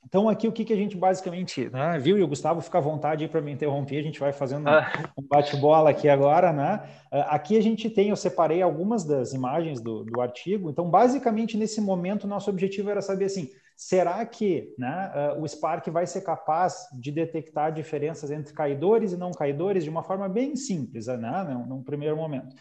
Então, 0.04 0.28
aqui 0.28 0.48
o 0.48 0.52
que, 0.52 0.64
que 0.64 0.72
a 0.72 0.76
gente 0.76 0.96
basicamente 0.96 1.68
né, 1.68 1.98
viu, 1.98 2.18
e 2.18 2.22
o 2.22 2.28
Gustavo 2.28 2.60
fica 2.60 2.78
à 2.78 2.80
vontade 2.80 3.28
para 3.28 3.40
me 3.40 3.52
interromper, 3.52 3.98
a 3.98 4.02
gente 4.02 4.18
vai 4.18 4.32
fazendo 4.32 4.68
ah. 4.68 4.90
um 5.18 5.22
bate-bola 5.22 5.90
aqui 5.90 6.08
agora, 6.08 6.52
né? 6.52 6.88
Ah, 7.10 7.34
aqui 7.34 7.58
a 7.58 7.62
gente 7.62 7.90
tem, 7.90 8.08
eu 8.08 8.16
separei 8.16 8.62
algumas 8.62 9.04
das 9.04 9.32
imagens 9.32 9.80
do, 9.80 10.04
do 10.04 10.20
artigo, 10.20 10.70
então, 10.70 10.88
basicamente, 10.88 11.56
nesse 11.56 11.80
momento, 11.80 12.26
nosso 12.26 12.48
objetivo 12.48 12.90
era 12.90 13.02
saber 13.02 13.26
assim, 13.26 13.50
será 13.76 14.24
que 14.24 14.74
né, 14.78 15.12
uh, 15.36 15.42
o 15.42 15.46
Spark 15.46 15.86
vai 15.88 16.06
ser 16.06 16.22
capaz 16.22 16.88
de 16.92 17.12
detectar 17.12 17.72
diferenças 17.72 18.30
entre 18.30 18.52
caidores 18.52 19.12
e 19.12 19.16
não 19.16 19.30
caidores 19.30 19.84
de 19.84 19.90
uma 19.90 20.02
forma 20.02 20.28
bem 20.28 20.56
simples, 20.56 21.06
né, 21.06 21.46
num, 21.48 21.66
num 21.66 21.82
primeiro 21.82 22.16
momento. 22.16 22.56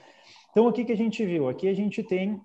Então, 0.52 0.68
o 0.68 0.74
que, 0.74 0.84
que 0.84 0.92
a 0.92 0.98
gente 0.98 1.26
viu? 1.26 1.48
Aqui 1.48 1.68
a 1.70 1.74
gente 1.74 2.04
tem 2.04 2.42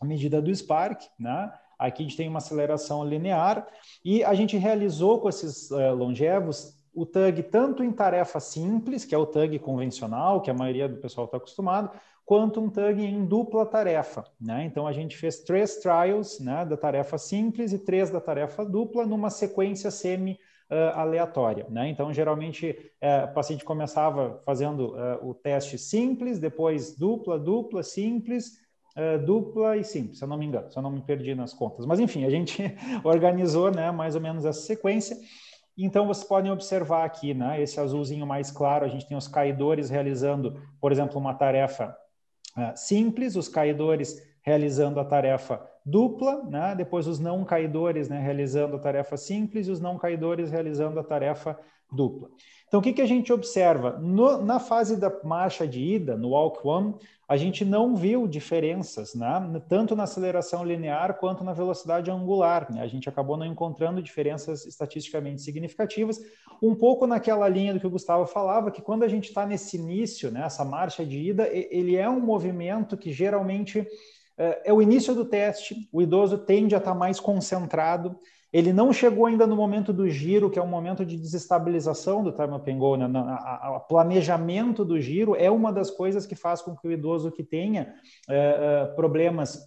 a 0.00 0.04
medida 0.04 0.40
do 0.40 0.54
Spark, 0.54 1.02
né? 1.18 1.52
Aqui 1.78 2.02
a 2.02 2.06
gente 2.06 2.16
tem 2.16 2.28
uma 2.28 2.38
aceleração 2.38 3.04
linear 3.04 3.66
e 4.04 4.24
a 4.24 4.34
gente 4.34 4.56
realizou 4.56 5.20
com 5.20 5.28
esses 5.28 5.70
uh, 5.70 5.94
longevos 5.94 6.78
o 6.94 7.06
tag 7.06 7.42
tanto 7.44 7.84
em 7.84 7.92
tarefa 7.92 8.40
simples, 8.40 9.04
que 9.04 9.14
é 9.14 9.18
o 9.18 9.26
tag 9.26 9.56
convencional, 9.60 10.40
que 10.40 10.50
a 10.50 10.54
maioria 10.54 10.88
do 10.88 10.96
pessoal 10.96 11.26
está 11.26 11.36
acostumado, 11.36 11.90
quanto 12.24 12.60
um 12.60 12.68
tag 12.68 13.02
em 13.02 13.24
dupla 13.24 13.64
tarefa. 13.64 14.24
Né? 14.40 14.64
Então 14.64 14.86
a 14.86 14.92
gente 14.92 15.16
fez 15.16 15.40
três 15.40 15.76
trials 15.76 16.40
né, 16.40 16.64
da 16.64 16.76
tarefa 16.76 17.16
simples 17.16 17.72
e 17.72 17.78
três 17.78 18.10
da 18.10 18.20
tarefa 18.20 18.64
dupla 18.64 19.06
numa 19.06 19.30
sequência 19.30 19.90
semi 19.90 20.38
Uh, 20.70 20.92
aleatória. 20.92 21.66
Né? 21.70 21.88
Então, 21.88 22.12
geralmente, 22.12 22.92
uh, 23.02 23.24
o 23.24 23.32
paciente 23.32 23.64
começava 23.64 24.42
fazendo 24.44 24.88
uh, 24.90 25.26
o 25.26 25.32
teste 25.32 25.78
simples, 25.78 26.38
depois 26.38 26.94
dupla, 26.94 27.38
dupla, 27.38 27.82
simples, 27.82 28.58
uh, 28.98 29.24
dupla 29.24 29.76
e 29.76 29.84
simples, 29.84 30.18
se 30.18 30.24
eu 30.24 30.28
não 30.28 30.36
me 30.36 30.46
engano, 30.46 30.70
se 30.70 30.76
eu 30.76 30.82
não 30.82 30.90
me 30.90 31.00
perdi 31.00 31.34
nas 31.34 31.54
contas. 31.54 31.86
Mas 31.86 32.00
enfim, 32.00 32.24
a 32.24 32.30
gente 32.30 32.62
organizou 33.04 33.70
né, 33.70 33.90
mais 33.90 34.14
ou 34.14 34.20
menos 34.20 34.44
essa 34.44 34.60
sequência. 34.60 35.16
Então, 35.76 36.08
vocês 36.08 36.26
podem 36.26 36.50
observar 36.50 37.04
aqui, 37.04 37.32
né, 37.32 37.62
esse 37.62 37.78
azulzinho 37.78 38.26
mais 38.26 38.50
claro, 38.50 38.84
a 38.84 38.88
gente 38.88 39.06
tem 39.06 39.16
os 39.16 39.28
caidores 39.28 39.88
realizando, 39.88 40.60
por 40.80 40.90
exemplo, 40.90 41.18
uma 41.20 41.34
tarefa 41.34 41.96
uh, 42.56 42.76
simples, 42.76 43.36
os 43.36 43.48
caidores 43.48 44.20
realizando 44.42 44.98
a 44.98 45.04
tarefa 45.04 45.64
dupla, 45.84 46.42
né? 46.44 46.74
depois 46.74 47.06
os 47.06 47.18
não 47.18 47.44
caidores 47.44 48.08
né, 48.08 48.18
realizando 48.18 48.76
a 48.76 48.78
tarefa 48.78 49.16
simples 49.16 49.66
e 49.66 49.70
os 49.70 49.80
não 49.80 49.98
caidores 49.98 50.50
realizando 50.50 50.98
a 50.98 51.04
tarefa 51.04 51.58
dupla. 51.90 52.28
Então, 52.68 52.80
o 52.80 52.82
que, 52.82 52.92
que 52.92 53.00
a 53.00 53.06
gente 53.06 53.32
observa? 53.32 53.98
No, 53.98 54.44
na 54.44 54.60
fase 54.60 54.94
da 54.96 55.10
marcha 55.24 55.66
de 55.66 55.80
ida, 55.80 56.16
no 56.18 56.30
Walk 56.30 56.60
One, 56.62 56.94
a 57.26 57.34
gente 57.34 57.64
não 57.64 57.96
viu 57.96 58.26
diferenças, 58.26 59.14
né? 59.14 59.62
tanto 59.68 59.96
na 59.96 60.02
aceleração 60.02 60.64
linear 60.64 61.18
quanto 61.18 61.42
na 61.42 61.54
velocidade 61.54 62.10
angular. 62.10 62.70
Né? 62.70 62.82
A 62.82 62.86
gente 62.86 63.08
acabou 63.08 63.38
não 63.38 63.46
encontrando 63.46 64.02
diferenças 64.02 64.66
estatisticamente 64.66 65.40
significativas, 65.40 66.20
um 66.62 66.74
pouco 66.74 67.06
naquela 67.06 67.48
linha 67.48 67.72
do 67.72 67.80
que 67.80 67.86
o 67.86 67.90
Gustavo 67.90 68.26
falava, 68.26 68.70
que 68.70 68.82
quando 68.82 69.02
a 69.02 69.08
gente 69.08 69.28
está 69.28 69.46
nesse 69.46 69.78
início, 69.78 70.30
né, 70.30 70.44
essa 70.44 70.64
marcha 70.64 71.04
de 71.04 71.18
ida, 71.18 71.48
ele 71.50 71.96
é 71.96 72.08
um 72.08 72.20
movimento 72.20 72.96
que 72.96 73.12
geralmente 73.12 73.86
é, 74.36 74.70
é 74.70 74.72
o 74.72 74.82
início 74.82 75.14
do 75.14 75.24
teste, 75.24 75.88
o 75.92 76.02
idoso 76.02 76.38
tende 76.38 76.74
a 76.74 76.78
estar 76.78 76.92
tá 76.92 76.98
mais 76.98 77.18
concentrado, 77.18 78.18
ele 78.52 78.72
não 78.72 78.92
chegou 78.92 79.26
ainda 79.26 79.46
no 79.46 79.54
momento 79.54 79.92
do 79.92 80.08
giro, 80.08 80.48
que 80.48 80.58
é 80.58 80.62
um 80.62 80.68
momento 80.68 81.04
de 81.04 81.16
desestabilização 81.16 82.24
do 82.24 82.32
time 82.32 82.54
up 82.54 82.70
and 82.70 82.78
go. 82.78 82.96
Né? 82.96 83.06
O 83.76 83.80
planejamento 83.80 84.84
do 84.84 84.98
giro 85.00 85.36
é 85.36 85.50
uma 85.50 85.72
das 85.72 85.90
coisas 85.90 86.24
que 86.24 86.34
faz 86.34 86.62
com 86.62 86.74
que 86.74 86.88
o 86.88 86.92
idoso 86.92 87.30
que 87.30 87.44
tenha 87.44 87.94
é, 88.28 88.36
é, 88.36 88.86
problemas 88.94 89.60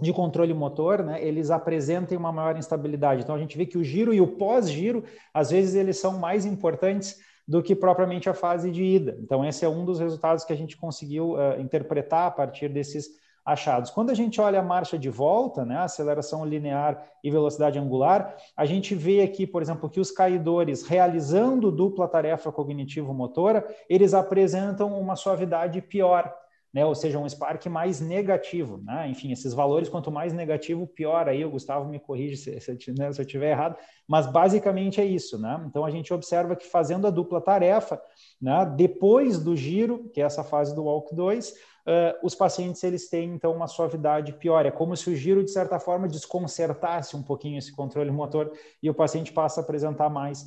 de 0.00 0.10
controle 0.10 0.54
motor, 0.54 1.02
né, 1.02 1.22
eles 1.22 1.50
apresentem 1.50 2.16
uma 2.16 2.32
maior 2.32 2.56
instabilidade. 2.56 3.22
Então 3.22 3.34
a 3.34 3.38
gente 3.38 3.58
vê 3.58 3.66
que 3.66 3.76
o 3.76 3.84
giro 3.84 4.14
e 4.14 4.22
o 4.22 4.26
pós-giro, 4.26 5.04
às 5.34 5.50
vezes, 5.50 5.74
eles 5.74 5.98
são 5.98 6.18
mais 6.18 6.46
importantes 6.46 7.18
do 7.46 7.62
que 7.62 7.74
propriamente 7.74 8.30
a 8.30 8.34
fase 8.34 8.70
de 8.70 8.82
ida. 8.82 9.18
Então 9.20 9.44
esse 9.44 9.64
é 9.64 9.68
um 9.68 9.84
dos 9.84 10.00
resultados 10.00 10.44
que 10.44 10.52
a 10.52 10.56
gente 10.56 10.76
conseguiu 10.78 11.32
uh, 11.32 11.60
interpretar 11.60 12.28
a 12.28 12.30
partir 12.30 12.68
desses 12.68 13.08
achados. 13.44 13.90
Quando 13.90 14.10
a 14.10 14.14
gente 14.14 14.40
olha 14.40 14.60
a 14.60 14.62
marcha 14.62 14.98
de 14.98 15.10
volta, 15.10 15.64
né, 15.64 15.78
aceleração 15.78 16.44
linear 16.44 17.04
e 17.22 17.30
velocidade 17.30 17.78
angular, 17.78 18.36
a 18.56 18.64
gente 18.64 18.94
vê 18.94 19.20
aqui, 19.22 19.46
por 19.46 19.62
exemplo, 19.62 19.90
que 19.90 20.00
os 20.00 20.10
caidores 20.10 20.86
realizando 20.86 21.72
dupla 21.72 22.06
tarefa 22.06 22.52
cognitivo-motora, 22.52 23.66
eles 23.88 24.14
apresentam 24.14 24.98
uma 24.98 25.16
suavidade 25.16 25.80
pior, 25.82 26.32
né, 26.72 26.86
ou 26.86 26.94
seja, 26.94 27.18
um 27.18 27.28
Spark 27.28 27.66
mais 27.66 28.00
negativo. 28.00 28.80
Né? 28.82 29.08
Enfim, 29.08 29.30
esses 29.30 29.52
valores, 29.52 29.88
quanto 29.88 30.10
mais 30.10 30.32
negativo, 30.32 30.86
pior. 30.86 31.28
Aí 31.28 31.44
o 31.44 31.50
Gustavo 31.50 31.86
me 31.88 31.98
corrige 31.98 32.36
se, 32.36 32.60
se, 32.60 32.92
né, 32.92 33.12
se 33.12 33.20
eu 33.20 33.26
estiver 33.26 33.50
errado, 33.50 33.76
mas 34.08 34.26
basicamente 34.26 35.00
é 35.00 35.04
isso. 35.04 35.38
Né? 35.38 35.62
Então 35.66 35.84
a 35.84 35.90
gente 35.90 36.14
observa 36.14 36.56
que 36.56 36.66
fazendo 36.66 37.06
a 37.06 37.10
dupla 37.10 37.40
tarefa, 37.42 38.00
né, 38.40 38.72
depois 38.74 39.38
do 39.38 39.54
giro, 39.54 40.08
que 40.14 40.20
é 40.22 40.24
essa 40.24 40.42
fase 40.42 40.74
do 40.74 40.84
Walk 40.84 41.14
2, 41.14 41.52
uh, 41.86 42.26
os 42.26 42.34
pacientes 42.34 42.82
eles 42.84 43.08
têm 43.08 43.30
então 43.30 43.54
uma 43.54 43.66
suavidade 43.66 44.32
pior. 44.34 44.66
É 44.66 44.70
como 44.70 44.96
se 44.96 45.10
o 45.10 45.16
giro, 45.16 45.44
de 45.44 45.50
certa 45.50 45.78
forma, 45.78 46.08
desconcertasse 46.08 47.16
um 47.16 47.22
pouquinho 47.22 47.58
esse 47.58 47.72
controle 47.72 48.10
motor 48.10 48.52
e 48.82 48.88
o 48.88 48.94
paciente 48.94 49.32
passa 49.32 49.60
a 49.60 49.64
apresentar 49.64 50.08
mais 50.08 50.46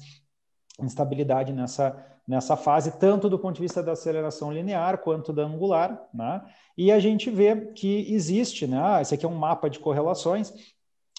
instabilidade 0.81 1.53
nessa, 1.53 1.95
nessa 2.27 2.57
fase, 2.57 2.99
tanto 2.99 3.29
do 3.29 3.39
ponto 3.39 3.55
de 3.55 3.61
vista 3.61 3.81
da 3.81 3.93
aceleração 3.93 4.51
linear 4.51 4.97
quanto 4.97 5.31
da 5.31 5.43
angular, 5.43 6.07
né? 6.13 6.41
E 6.77 6.91
a 6.91 6.99
gente 6.99 7.29
vê 7.29 7.67
que 7.73 8.11
existe, 8.13 8.67
né? 8.67 9.01
Esse 9.01 9.15
aqui 9.15 9.25
é 9.25 9.29
um 9.29 9.35
mapa 9.35 9.69
de 9.69 9.79
correlações, 9.79 10.53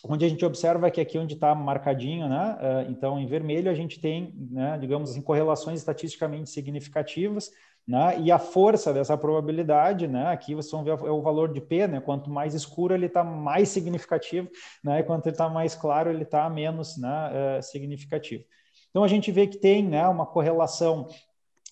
onde 0.05 0.25
a 0.25 0.29
gente 0.29 0.45
observa 0.45 0.91
que 0.91 1.01
aqui 1.01 1.19
onde 1.19 1.35
está 1.35 1.55
marcadinho, 1.55 2.29
né? 2.29 2.87
Então, 2.91 3.19
em 3.19 3.27
vermelho, 3.27 3.71
a 3.71 3.75
gente 3.75 3.99
tem, 3.99 4.35
né, 4.51 4.77
digamos 4.79 5.11
assim, 5.11 5.23
correlações 5.23 5.79
estatisticamente 5.79 6.51
significativas, 6.51 7.51
né? 7.87 8.19
E 8.21 8.33
a 8.33 8.39
força 8.39 8.93
dessa 8.93 9.17
probabilidade, 9.17 10.09
né? 10.09 10.29
Aqui 10.29 10.55
vocês 10.55 10.73
vão 10.73 10.83
ver 10.83 10.91
é 10.91 11.11
o 11.11 11.23
valor 11.23 11.53
de 11.53 11.61
P, 11.61 11.87
né? 11.87 12.01
Quanto 12.01 12.29
mais 12.29 12.55
escuro 12.55 12.95
ele 12.95 13.07
está 13.07 13.23
mais 13.23 13.69
significativo, 13.69 14.51
né? 14.83 15.01
E 15.01 15.03
quanto 15.05 15.27
ele 15.27 15.35
está 15.35 15.49
mais 15.49 15.75
claro, 15.75 16.11
ele 16.11 16.25
está 16.25 16.49
menos 16.51 16.97
né, 16.99 17.59
uh, 17.59 17.63
significativo. 17.63 18.45
Então 18.91 19.05
a 19.05 19.09
gente 19.09 19.31
vê 19.31 19.47
que 19.47 19.59
tem 19.59 19.85
né, 19.85 20.07
uma 20.09 20.27
correlação 20.27 21.07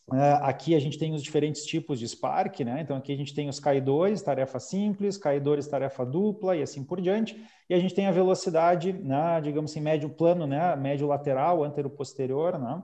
Uh, 0.06 0.36
aqui 0.42 0.74
a 0.74 0.78
gente 0.78 0.98
tem 0.98 1.14
os 1.14 1.22
diferentes 1.22 1.64
tipos 1.64 1.98
de 1.98 2.06
Spark, 2.06 2.60
né? 2.60 2.82
Então 2.82 2.94
aqui 2.94 3.10
a 3.10 3.16
gente 3.16 3.34
tem 3.34 3.48
os 3.48 3.58
caidores, 3.58 4.20
tarefa 4.20 4.60
simples, 4.60 5.16
caidores, 5.16 5.66
tarefa 5.66 6.04
dupla 6.04 6.54
e 6.54 6.60
assim 6.60 6.84
por 6.84 7.00
diante. 7.00 7.42
E 7.70 7.74
a 7.74 7.78
gente 7.78 7.94
tem 7.94 8.06
a 8.06 8.12
velocidade, 8.12 8.92
né, 8.92 9.40
digamos 9.42 9.70
assim, 9.70 9.80
médio 9.80 10.10
plano, 10.10 10.46
né? 10.46 10.76
Médio 10.76 11.06
lateral, 11.06 11.64
antero 11.64 11.88
posterior, 11.88 12.58
né? 12.58 12.82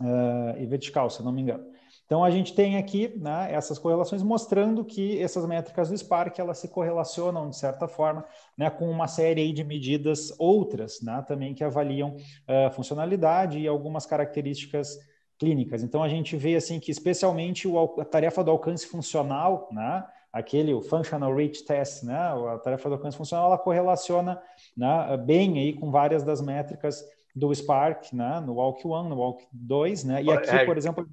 Uh, 0.00 0.62
e 0.62 0.64
vertical, 0.64 1.10
se 1.10 1.22
não 1.22 1.32
me 1.32 1.42
engano. 1.42 1.71
Então 2.12 2.22
a 2.22 2.30
gente 2.30 2.54
tem 2.54 2.76
aqui 2.76 3.10
né, 3.16 3.48
essas 3.50 3.78
correlações 3.78 4.22
mostrando 4.22 4.84
que 4.84 5.18
essas 5.22 5.46
métricas 5.46 5.88
do 5.88 5.96
Spark 5.96 6.38
elas 6.38 6.58
se 6.58 6.68
correlacionam 6.68 7.48
de 7.48 7.56
certa 7.56 7.88
forma 7.88 8.22
né, 8.54 8.68
com 8.68 8.90
uma 8.90 9.08
série 9.08 9.50
de 9.50 9.64
medidas 9.64 10.30
outras 10.38 11.00
né, 11.00 11.24
também 11.26 11.54
que 11.54 11.64
avaliam 11.64 12.10
uh, 12.10 12.70
funcionalidade 12.74 13.58
e 13.58 13.66
algumas 13.66 14.04
características 14.04 14.98
clínicas. 15.38 15.82
Então 15.82 16.02
a 16.02 16.08
gente 16.10 16.36
vê 16.36 16.54
assim 16.54 16.78
que 16.78 16.90
especialmente 16.90 17.66
o, 17.66 17.98
a 17.98 18.04
tarefa 18.04 18.44
do 18.44 18.50
alcance 18.50 18.86
funcional, 18.86 19.70
né, 19.72 20.04
aquele 20.30 20.74
o 20.74 20.82
functional 20.82 21.34
reach 21.34 21.64
test, 21.64 22.02
né, 22.02 22.14
a 22.14 22.58
tarefa 22.58 22.90
do 22.90 22.96
alcance 22.96 23.16
funcional, 23.16 23.46
ela 23.46 23.56
correlaciona 23.56 24.38
né, 24.76 25.16
bem 25.16 25.58
aí 25.58 25.72
com 25.72 25.90
várias 25.90 26.22
das 26.22 26.42
métricas 26.42 27.02
do 27.34 27.54
Spark, 27.54 28.12
né, 28.12 28.38
no 28.40 28.56
Walk 28.56 28.86
1, 28.86 29.08
no 29.08 29.16
Walk 29.16 29.46
2, 29.50 30.04
né, 30.04 30.22
e 30.22 30.30
aqui, 30.30 30.50
é, 30.50 30.66
por 30.66 30.76
exemplo, 30.76 31.08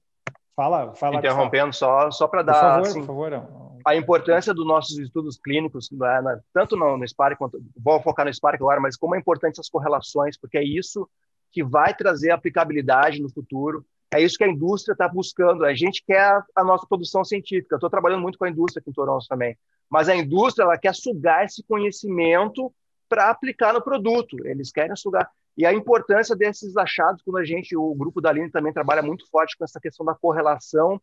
fala, 0.59 0.93
fala 0.93 1.15
interrompendo 1.15 1.73
só 1.73 2.11
só 2.11 2.27
para 2.27 2.41
dar 2.41 2.53
favor, 2.53 2.87
assim, 2.87 3.03
favor, 3.05 3.47
a 3.85 3.95
importância 3.95 4.53
dos 4.53 4.67
nossos 4.67 4.97
estudos 4.97 5.37
clínicos, 5.37 5.89
né, 5.91 6.41
tanto 6.53 6.75
no, 6.75 6.97
no 6.97 7.07
Spark 7.07 7.37
quanto 7.37 7.59
vou 7.77 8.01
focar 8.01 8.25
no 8.25 8.33
Spark 8.33 8.55
agora, 8.55 8.81
mas 8.81 8.97
como 8.97 9.15
é 9.15 9.19
importante 9.19 9.53
essas 9.53 9.69
correlações, 9.69 10.37
porque 10.37 10.57
é 10.57 10.63
isso 10.63 11.09
que 11.51 11.63
vai 11.63 11.93
trazer 11.93 12.31
aplicabilidade 12.31 13.21
no 13.21 13.29
futuro 13.29 13.85
é 14.11 14.21
isso 14.21 14.37
que 14.37 14.43
a 14.43 14.47
indústria 14.49 14.93
está 14.93 15.07
buscando. 15.07 15.63
A 15.63 15.73
gente 15.73 16.03
quer 16.03 16.41
a 16.55 16.63
nossa 16.63 16.85
produção 16.87 17.23
científica. 17.23 17.75
Estou 17.75 17.89
trabalhando 17.89 18.21
muito 18.21 18.39
com 18.39 18.45
a 18.45 18.49
indústria 18.49 18.81
aqui 18.81 18.89
em 18.89 18.93
Toronto 18.93 19.25
também. 19.27 19.55
Mas 19.89 20.09
a 20.09 20.15
indústria 20.15 20.63
ela 20.63 20.77
quer 20.77 20.95
sugar 20.95 21.45
esse 21.45 21.63
conhecimento 21.63 22.73
para 23.07 23.29
aplicar 23.29 23.73
no 23.73 23.83
produto. 23.83 24.35
Eles 24.45 24.71
querem 24.71 24.95
sugar. 24.95 25.29
E 25.57 25.65
a 25.65 25.73
importância 25.73 26.35
desses 26.35 26.77
achados, 26.77 27.21
quando 27.21 27.37
a 27.37 27.43
gente, 27.43 27.75
o 27.75 27.93
grupo 27.93 28.21
da 28.21 28.29
Aline 28.29 28.49
também 28.49 28.71
trabalha 28.71 29.01
muito 29.01 29.29
forte 29.29 29.57
com 29.57 29.63
essa 29.63 29.79
questão 29.79 30.05
da 30.05 30.15
correlação 30.15 31.01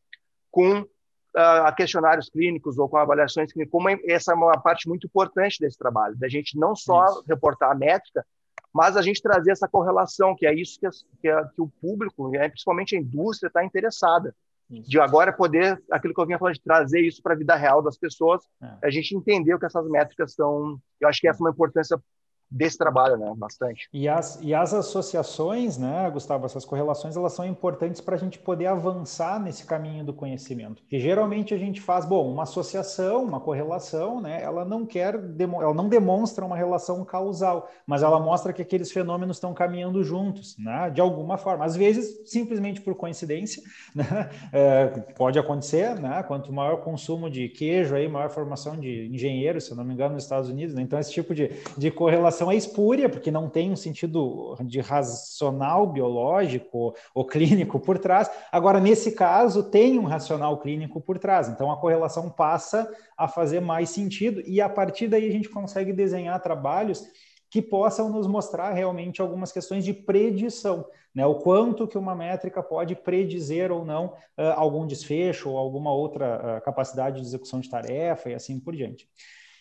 com 0.50 0.80
uh, 0.80 1.76
questionários 1.76 2.30
clínicos 2.30 2.78
ou 2.78 2.88
com 2.88 2.96
avaliações 2.96 3.52
clínicas, 3.52 3.70
como 3.70 3.88
essa 4.06 4.32
é 4.32 4.34
uma 4.34 4.58
parte 4.58 4.88
muito 4.88 5.06
importante 5.06 5.60
desse 5.60 5.76
trabalho, 5.76 6.16
da 6.16 6.28
gente 6.28 6.58
não 6.58 6.74
só 6.74 7.04
Isso. 7.04 7.24
reportar 7.28 7.70
a 7.70 7.74
métrica, 7.74 8.24
mas 8.72 8.96
a 8.96 9.02
gente 9.02 9.22
trazer 9.22 9.52
essa 9.52 9.68
correlação, 9.68 10.34
que 10.34 10.46
é 10.46 10.54
isso 10.54 10.78
que, 10.78 10.88
que, 11.20 11.44
que 11.54 11.62
o 11.62 11.68
público, 11.80 12.28
né, 12.30 12.48
principalmente 12.48 12.94
a 12.94 12.98
indústria, 12.98 13.48
está 13.48 13.64
interessada. 13.64 14.34
Isso. 14.70 14.90
De 14.90 14.98
agora 14.98 15.32
poder, 15.32 15.80
aquilo 15.90 16.12
que 16.12 16.20
eu 16.20 16.26
vinha 16.26 16.38
falando, 16.38 16.54
de 16.54 16.62
trazer 16.62 17.00
isso 17.00 17.22
para 17.22 17.34
a 17.34 17.36
vida 17.36 17.54
real 17.54 17.80
das 17.80 17.96
pessoas, 17.96 18.42
é. 18.60 18.86
a 18.88 18.90
gente 18.90 19.16
entender 19.16 19.54
o 19.54 19.58
que 19.58 19.66
essas 19.66 19.88
métricas 19.88 20.34
são. 20.34 20.78
Eu 21.00 21.08
acho 21.08 21.20
que 21.20 21.28
essa 21.28 21.40
é 21.40 21.44
uma 21.44 21.50
importância 21.50 21.98
desse 22.50 22.78
trabalho, 22.78 23.16
né? 23.16 23.32
Bastante. 23.36 23.88
E 23.92 24.08
as, 24.08 24.40
e 24.40 24.54
as 24.54 24.72
associações, 24.72 25.76
né, 25.76 26.08
Gustavo, 26.10 26.46
essas 26.46 26.64
correlações, 26.64 27.16
elas 27.16 27.32
são 27.32 27.44
importantes 27.44 28.00
para 28.00 28.14
a 28.14 28.18
gente 28.18 28.38
poder 28.38 28.66
avançar 28.66 29.40
nesse 29.40 29.64
caminho 29.64 30.04
do 30.04 30.12
conhecimento. 30.12 30.82
Porque 30.82 30.98
geralmente 30.98 31.52
a 31.52 31.58
gente 31.58 31.80
faz, 31.80 32.04
bom, 32.04 32.30
uma 32.30 32.44
associação, 32.44 33.24
uma 33.24 33.40
correlação, 33.40 34.20
né, 34.20 34.42
ela 34.42 34.64
não 34.64 34.86
quer, 34.86 35.14
ela 35.14 35.74
não 35.74 35.88
demonstra 35.88 36.44
uma 36.44 36.56
relação 36.56 37.04
causal, 37.04 37.68
mas 37.86 38.02
ela 38.02 38.20
mostra 38.20 38.52
que 38.52 38.62
aqueles 38.62 38.92
fenômenos 38.92 39.36
estão 39.36 39.52
caminhando 39.52 40.02
juntos, 40.04 40.56
né, 40.58 40.90
de 40.90 41.00
alguma 41.00 41.36
forma. 41.36 41.64
Às 41.64 41.76
vezes, 41.76 42.30
simplesmente 42.30 42.80
por 42.80 42.94
coincidência, 42.94 43.62
né, 43.94 44.30
é, 44.52 44.86
pode 45.16 45.38
acontecer, 45.38 45.98
né, 45.98 46.22
quanto 46.22 46.52
maior 46.52 46.76
consumo 46.78 47.28
de 47.28 47.48
queijo, 47.48 47.94
aí, 47.94 48.08
maior 48.08 48.30
formação 48.30 48.78
de 48.78 49.08
engenheiros, 49.12 49.64
se 49.64 49.72
eu 49.72 49.76
não 49.76 49.84
me 49.84 49.94
engano, 49.94 50.14
nos 50.14 50.22
Estados 50.22 50.48
Unidos, 50.48 50.74
né, 50.74 50.82
então 50.82 50.98
esse 50.98 51.12
tipo 51.12 51.34
de, 51.34 51.50
de 51.76 51.90
correlação 51.90 52.35
é 52.44 52.54
espúria, 52.54 53.08
porque 53.08 53.30
não 53.30 53.48
tem 53.48 53.70
um 53.70 53.76
sentido 53.76 54.56
de 54.64 54.80
racional 54.80 55.86
biológico 55.86 56.94
ou 57.14 57.24
clínico 57.26 57.80
por 57.80 57.98
trás. 57.98 58.30
Agora, 58.52 58.80
nesse 58.80 59.12
caso, 59.12 59.70
tem 59.70 59.98
um 59.98 60.04
racional 60.04 60.58
clínico 60.58 61.00
por 61.00 61.18
trás. 61.18 61.48
Então, 61.48 61.70
a 61.70 61.76
correlação 61.76 62.30
passa 62.30 62.88
a 63.16 63.26
fazer 63.26 63.60
mais 63.60 63.90
sentido 63.90 64.42
e, 64.46 64.60
a 64.60 64.68
partir 64.68 65.08
daí, 65.08 65.28
a 65.28 65.32
gente 65.32 65.48
consegue 65.48 65.92
desenhar 65.92 66.40
trabalhos 66.42 67.04
que 67.50 67.62
possam 67.62 68.10
nos 68.10 68.26
mostrar 68.26 68.72
realmente 68.72 69.22
algumas 69.22 69.52
questões 69.52 69.84
de 69.84 69.94
predição, 69.94 70.84
né? 71.14 71.24
O 71.24 71.36
quanto 71.36 71.86
que 71.86 71.96
uma 71.96 72.14
métrica 72.14 72.62
pode 72.62 72.94
predizer 72.94 73.72
ou 73.72 73.84
não 73.84 74.06
uh, 74.06 74.52
algum 74.56 74.86
desfecho 74.86 75.50
ou 75.50 75.56
alguma 75.56 75.92
outra 75.92 76.58
uh, 76.58 76.64
capacidade 76.64 77.20
de 77.20 77.26
execução 77.26 77.60
de 77.60 77.70
tarefa 77.70 78.30
e 78.30 78.34
assim 78.34 78.60
por 78.60 78.74
diante. 78.74 79.08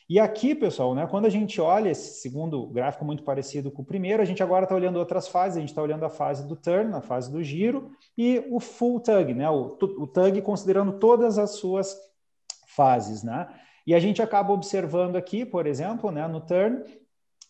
E 0.08 0.20
aqui, 0.20 0.54
pessoal, 0.54 0.94
né, 0.94 1.08
quando 1.08 1.26
a 1.26 1.30
gente 1.30 1.60
olha 1.60 1.90
esse 1.90 2.22
segundo 2.22 2.68
gráfico 2.68 3.04
muito 3.04 3.24
parecido 3.24 3.72
com 3.72 3.82
o 3.82 3.86
primeiro, 3.86 4.22
a 4.22 4.26
gente 4.26 4.44
agora 4.44 4.66
está 4.66 4.76
olhando 4.76 5.00
outras 5.00 5.28
fases, 5.28 5.58
a 5.58 5.60
gente 5.60 5.70
está 5.70 5.82
olhando 5.82 6.06
a 6.06 6.10
fase 6.10 6.48
do 6.48 6.56
turn, 6.56 6.94
a 6.94 7.02
fase 7.02 7.32
do 7.32 7.42
giro, 7.44 7.92
e 8.16 8.46
o 8.52 8.60
full 8.60 9.00
tug, 9.00 9.34
né, 9.34 9.50
o, 9.50 9.76
o 9.98 10.06
tug 10.06 10.40
considerando 10.44 11.00
todas 11.00 11.40
as 11.40 11.52
suas 11.56 11.98
fases. 12.68 13.24
Né? 13.24 13.48
E 13.88 13.96
a 13.96 14.00
gente 14.00 14.22
acaba 14.22 14.54
observando 14.54 15.16
aqui, 15.16 15.44
por 15.44 15.66
exemplo, 15.66 16.12
né, 16.12 16.28
no 16.28 16.40
turn, 16.40 16.84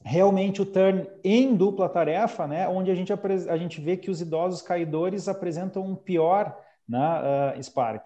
realmente 0.01 0.61
o 0.61 0.65
turn 0.65 1.09
em 1.25 1.53
dupla 1.57 1.89
tarefa, 1.89 2.47
né, 2.47 2.69
onde 2.69 2.89
a 2.89 2.95
gente, 2.95 3.11
a 3.11 3.57
gente 3.57 3.81
vê 3.81 3.97
que 3.97 4.09
os 4.09 4.21
idosos 4.21 4.61
caidores 4.61 5.27
apresentam 5.27 5.83
um 5.83 5.95
pior 5.95 6.57
né, 6.87 7.53
uh, 7.57 7.61
Spark. 7.61 8.05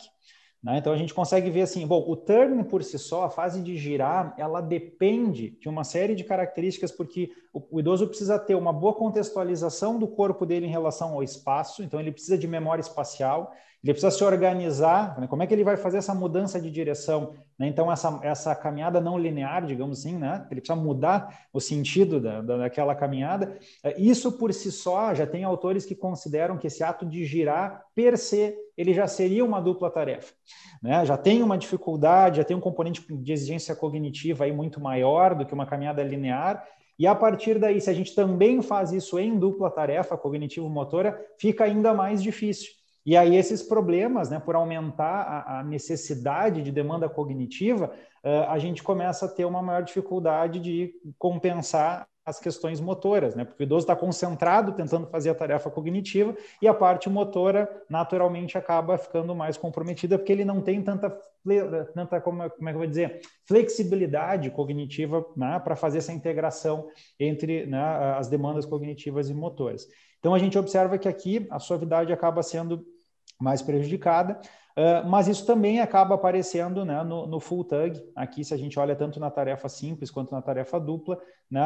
Né? 0.61 0.77
Então 0.77 0.91
a 0.91 0.97
gente 0.97 1.13
consegue 1.13 1.49
ver 1.49 1.61
assim, 1.61 1.87
bom, 1.87 2.03
o 2.05 2.15
turn 2.15 2.63
por 2.65 2.83
si 2.83 2.99
só, 2.99 3.23
a 3.23 3.29
fase 3.29 3.61
de 3.61 3.77
girar, 3.77 4.33
ela 4.37 4.59
depende 4.59 5.51
de 5.51 5.69
uma 5.69 5.83
série 5.83 6.15
de 6.15 6.23
características, 6.23 6.91
porque 6.91 7.31
o, 7.53 7.63
o, 7.71 7.79
idoso 7.79 8.07
precisa 8.07 8.37
ter 8.37 8.55
uma 8.55 8.73
boa 8.73 8.93
contextualização 8.93 9.97
do 9.97 10.07
corpo 10.07 10.45
dele 10.45 10.65
em 10.65 10.69
relação 10.69 11.13
ao 11.13 11.23
espaço, 11.23 11.81
então 11.81 11.99
ele 11.99 12.11
precisa 12.11 12.37
de 12.37 12.47
memória 12.47 12.81
espacial, 12.81 13.53
ele 13.83 13.93
precisa 13.93 14.11
se 14.11 14.23
organizar, 14.23 15.19
né? 15.19 15.27
como 15.27 15.41
é 15.41 15.47
que 15.47 15.53
ele 15.53 15.63
vai 15.63 15.77
fazer 15.77 15.97
essa 15.97 16.13
mudança 16.13 16.59
de 16.59 16.69
direção? 16.69 17.33
Né? 17.57 17.67
Então, 17.67 17.89
essa, 17.89 18.19
essa 18.23 18.53
caminhada 18.53 18.99
não 18.99 19.17
linear, 19.17 19.65
digamos 19.65 19.99
assim, 19.99 20.17
né? 20.17 20.45
ele 20.51 20.59
precisa 20.59 20.79
mudar 20.79 21.47
o 21.53 21.61
sentido 21.61 22.19
da, 22.19 22.41
da, 22.41 22.57
daquela 22.57 22.93
caminhada. 22.93 23.57
É, 23.81 23.99
isso 23.99 24.33
por 24.33 24.53
si 24.53 24.69
só, 24.69 25.13
já 25.13 25.25
tem 25.25 25.45
autores 25.45 25.85
que 25.85 25.95
consideram 25.95 26.57
que 26.57 26.67
esse 26.67 26.83
ato 26.83 27.05
de 27.05 27.23
girar, 27.23 27.85
per 27.95 28.17
se, 28.17 28.53
ele 28.75 28.93
já 28.93 29.07
seria 29.07 29.45
uma 29.45 29.61
dupla 29.61 29.89
tarefa. 29.89 30.33
Né? 30.83 31.05
Já 31.05 31.15
tem 31.15 31.41
uma 31.41 31.57
dificuldade, 31.57 32.37
já 32.37 32.43
tem 32.43 32.57
um 32.57 32.61
componente 32.61 33.01
de 33.09 33.31
exigência 33.31 33.73
cognitiva 33.75 34.43
aí 34.43 34.51
muito 34.51 34.81
maior 34.81 35.35
do 35.35 35.45
que 35.45 35.53
uma 35.53 35.65
caminhada 35.65 36.03
linear, 36.03 36.65
e 36.99 37.07
a 37.07 37.15
partir 37.15 37.57
daí, 37.57 37.79
se 37.79 37.89
a 37.89 37.93
gente 37.93 38.13
também 38.13 38.61
faz 38.61 38.91
isso 38.91 39.17
em 39.17 39.39
dupla 39.39 39.71
tarefa 39.71 40.17
cognitivo-motora, 40.17 41.17
fica 41.39 41.63
ainda 41.63 41.93
mais 41.93 42.21
difícil. 42.21 42.78
E 43.05 43.15
aí 43.15 43.35
esses 43.35 43.63
problemas, 43.63 44.29
né, 44.29 44.39
por 44.39 44.55
aumentar 44.55 45.21
a, 45.21 45.59
a 45.59 45.63
necessidade 45.63 46.61
de 46.61 46.71
demanda 46.71 47.09
cognitiva, 47.09 47.91
uh, 48.23 48.49
a 48.49 48.59
gente 48.59 48.83
começa 48.83 49.25
a 49.25 49.29
ter 49.29 49.45
uma 49.45 49.61
maior 49.61 49.83
dificuldade 49.83 50.59
de 50.59 50.93
compensar 51.17 52.07
as 52.29 52.39
questões 52.39 52.79
motoras, 52.79 53.33
né? 53.33 53.43
Porque 53.43 53.63
o 53.63 53.65
idoso 53.65 53.85
está 53.85 53.95
concentrado 53.95 54.71
tentando 54.73 55.07
fazer 55.07 55.31
a 55.31 55.35
tarefa 55.35 55.69
cognitiva 55.71 56.35
e 56.61 56.67
a 56.67 56.73
parte 56.73 57.09
motora 57.09 57.67
naturalmente 57.89 58.57
acaba 58.57 58.97
ficando 58.97 59.33
mais 59.35 59.57
comprometida 59.57 60.17
porque 60.17 60.31
ele 60.31 60.45
não 60.45 60.61
tem 60.61 60.81
tanta, 60.83 61.09
tanta 61.93 62.21
como, 62.21 62.47
como 62.51 62.69
é 62.69 62.71
que 62.71 62.75
eu 62.75 62.79
vou 62.79 62.87
dizer, 62.87 63.21
flexibilidade 63.47 64.51
cognitiva 64.51 65.25
né, 65.35 65.59
para 65.59 65.75
fazer 65.75 65.97
essa 65.97 66.13
integração 66.13 66.87
entre 67.19 67.65
né, 67.65 67.81
as 68.15 68.27
demandas 68.27 68.65
cognitivas 68.65 69.29
e 69.29 69.33
motoras. 69.33 69.87
Então 70.19 70.33
a 70.33 70.39
gente 70.39 70.57
observa 70.57 70.97
que 70.97 71.07
aqui 71.07 71.47
a 71.49 71.59
suavidade 71.59 72.11
acaba 72.13 72.43
sendo 72.43 72.85
mais 73.39 73.61
prejudicada. 73.61 74.39
Uh, 74.77 75.05
mas 75.09 75.27
isso 75.27 75.45
também 75.45 75.81
acaba 75.81 76.15
aparecendo 76.15 76.85
né, 76.85 77.03
no, 77.03 77.27
no, 77.27 77.39
full 77.39 77.65
tug. 77.65 78.01
Aqui, 78.15 78.45
se 78.45 78.53
a 78.53 78.57
gente 78.57 78.79
olha 78.79 78.95
tanto 78.95 79.19
na 79.19 79.29
tarefa 79.29 79.67
simples 79.67 80.09
quanto 80.09 80.31
na 80.31 80.41
tarefa 80.41 80.79
dupla, 80.79 81.19
né, 81.51 81.61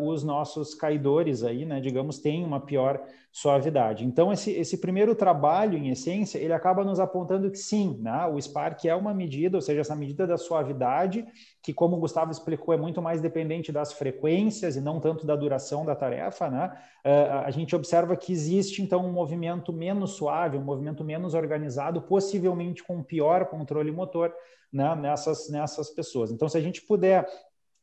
uh, 0.00 0.08
os 0.08 0.24
nossos 0.24 0.74
caidores 0.74 1.44
aí, 1.44 1.64
né, 1.64 1.80
digamos, 1.80 2.18
têm 2.18 2.44
uma 2.44 2.58
pior 2.58 3.00
suavidade. 3.36 4.02
Então, 4.02 4.32
esse, 4.32 4.50
esse 4.50 4.78
primeiro 4.78 5.14
trabalho, 5.14 5.76
em 5.76 5.90
essência, 5.90 6.38
ele 6.38 6.54
acaba 6.54 6.82
nos 6.82 6.98
apontando 6.98 7.50
que 7.50 7.58
sim, 7.58 7.98
né, 8.00 8.24
o 8.24 8.40
Spark 8.40 8.82
é 8.86 8.94
uma 8.94 9.12
medida, 9.12 9.58
ou 9.58 9.60
seja, 9.60 9.82
essa 9.82 9.94
medida 9.94 10.26
da 10.26 10.38
suavidade, 10.38 11.22
que, 11.62 11.74
como 11.74 11.96
o 11.96 12.00
Gustavo 12.00 12.30
explicou, 12.30 12.72
é 12.72 12.78
muito 12.78 13.02
mais 13.02 13.20
dependente 13.20 13.70
das 13.70 13.92
frequências 13.92 14.74
e 14.74 14.80
não 14.80 14.98
tanto 15.00 15.26
da 15.26 15.36
duração 15.36 15.84
da 15.84 15.94
tarefa. 15.94 16.48
Né, 16.48 16.72
uh, 17.04 17.44
a 17.44 17.50
gente 17.50 17.76
observa 17.76 18.16
que 18.16 18.32
existe, 18.32 18.80
então, 18.80 19.04
um 19.04 19.12
movimento 19.12 19.70
menos 19.70 20.12
suave, 20.12 20.56
um 20.56 20.64
movimento 20.64 21.04
menos 21.04 21.34
organizado, 21.34 22.00
possivelmente 22.00 22.82
com 22.82 23.02
pior 23.02 23.44
controle 23.44 23.92
motor 23.92 24.32
né, 24.72 24.94
nessas, 24.94 25.50
nessas 25.50 25.90
pessoas. 25.90 26.30
Então, 26.30 26.48
se 26.48 26.56
a 26.56 26.62
gente 26.62 26.80
puder, 26.80 27.28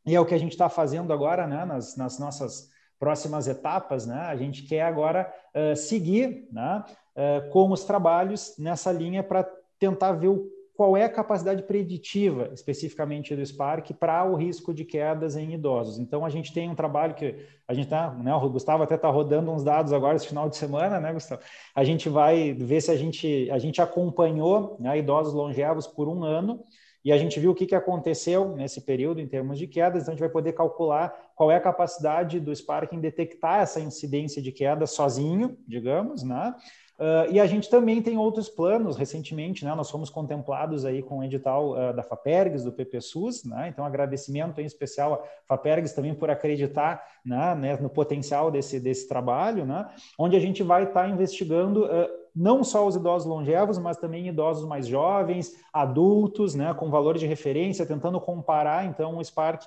e 0.04 0.16
é 0.16 0.20
o 0.20 0.26
que 0.26 0.34
a 0.34 0.39
gente 0.39 0.54
está 0.54 0.68
fazendo 0.68 1.14
agora 1.14 1.45
né, 1.45 1.64
nas, 1.64 1.95
nas 1.95 2.18
nossas 2.18 2.72
próximas 3.04 3.49
etapas, 3.49 4.08
né? 4.08 4.16
A 4.30 4.36
gente 4.38 4.64
quer 4.64 4.84
agora 4.84 5.30
uh, 5.54 5.76
seguir 5.76 6.47
né, 6.49 6.82
uh, 7.18 7.49
com 7.49 7.70
os 7.70 7.84
trabalhos 7.84 8.56
nessa 8.58 8.93
linha 8.93 9.22
para 9.22 9.45
tentar 9.78 10.14
ver 10.14 10.30
o, 10.30 10.49
qual 10.74 10.95
é 10.95 11.04
a 11.04 11.10
capacidade 11.10 11.64
preditiva, 11.64 12.49
especificamente 12.54 13.36
do 13.36 13.45
Spark, 13.45 13.91
para 13.99 14.24
o 14.24 14.36
risco 14.36 14.74
de 14.74 14.86
quedas 14.86 15.36
em 15.36 15.54
idosos. 15.54 15.99
Então, 15.99 16.24
a 16.24 16.30
gente 16.30 16.54
tem 16.54 16.70
um 16.70 16.76
trabalho 16.76 17.14
que 17.14 17.45
a 17.68 17.74
gente 17.74 17.88
está, 17.88 18.10
né, 18.12 18.34
o 18.34 18.49
Gustavo 18.49 18.84
até 18.84 18.95
está 18.95 19.10
rodando 19.10 19.51
uns 19.51 19.66
dados 19.66 19.91
agora 19.91 20.16
esse 20.16 20.28
final 20.28 20.47
de 20.47 20.56
semana, 20.56 20.97
né, 20.97 21.12
Gustavo? 21.12 21.41
A 21.76 21.84
gente 21.84 22.08
vai 22.08 22.54
ver 22.54 22.80
se 22.80 22.89
a 22.89 22.95
gente, 22.95 23.51
a 23.51 23.58
gente 23.58 23.82
acompanhou 23.82 24.78
né, 24.80 24.97
idosos 24.97 25.34
longevos 25.34 25.86
por 25.86 26.08
um 26.08 26.24
ano 26.24 26.64
e 27.04 27.12
a 27.12 27.18
gente 27.18 27.39
viu 27.39 27.51
o 27.51 27.56
que, 27.56 27.66
que 27.66 27.76
aconteceu 27.76 28.56
nesse 28.56 28.82
período 28.82 29.20
em 29.20 29.28
termos 29.28 29.58
de 29.58 29.68
quedas, 29.68 30.04
então 30.04 30.14
a 30.14 30.16
gente 30.16 30.22
vai 30.22 30.30
poder 30.30 30.54
calcular 30.54 31.14
qual 31.36 31.51
é 31.51 31.56
a 31.56 31.62
capacidade 31.62 32.39
do 32.39 32.56
Spark 32.56 32.93
em 32.93 32.99
detectar 32.99 33.62
essa 33.62 33.80
incidência 33.80 34.41
de 34.41 34.51
queda 34.51 34.86
sozinho, 34.86 35.58
digamos, 35.68 36.24
né? 36.24 36.56
Uh, 36.99 37.26
e 37.32 37.39
a 37.39 37.45
gente 37.47 37.70
também 37.72 38.04
tem 38.04 38.18
outros 38.18 38.47
planos, 38.47 38.95
recentemente, 38.95 39.66
né, 39.66 39.74
nós 39.74 39.89
fomos 39.89 40.12
contemplados 40.12 40.86
aí 40.86 41.01
com 41.01 41.20
o 41.20 41.24
edital 41.24 41.72
uh, 41.72 41.93
da 41.93 42.04
FAPERGS, 42.04 42.64
do 42.64 42.72
PPSUS, 42.72 43.43
né, 43.45 43.68
então 43.68 43.84
agradecimento 43.84 44.62
em 44.62 44.66
especial 44.66 45.16
à 45.16 45.47
FAPERGS 45.47 45.91
também 45.93 46.14
por 46.14 46.30
acreditar 46.30 47.04
né, 47.26 47.56
né, 47.56 47.78
no 47.82 47.89
potencial 47.89 48.51
desse, 48.51 48.80
desse 48.80 49.08
trabalho, 49.08 49.66
né, 49.66 49.89
onde 50.20 50.38
a 50.38 50.39
gente 50.39 50.62
vai 50.62 50.84
estar 50.84 51.06
tá 51.06 51.10
investigando 51.10 51.86
uh, 51.86 52.22
não 52.36 52.64
só 52.64 52.88
os 52.88 52.96
idosos 52.96 53.28
longevos, 53.28 53.78
mas 53.78 53.98
também 53.98 54.28
idosos 54.28 54.68
mais 54.68 54.88
jovens, 54.88 55.56
adultos, 55.72 56.56
né, 56.56 56.74
com 56.74 56.90
valor 56.90 57.18
de 57.18 57.28
referência, 57.28 57.86
tentando 57.86 58.20
comparar 58.20 58.86
então 58.86 59.18
o 59.18 59.24
Spark 59.24 59.64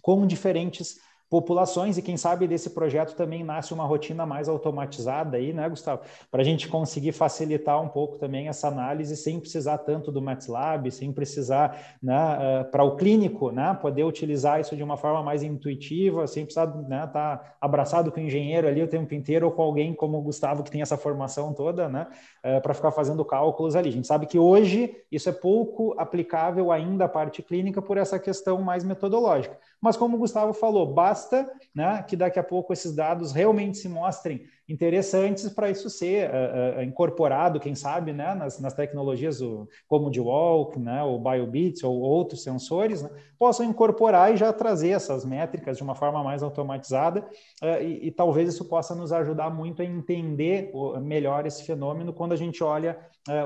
com 0.00 0.26
diferentes 0.26 0.98
populações 1.30 1.96
e 1.96 2.02
quem 2.02 2.16
sabe 2.16 2.48
desse 2.48 2.70
projeto 2.70 3.14
também 3.14 3.44
nasce 3.44 3.72
uma 3.72 3.84
rotina 3.84 4.26
mais 4.26 4.48
automatizada 4.48 5.36
aí, 5.36 5.52
né, 5.52 5.68
Gustavo? 5.68 6.02
Para 6.28 6.40
a 6.40 6.44
gente 6.44 6.68
conseguir 6.68 7.12
facilitar 7.12 7.80
um 7.80 7.88
pouco 7.88 8.18
também 8.18 8.48
essa 8.48 8.66
análise 8.66 9.16
sem 9.16 9.38
precisar 9.38 9.78
tanto 9.78 10.10
do 10.10 10.20
MATLAB, 10.20 10.90
sem 10.90 11.12
precisar, 11.12 11.96
né, 12.02 12.16
uh, 12.16 12.70
para 12.72 12.82
o 12.82 12.96
clínico, 12.96 13.52
né, 13.52 13.78
poder 13.80 14.02
utilizar 14.02 14.60
isso 14.60 14.74
de 14.74 14.82
uma 14.82 14.96
forma 14.96 15.22
mais 15.22 15.44
intuitiva, 15.44 16.26
sem 16.26 16.44
precisar 16.44 16.66
né, 16.66 17.04
estar 17.04 17.36
tá 17.36 17.54
abraçado 17.60 18.10
com 18.10 18.18
o 18.18 18.24
engenheiro 18.24 18.66
ali 18.66 18.82
o 18.82 18.88
tempo 18.88 19.14
inteiro 19.14 19.46
ou 19.46 19.52
com 19.52 19.62
alguém 19.62 19.94
como 19.94 20.18
o 20.18 20.22
Gustavo 20.22 20.64
que 20.64 20.70
tem 20.70 20.82
essa 20.82 20.96
formação 20.96 21.54
toda, 21.54 21.88
né, 21.88 22.08
uh, 22.44 22.60
para 22.60 22.74
ficar 22.74 22.90
fazendo 22.90 23.24
cálculos 23.24 23.76
ali. 23.76 23.88
A 23.88 23.92
gente 23.92 24.06
sabe 24.08 24.26
que 24.26 24.38
hoje 24.38 24.96
isso 25.12 25.28
é 25.28 25.32
pouco 25.32 25.94
aplicável 25.96 26.72
ainda 26.72 27.04
à 27.04 27.08
parte 27.08 27.40
clínica 27.40 27.80
por 27.80 27.96
essa 27.96 28.18
questão 28.18 28.60
mais 28.60 28.82
metodológica. 28.82 29.56
Mas 29.80 29.96
como 29.96 30.16
o 30.16 30.20
Gustavo 30.20 30.52
falou, 30.52 30.92
basta 30.92 31.50
né, 31.74 32.02
que 32.06 32.14
daqui 32.14 32.38
a 32.38 32.44
pouco 32.44 32.72
esses 32.72 32.94
dados 32.94 33.32
realmente 33.32 33.78
se 33.78 33.88
mostrem 33.88 34.42
interessantes 34.68 35.48
para 35.48 35.70
isso 35.70 35.88
ser 35.88 36.30
uh, 36.30 36.78
uh, 36.78 36.82
incorporado, 36.82 37.58
quem 37.58 37.74
sabe, 37.74 38.12
né, 38.12 38.34
nas, 38.34 38.60
nas 38.60 38.74
tecnologias 38.74 39.40
o, 39.40 39.66
como 39.88 40.08
o 40.08 40.10
D-Walk, 40.10 40.78
né, 40.78 41.02
o 41.02 41.18
BioBits 41.18 41.82
ou 41.82 41.98
outros 41.98 42.42
sensores, 42.42 43.02
né, 43.02 43.10
possam 43.38 43.64
incorporar 43.66 44.32
e 44.32 44.36
já 44.36 44.52
trazer 44.52 44.90
essas 44.90 45.24
métricas 45.24 45.76
de 45.76 45.82
uma 45.82 45.94
forma 45.94 46.22
mais 46.22 46.42
automatizada 46.42 47.26
uh, 47.62 47.82
e, 47.82 48.08
e, 48.08 48.10
talvez 48.12 48.48
isso 48.50 48.66
possa 48.66 48.94
nos 48.94 49.12
ajudar 49.12 49.50
muito 49.50 49.82
a 49.82 49.84
entender 49.84 50.70
melhor 51.02 51.46
esse 51.46 51.64
fenômeno 51.64 52.12
quando 52.12 52.32
a 52.32 52.36
gente 52.36 52.62
olha 52.62 52.98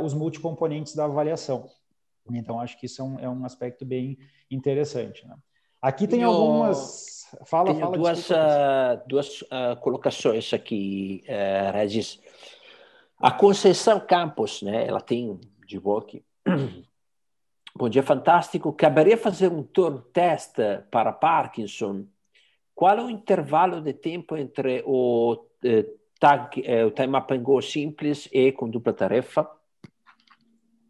os 0.02 0.14
multicomponentes 0.14 0.94
da 0.94 1.04
avaliação. 1.04 1.68
Então, 2.32 2.60
acho 2.60 2.78
que 2.78 2.86
isso 2.86 3.02
é 3.02 3.04
um, 3.04 3.20
é 3.20 3.28
um 3.28 3.44
aspecto 3.44 3.84
bem 3.84 4.18
interessante. 4.50 5.26
Né? 5.26 5.34
Aqui 5.84 6.08
tem 6.08 6.22
algumas. 6.22 7.28
Fala, 7.44 7.66
tenho 7.66 7.80
fala. 7.80 7.98
Duas, 7.98 8.30
uh, 8.30 8.34
duas 9.06 9.42
uh, 9.42 9.78
colocações 9.82 10.50
aqui, 10.54 11.22
uh, 11.28 11.72
Regis. 11.72 12.18
A 13.18 13.30
Conceição 13.30 14.00
Campos, 14.00 14.62
né? 14.62 14.86
Ela 14.86 15.02
tem 15.02 15.38
de 15.66 15.78
aqui. 15.98 16.24
Bom 17.76 17.90
dia, 17.90 18.02
fantástico. 18.02 18.72
Caberia 18.72 19.18
fazer 19.18 19.52
um 19.52 19.62
tour 19.62 20.00
test 20.10 20.56
para 20.90 21.12
Parkinson. 21.12 22.06
Qual 22.74 22.96
é 22.96 23.04
o 23.04 23.10
intervalo 23.10 23.82
de 23.82 23.92
tempo 23.92 24.38
entre 24.38 24.82
o 24.86 25.36
eh, 25.62 25.84
tag, 26.18 26.62
eh, 26.64 26.86
o 26.86 26.92
time 26.92 27.08
mapping 27.08 27.42
go 27.42 27.60
simples 27.60 28.26
e 28.32 28.52
com 28.52 28.70
dupla 28.70 28.94
tarefa? 28.94 29.50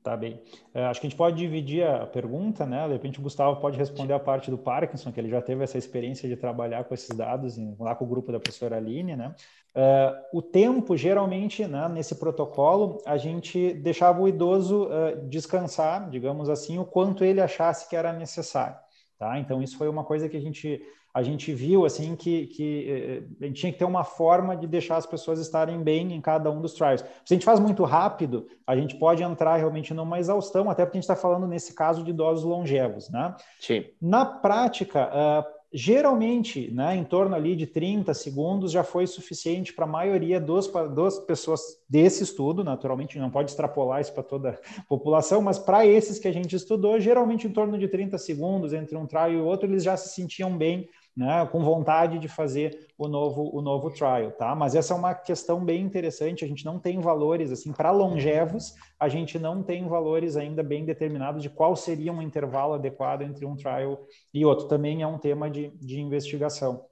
Tá 0.05 0.19
bem. 0.19 0.39
É, 0.75 0.85
acho 0.85 1.01
que 1.01 1.07
a 1.07 1.09
gente 1.09 1.17
pode 1.17 1.39
dividir 1.39 1.83
a 1.83 2.07
pergunta, 2.07 2.67
né? 2.67 2.87
De 2.87 2.93
repente 2.93 3.19
o 3.19 3.23
Gustavo 3.23 3.59
pode 3.59 3.79
responder 3.79 4.13
a 4.13 4.21
parte 4.21 4.51
do 4.51 4.59
Parkinson, 4.59 5.11
que 5.11 5.19
ele 5.19 5.31
já 5.31 5.41
teve 5.41 5.65
essa 5.65 5.79
experiência 5.79 6.29
de 6.29 6.37
trabalhar 6.37 6.85
com 6.85 6.93
esses 6.93 7.09
dados 7.17 7.57
em, 7.57 7.75
lá 7.81 7.95
com 7.95 8.05
o 8.05 8.09
grupo 8.09 8.31
da 8.31 8.39
professora 8.39 8.77
Aline, 8.77 9.17
né? 9.17 9.35
Uh, 9.75 10.39
o 10.39 10.43
tempo, 10.43 10.95
geralmente, 10.95 11.67
né, 11.67 11.89
nesse 11.89 12.17
protocolo, 12.17 12.99
a 13.07 13.17
gente 13.17 13.73
deixava 13.73 14.21
o 14.21 14.29
idoso 14.29 14.85
uh, 14.85 15.27
descansar, 15.27 16.11
digamos 16.11 16.51
assim, 16.51 16.79
o 16.79 16.85
quanto 16.85 17.25
ele 17.25 17.41
achasse 17.41 17.89
que 17.89 17.97
era 17.97 18.13
necessário, 18.13 18.77
tá? 19.19 19.39
Então, 19.39 19.63
isso 19.63 19.79
foi 19.79 19.89
uma 19.89 20.05
coisa 20.05 20.29
que 20.29 20.37
a 20.37 20.41
gente 20.41 20.83
a 21.15 21.23
gente 21.23 21.55
viu 21.55 21.87
assim 21.87 22.17
que, 22.17 22.49
que 22.49 22.91
eh, 22.91 23.23
a 23.41 23.47
gente 23.47 23.61
tinha 23.61 23.73
que 23.73 23.79
ter 23.79 23.85
uma 23.85 24.03
forma 24.03 24.57
de 24.57 24.67
deixar 24.67 24.97
as 24.97 25.07
pessoas 25.07 25.39
estarem 25.39 25.81
bem 25.81 26.13
em 26.13 26.21
cada 26.21 26.51
um 26.51 26.61
dos 26.61 26.75
trials. 26.75 27.03
Se 27.25 27.33
a 27.33 27.35
gente 27.35 27.45
faz 27.45 27.61
muito 27.61 27.85
rápido, 27.85 28.49
a 28.67 28.77
gente 28.77 28.97
pode 28.97 29.23
entrar 29.23 29.55
realmente 29.57 29.95
numa 29.95 30.19
exaustão, 30.19 30.69
até 30.69 30.85
porque 30.85 30.99
a 30.99 31.01
gente 31.01 31.09
está 31.09 31.15
falando 31.15 31.47
nesse 31.47 31.73
caso 31.73 32.03
de 32.03 32.11
idosos 32.11 32.45
longevos, 32.45 33.09
né? 33.11 33.33
Sim. 33.61 33.85
Na 34.03 34.25
prática, 34.27 35.09
uh, 35.09 35.55
geralmente, 35.73 36.69
né, 36.73 36.97
em 36.97 37.05
torno 37.05 37.37
ali 37.37 37.55
de 37.55 37.67
30 37.67 38.13
segundos 38.13 38.73
já 38.73 38.83
foi 38.83 39.07
suficiente 39.07 39.73
para 39.73 39.85
a 39.85 39.89
maioria 39.89 40.41
dos, 40.41 40.69
das 40.95 41.21
pessoas 41.21 41.61
desse 41.89 42.25
estudo, 42.25 42.65
naturalmente 42.65 43.19
não 43.21 43.31
pode 43.31 43.51
extrapolar 43.51 44.01
isso 44.01 44.13
para 44.13 44.23
toda 44.25 44.51
a 44.51 44.83
população, 44.89 45.41
mas 45.41 45.61
para 45.61 45.87
esses 45.87 46.19
que 46.19 46.27
a 46.27 46.33
gente 46.33 46.57
estudou, 46.57 46.99
geralmente 46.99 47.47
em 47.47 47.53
torno 47.53 47.79
de 47.79 47.87
30 47.87 48.19
segundos 48.19 48.73
entre 48.73 48.97
um 48.97 49.07
trial 49.07 49.31
e 49.31 49.41
outro, 49.41 49.69
eles 49.69 49.85
já 49.85 49.97
se 49.97 50.15
sentiam 50.15 50.57
bem 50.57 50.89
né, 51.17 51.47
com 51.47 51.63
vontade 51.63 52.19
de 52.19 52.27
fazer 52.27 52.89
o 52.99 53.07
novo, 53.07 53.49
o 53.57 53.63
novo 53.63 53.91
trial, 53.91 54.33
tá? 54.33 54.55
Mas 54.55 54.75
essa 54.75 54.95
é 54.95 54.97
uma 54.97 55.15
questão 55.15 55.65
bem 55.65 55.83
interessante. 55.83 56.45
A 56.45 56.49
gente 56.49 56.65
não 56.65 56.79
tem 56.79 57.01
valores 57.01 57.53
assim 57.53 57.73
para 57.73 57.93
longevos, 57.93 58.75
a 58.99 59.09
gente 59.09 59.39
não 59.39 59.63
tem 59.63 59.87
valores 59.87 60.37
ainda 60.37 60.63
bem 60.63 60.85
determinados 60.85 61.43
de 61.43 61.49
qual 61.49 61.77
seria 61.77 62.13
um 62.13 62.21
intervalo 62.21 62.75
adequado 62.75 63.23
entre 63.23 63.47
um 63.47 63.55
trial 63.55 64.05
e 64.33 64.45
outro. 64.45 64.67
Também 64.67 65.03
é 65.03 65.07
um 65.07 65.19
tema 65.19 65.49
de, 65.49 65.69
de 65.77 66.01
investigação. 66.01 66.85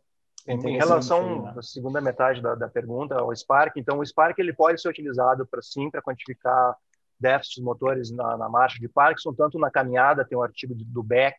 Em 0.46 0.76
relação 0.76 1.42
né? 1.42 1.54
à 1.56 1.62
segunda 1.62 2.00
metade 2.00 2.40
da, 2.40 2.54
da 2.54 2.68
pergunta, 2.68 3.22
o 3.22 3.34
Spark, 3.34 3.76
então 3.76 4.00
o 4.00 4.06
Spark 4.06 4.36
ele 4.38 4.52
pode 4.52 4.80
ser 4.80 4.88
utilizado 4.88 5.46
para 5.46 5.62
sim 5.62 5.88
para 5.88 6.02
quantificar 6.02 6.76
déficits 7.18 7.62
motores 7.62 8.10
na, 8.10 8.36
na 8.36 8.48
marcha 8.48 8.80
de 8.80 8.88
Parkinson, 8.88 9.32
tanto 9.32 9.56
na 9.56 9.70
caminhada, 9.70 10.24
tem 10.24 10.36
um 10.36 10.42
artigo 10.42 10.74
do 10.74 11.02
Beck 11.02 11.36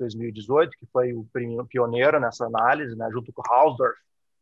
2018, 0.00 0.76
que 0.76 0.86
foi 0.86 1.12
o 1.12 1.26
pioneiro 1.68 2.18
nessa 2.18 2.46
análise, 2.46 2.96
né, 2.96 3.08
junto 3.12 3.32
com 3.32 3.42
Hausdorff, 3.46 3.98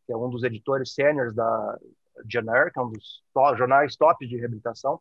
que 0.07 0.13
é 0.13 0.17
um 0.17 0.31
dos 0.31 0.43
editores 0.43 0.95
sêniores 0.95 1.35
da 1.35 1.79
Generic, 2.31 2.79
é 2.79 2.83
um 2.83 2.91
dos 2.91 3.23
jornais 3.57 3.97
top 3.97 4.27
de 4.27 4.37
reabilitação, 4.37 5.01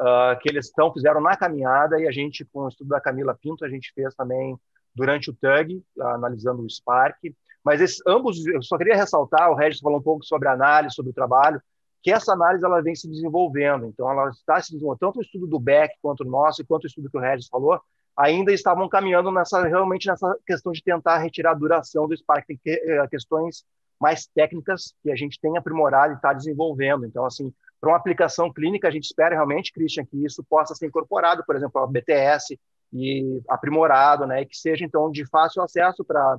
uh, 0.00 0.38
que 0.40 0.48
eles 0.48 0.66
estão 0.66 0.92
fizeram 0.92 1.20
na 1.20 1.36
caminhada 1.36 1.98
e 2.00 2.06
a 2.06 2.12
gente, 2.12 2.44
com 2.44 2.60
o 2.60 2.68
estudo 2.68 2.88
da 2.88 3.00
Camila 3.00 3.36
Pinto, 3.40 3.64
a 3.64 3.68
gente 3.68 3.92
fez 3.94 4.14
também 4.14 4.58
durante 4.94 5.30
o 5.30 5.34
TUG, 5.34 5.82
analisando 6.00 6.62
o 6.62 6.70
Spark. 6.70 7.18
Mas 7.64 7.80
esses, 7.80 8.00
ambos, 8.06 8.46
eu 8.46 8.62
só 8.62 8.76
queria 8.76 8.94
ressaltar, 8.94 9.50
o 9.50 9.54
Regis 9.54 9.80
falou 9.80 9.98
um 9.98 10.02
pouco 10.02 10.24
sobre 10.24 10.48
a 10.48 10.52
análise, 10.52 10.94
sobre 10.94 11.10
o 11.10 11.14
trabalho, 11.14 11.60
que 12.02 12.12
essa 12.12 12.32
análise 12.32 12.64
ela 12.64 12.82
vem 12.82 12.94
se 12.94 13.08
desenvolvendo. 13.08 13.86
Então, 13.86 14.08
ela 14.10 14.28
está 14.28 14.60
se 14.60 14.72
desenvolvendo, 14.72 15.00
tanto 15.00 15.18
o 15.18 15.22
estudo 15.22 15.46
do 15.46 15.58
Beck 15.58 15.94
quanto 16.02 16.20
o 16.20 16.30
nosso, 16.30 16.64
quanto 16.66 16.84
o 16.84 16.86
estudo 16.86 17.10
que 17.10 17.16
o 17.16 17.20
Regis 17.20 17.48
falou, 17.48 17.80
ainda 18.16 18.52
estavam 18.52 18.88
caminhando 18.88 19.30
nessa 19.30 19.62
realmente 19.66 20.06
nessa 20.06 20.36
questão 20.46 20.72
de 20.72 20.82
tentar 20.82 21.18
retirar 21.18 21.52
a 21.52 21.54
duração 21.54 22.06
do 22.06 22.16
Spark, 22.16 22.46
tem 22.46 22.58
que, 22.62 22.70
eh, 22.70 23.06
questões 23.08 23.64
mais 24.00 24.26
técnicas 24.26 24.94
que 25.02 25.10
a 25.10 25.16
gente 25.16 25.38
tem 25.40 25.56
aprimorado 25.56 26.12
e 26.12 26.16
está 26.16 26.32
desenvolvendo. 26.32 27.06
Então, 27.06 27.24
assim, 27.24 27.52
para 27.80 27.90
uma 27.90 27.96
aplicação 27.96 28.52
clínica, 28.52 28.88
a 28.88 28.90
gente 28.90 29.04
espera 29.04 29.34
realmente, 29.34 29.72
Christian, 29.72 30.04
que 30.04 30.24
isso 30.24 30.44
possa 30.44 30.74
ser 30.74 30.86
incorporado, 30.86 31.44
por 31.46 31.56
exemplo, 31.56 31.80
ao 31.80 31.88
BTS 31.88 32.58
e 32.92 33.42
aprimorado, 33.48 34.26
né, 34.26 34.42
e 34.42 34.46
que 34.46 34.56
seja, 34.56 34.84
então, 34.84 35.10
de 35.10 35.26
fácil 35.26 35.62
acesso 35.62 36.04
para... 36.04 36.38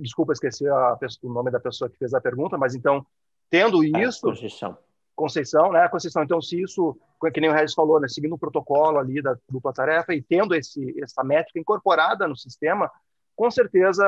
Desculpa, 0.00 0.32
esqueci 0.32 0.68
a, 0.68 0.96
o 1.22 1.32
nome 1.32 1.50
da 1.50 1.58
pessoa 1.58 1.90
que 1.90 1.96
fez 1.96 2.14
a 2.14 2.20
pergunta, 2.20 2.56
mas, 2.56 2.74
então, 2.74 3.04
tendo 3.50 3.82
é, 3.82 4.04
isso... 4.04 4.20
Conceição. 4.22 4.76
Conceição, 5.20 5.70
né, 5.70 5.86
Conceição, 5.86 6.22
então, 6.22 6.40
se 6.40 6.62
isso, 6.62 6.96
que 7.34 7.40
nem 7.42 7.50
o 7.50 7.52
Regis 7.52 7.74
falou, 7.74 8.00
né, 8.00 8.08
seguindo 8.08 8.34
o 8.34 8.38
protocolo 8.38 8.98
ali 8.98 9.20
da 9.20 9.36
dupla 9.50 9.70
tarefa 9.70 10.14
e 10.14 10.22
tendo 10.22 10.54
esse, 10.54 10.98
essa 11.02 11.22
métrica 11.22 11.58
incorporada 11.58 12.26
no 12.26 12.34
sistema, 12.34 12.90
com 13.36 13.50
certeza 13.50 14.02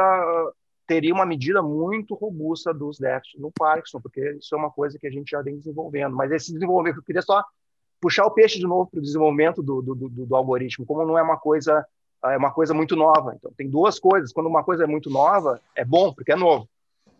teria 0.87 1.13
uma 1.13 1.27
medida 1.27 1.61
muito 1.61 2.15
robusta 2.15 2.73
dos 2.73 2.99
déficits 2.99 3.39
no 3.39 3.53
Parkinson, 3.53 4.01
porque 4.01 4.39
isso 4.39 4.55
é 4.55 4.59
uma 4.59 4.71
coisa 4.71 4.99
que 4.99 5.07
a 5.07 5.11
gente 5.11 5.33
já 5.33 5.43
vem 5.43 5.59
desenvolvendo. 5.59 6.17
Mas 6.17 6.33
esse 6.33 6.51
desenvolvimento, 6.51 6.97
eu 7.01 7.03
queria 7.03 7.21
só 7.21 7.45
puxar 8.01 8.25
o 8.25 8.31
peixe 8.31 8.59
de 8.59 8.67
novo 8.67 8.91
para 8.91 8.99
o 8.99 9.03
desenvolvimento 9.03 9.63
do, 9.63 9.83
do, 9.83 9.95
do, 9.95 10.09
do, 10.09 10.35
algoritmo, 10.35 10.87
como 10.87 11.05
não 11.05 11.19
é 11.19 11.23
uma 11.23 11.37
coisa 11.37 11.87
é 12.25 12.37
uma 12.39 12.53
coisa 12.53 12.73
muito 12.73 12.97
nova. 12.97 13.35
Então, 13.37 13.53
tem 13.55 13.69
duas 13.69 13.99
coisas. 13.99 14.33
Quando 14.33 14.47
uma 14.47 14.65
coisa 14.65 14.85
é 14.85 14.87
muito 14.87 15.11
nova, 15.11 15.61
é 15.77 15.85
bom, 15.85 16.15
porque 16.15 16.33
é 16.33 16.37
novo. 16.37 16.67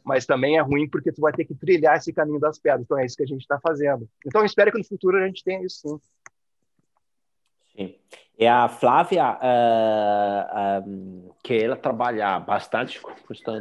Mas 0.05 0.27
também 0.27 0.59
é 0.59 0.61
ruim, 0.61 0.89
porque 0.89 1.13
tu 1.13 1.21
vai 1.21 1.33
ter 1.33 1.45
que 1.45 1.55
trilhar 1.55 1.97
esse 1.97 2.13
caminho 2.13 2.41
das 2.41 2.59
pedras. 2.59 2.83
Então, 2.83 2.99
é 2.99 3.07
isso 3.07 3.17
que 3.17 3.23
a 3.23 3.27
gente 3.27 3.43
está 3.43 3.59
fazendo. 3.61 4.09
Então, 4.27 4.45
espero 4.45 4.73
que 4.73 4.79
no 4.79 4.85
futuro 4.85 5.17
a 5.17 5.27
gente 5.27 5.45
tenha 5.45 5.65
isso 5.65 5.89
sim. 5.89 6.01
Sim. 7.77 7.95
E 8.39 8.47
a 8.47 8.69
Flávia, 8.69 9.39
uh, 9.39 11.35
que 11.43 11.55
ela 11.55 11.77
trabalha 11.77 12.39
bastante 12.41 13.01
com 13.01 13.15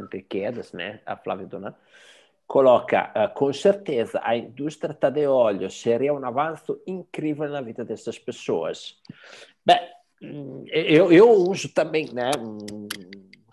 de 0.10 0.22
quedas, 0.22 0.74
né? 0.74 1.02
A 1.06 1.16
Flávia 1.16 1.48
Dona, 1.48 1.78
coloca, 2.48 3.12
uh, 3.16 3.34
com 3.34 3.54
certeza, 3.54 4.20
a 4.24 4.36
indústria 4.36 4.94
tá 4.94 5.10
de 5.10 5.26
óleo 5.28 5.70
seria 5.70 6.14
um 6.14 6.26
avanço 6.26 6.82
incrível 6.86 7.50
na 7.50 7.62
vida 7.62 7.86
dessas 7.86 8.20
pessoas. 8.20 8.98
Bem, 9.66 9.80
eu, 10.72 11.12
eu 11.12 11.30
uso 11.30 11.74
também, 11.74 12.12
né? 12.14 12.32
Um 12.40 12.88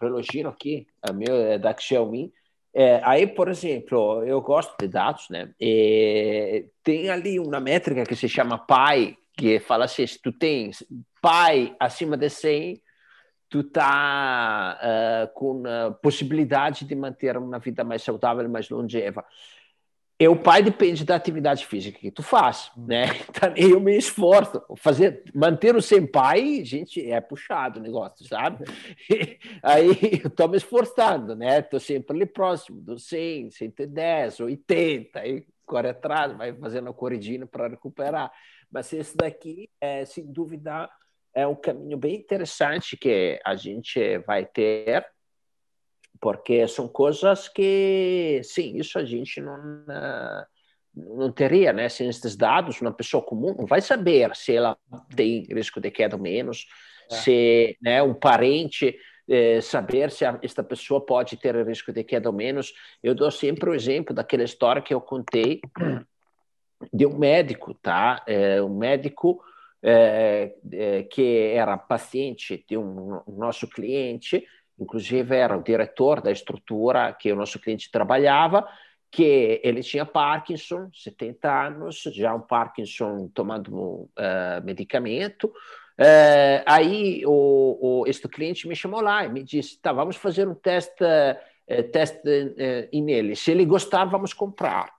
reloginho 0.00 0.48
aqui, 0.48 0.86
a 1.02 1.12
meu 1.12 1.34
é 1.34 1.58
da 1.58 1.76
Xiaomi, 1.76 2.32
é, 2.80 3.00
aí, 3.02 3.26
por 3.26 3.48
exemplo, 3.48 4.22
eu 4.24 4.40
gosto 4.40 4.72
de 4.78 4.86
dados, 4.86 5.28
né? 5.28 5.52
E 5.60 6.66
tem 6.84 7.10
ali 7.10 7.40
uma 7.40 7.58
métrica 7.58 8.04
que 8.04 8.14
se 8.14 8.28
chama 8.28 8.56
PI, 8.56 9.18
que 9.36 9.58
fala 9.58 9.86
assim, 9.86 10.06
se 10.06 10.22
tu 10.22 10.30
tens 10.30 10.86
pai 11.20 11.74
acima 11.80 12.16
de 12.16 12.30
100, 12.30 12.80
tu 13.48 13.64
tá 13.64 14.78
uh, 14.80 15.34
com 15.34 15.64
a 15.66 15.90
possibilidade 15.90 16.84
de 16.84 16.94
manter 16.94 17.36
uma 17.36 17.58
vida 17.58 17.82
mais 17.82 18.00
saudável, 18.00 18.48
mais 18.48 18.70
longeva. 18.70 19.24
E 20.20 20.26
o 20.26 20.34
pai 20.34 20.64
depende 20.64 21.04
da 21.04 21.14
atividade 21.14 21.64
física 21.64 21.96
que 21.96 22.10
tu 22.10 22.24
faz, 22.24 22.72
né? 22.76 23.04
Então, 23.30 23.54
eu 23.56 23.78
me 23.78 23.96
esforço. 23.96 24.60
Fazer, 24.76 25.22
manter 25.32 25.76
o 25.76 25.82
sem 25.82 26.04
pai, 26.04 26.64
gente, 26.64 27.08
é 27.08 27.20
puxado 27.20 27.78
o 27.78 27.82
negócio, 27.82 28.26
sabe? 28.26 28.64
aí 29.62 30.20
eu 30.24 30.30
tô 30.30 30.48
me 30.48 30.56
esforçando, 30.56 31.36
né? 31.36 31.62
Tô 31.62 31.78
sempre 31.78 32.16
ali 32.16 32.26
próximo 32.26 32.80
do 32.80 32.98
100, 32.98 33.52
110, 33.52 34.40
80, 34.40 35.20
aí 35.20 35.46
corre 35.64 35.90
atrás, 35.90 36.36
vai 36.36 36.52
fazendo 36.52 36.88
a 36.88 36.94
corridinha 36.94 37.46
para 37.46 37.68
recuperar. 37.68 38.32
Mas 38.70 38.92
esse 38.92 39.16
daqui, 39.16 39.70
é, 39.80 40.04
sem 40.04 40.26
dúvida, 40.26 40.90
é 41.34 41.46
um 41.46 41.54
caminho 41.54 41.96
bem 41.96 42.16
interessante 42.16 42.96
que 42.96 43.40
a 43.44 43.54
gente 43.54 44.18
vai 44.18 44.44
ter, 44.44 45.06
porque 46.20 46.66
são 46.68 46.88
coisas 46.88 47.48
que, 47.48 48.40
sim, 48.44 48.76
isso 48.76 48.98
a 48.98 49.04
gente 49.04 49.40
não, 49.40 49.84
não 50.94 51.32
teria, 51.32 51.72
né? 51.72 51.88
Sem 51.88 52.08
esses 52.08 52.36
dados, 52.36 52.80
uma 52.80 52.92
pessoa 52.92 53.22
comum 53.22 53.54
não 53.56 53.66
vai 53.66 53.80
saber 53.80 54.34
se 54.34 54.54
ela 54.54 54.76
tem 55.14 55.46
risco 55.50 55.80
de 55.80 55.90
queda 55.90 56.16
ou 56.16 56.22
menos, 56.22 56.66
é. 57.10 57.14
se 57.14 57.76
né, 57.80 58.02
um 58.02 58.14
parente 58.14 58.96
é, 59.28 59.60
saber 59.60 60.10
se 60.10 60.24
a, 60.24 60.38
esta 60.42 60.62
pessoa 60.62 61.04
pode 61.04 61.36
ter 61.36 61.54
risco 61.66 61.92
de 61.92 62.02
queda 62.02 62.28
ou 62.28 62.34
menos. 62.34 62.72
Eu 63.02 63.14
dou 63.14 63.30
sempre 63.30 63.70
o 63.70 63.74
exemplo 63.74 64.14
daquela 64.14 64.42
história 64.42 64.82
que 64.82 64.94
eu 64.94 65.00
contei 65.00 65.60
de 66.92 67.06
um 67.06 67.16
médico, 67.18 67.74
tá? 67.74 68.24
É, 68.26 68.62
um 68.62 68.76
médico 68.76 69.42
é, 69.82 70.52
que 71.10 71.52
era 71.54 71.76
paciente 71.76 72.64
de 72.68 72.76
um, 72.76 73.20
um, 73.26 73.36
nosso 73.36 73.68
cliente, 73.68 74.44
inclusive 74.78 75.36
era 75.36 75.56
o 75.56 75.62
diretor 75.62 76.20
da 76.20 76.30
estrutura 76.30 77.12
que 77.12 77.32
o 77.32 77.36
nosso 77.36 77.58
cliente 77.58 77.90
trabalhava, 77.90 78.66
que 79.10 79.60
ele 79.64 79.82
tinha 79.82 80.04
Parkinson, 80.04 80.90
70 80.92 81.66
anos, 81.66 82.02
já 82.12 82.34
um 82.34 82.40
Parkinson 82.40 83.30
tomando 83.34 83.72
uh, 83.72 84.64
medicamento. 84.64 85.46
Uh, 85.98 86.62
aí 86.64 87.24
o, 87.26 87.78
o, 87.80 88.06
este 88.06 88.28
cliente 88.28 88.68
me 88.68 88.76
chamou 88.76 89.00
lá 89.00 89.24
e 89.24 89.28
me 89.28 89.42
disse, 89.42 89.80
tá, 89.80 89.92
vamos 89.92 90.16
fazer 90.16 90.46
um 90.46 90.54
teste, 90.54 91.02
uh, 91.02 91.82
teste 91.90 92.28
uh, 92.28 93.02
nele. 93.02 93.34
Se 93.34 93.50
ele 93.50 93.64
gostar, 93.64 94.04
vamos 94.04 94.32
comprar. 94.32 94.92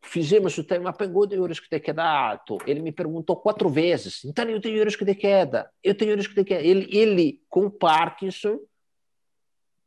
Fizemos 0.00 0.56
o 0.56 0.64
tema, 0.64 0.92
pegou 0.92 1.26
de 1.26 1.36
risco 1.36 1.66
de 1.70 1.80
queda 1.80 2.04
alto. 2.04 2.56
Ele 2.66 2.80
me 2.80 2.92
perguntou 2.92 3.36
quatro 3.36 3.68
vezes. 3.68 4.24
Então, 4.24 4.48
eu 4.48 4.60
tenho 4.60 4.82
risco 4.82 5.04
de 5.04 5.14
queda. 5.14 5.68
Eu 5.84 5.94
tenho 5.94 6.16
risco 6.16 6.34
de 6.34 6.44
queda. 6.44 6.62
Ele, 6.62 6.88
ele 6.90 7.42
com 7.48 7.68
Parkinson, 7.68 8.58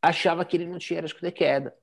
achava 0.02 0.44
que 0.44 0.58
ele 0.58 0.66
não 0.66 0.80
tinha 0.80 1.02
risco 1.02 1.22
de 1.22 1.32
queda. 1.32 1.74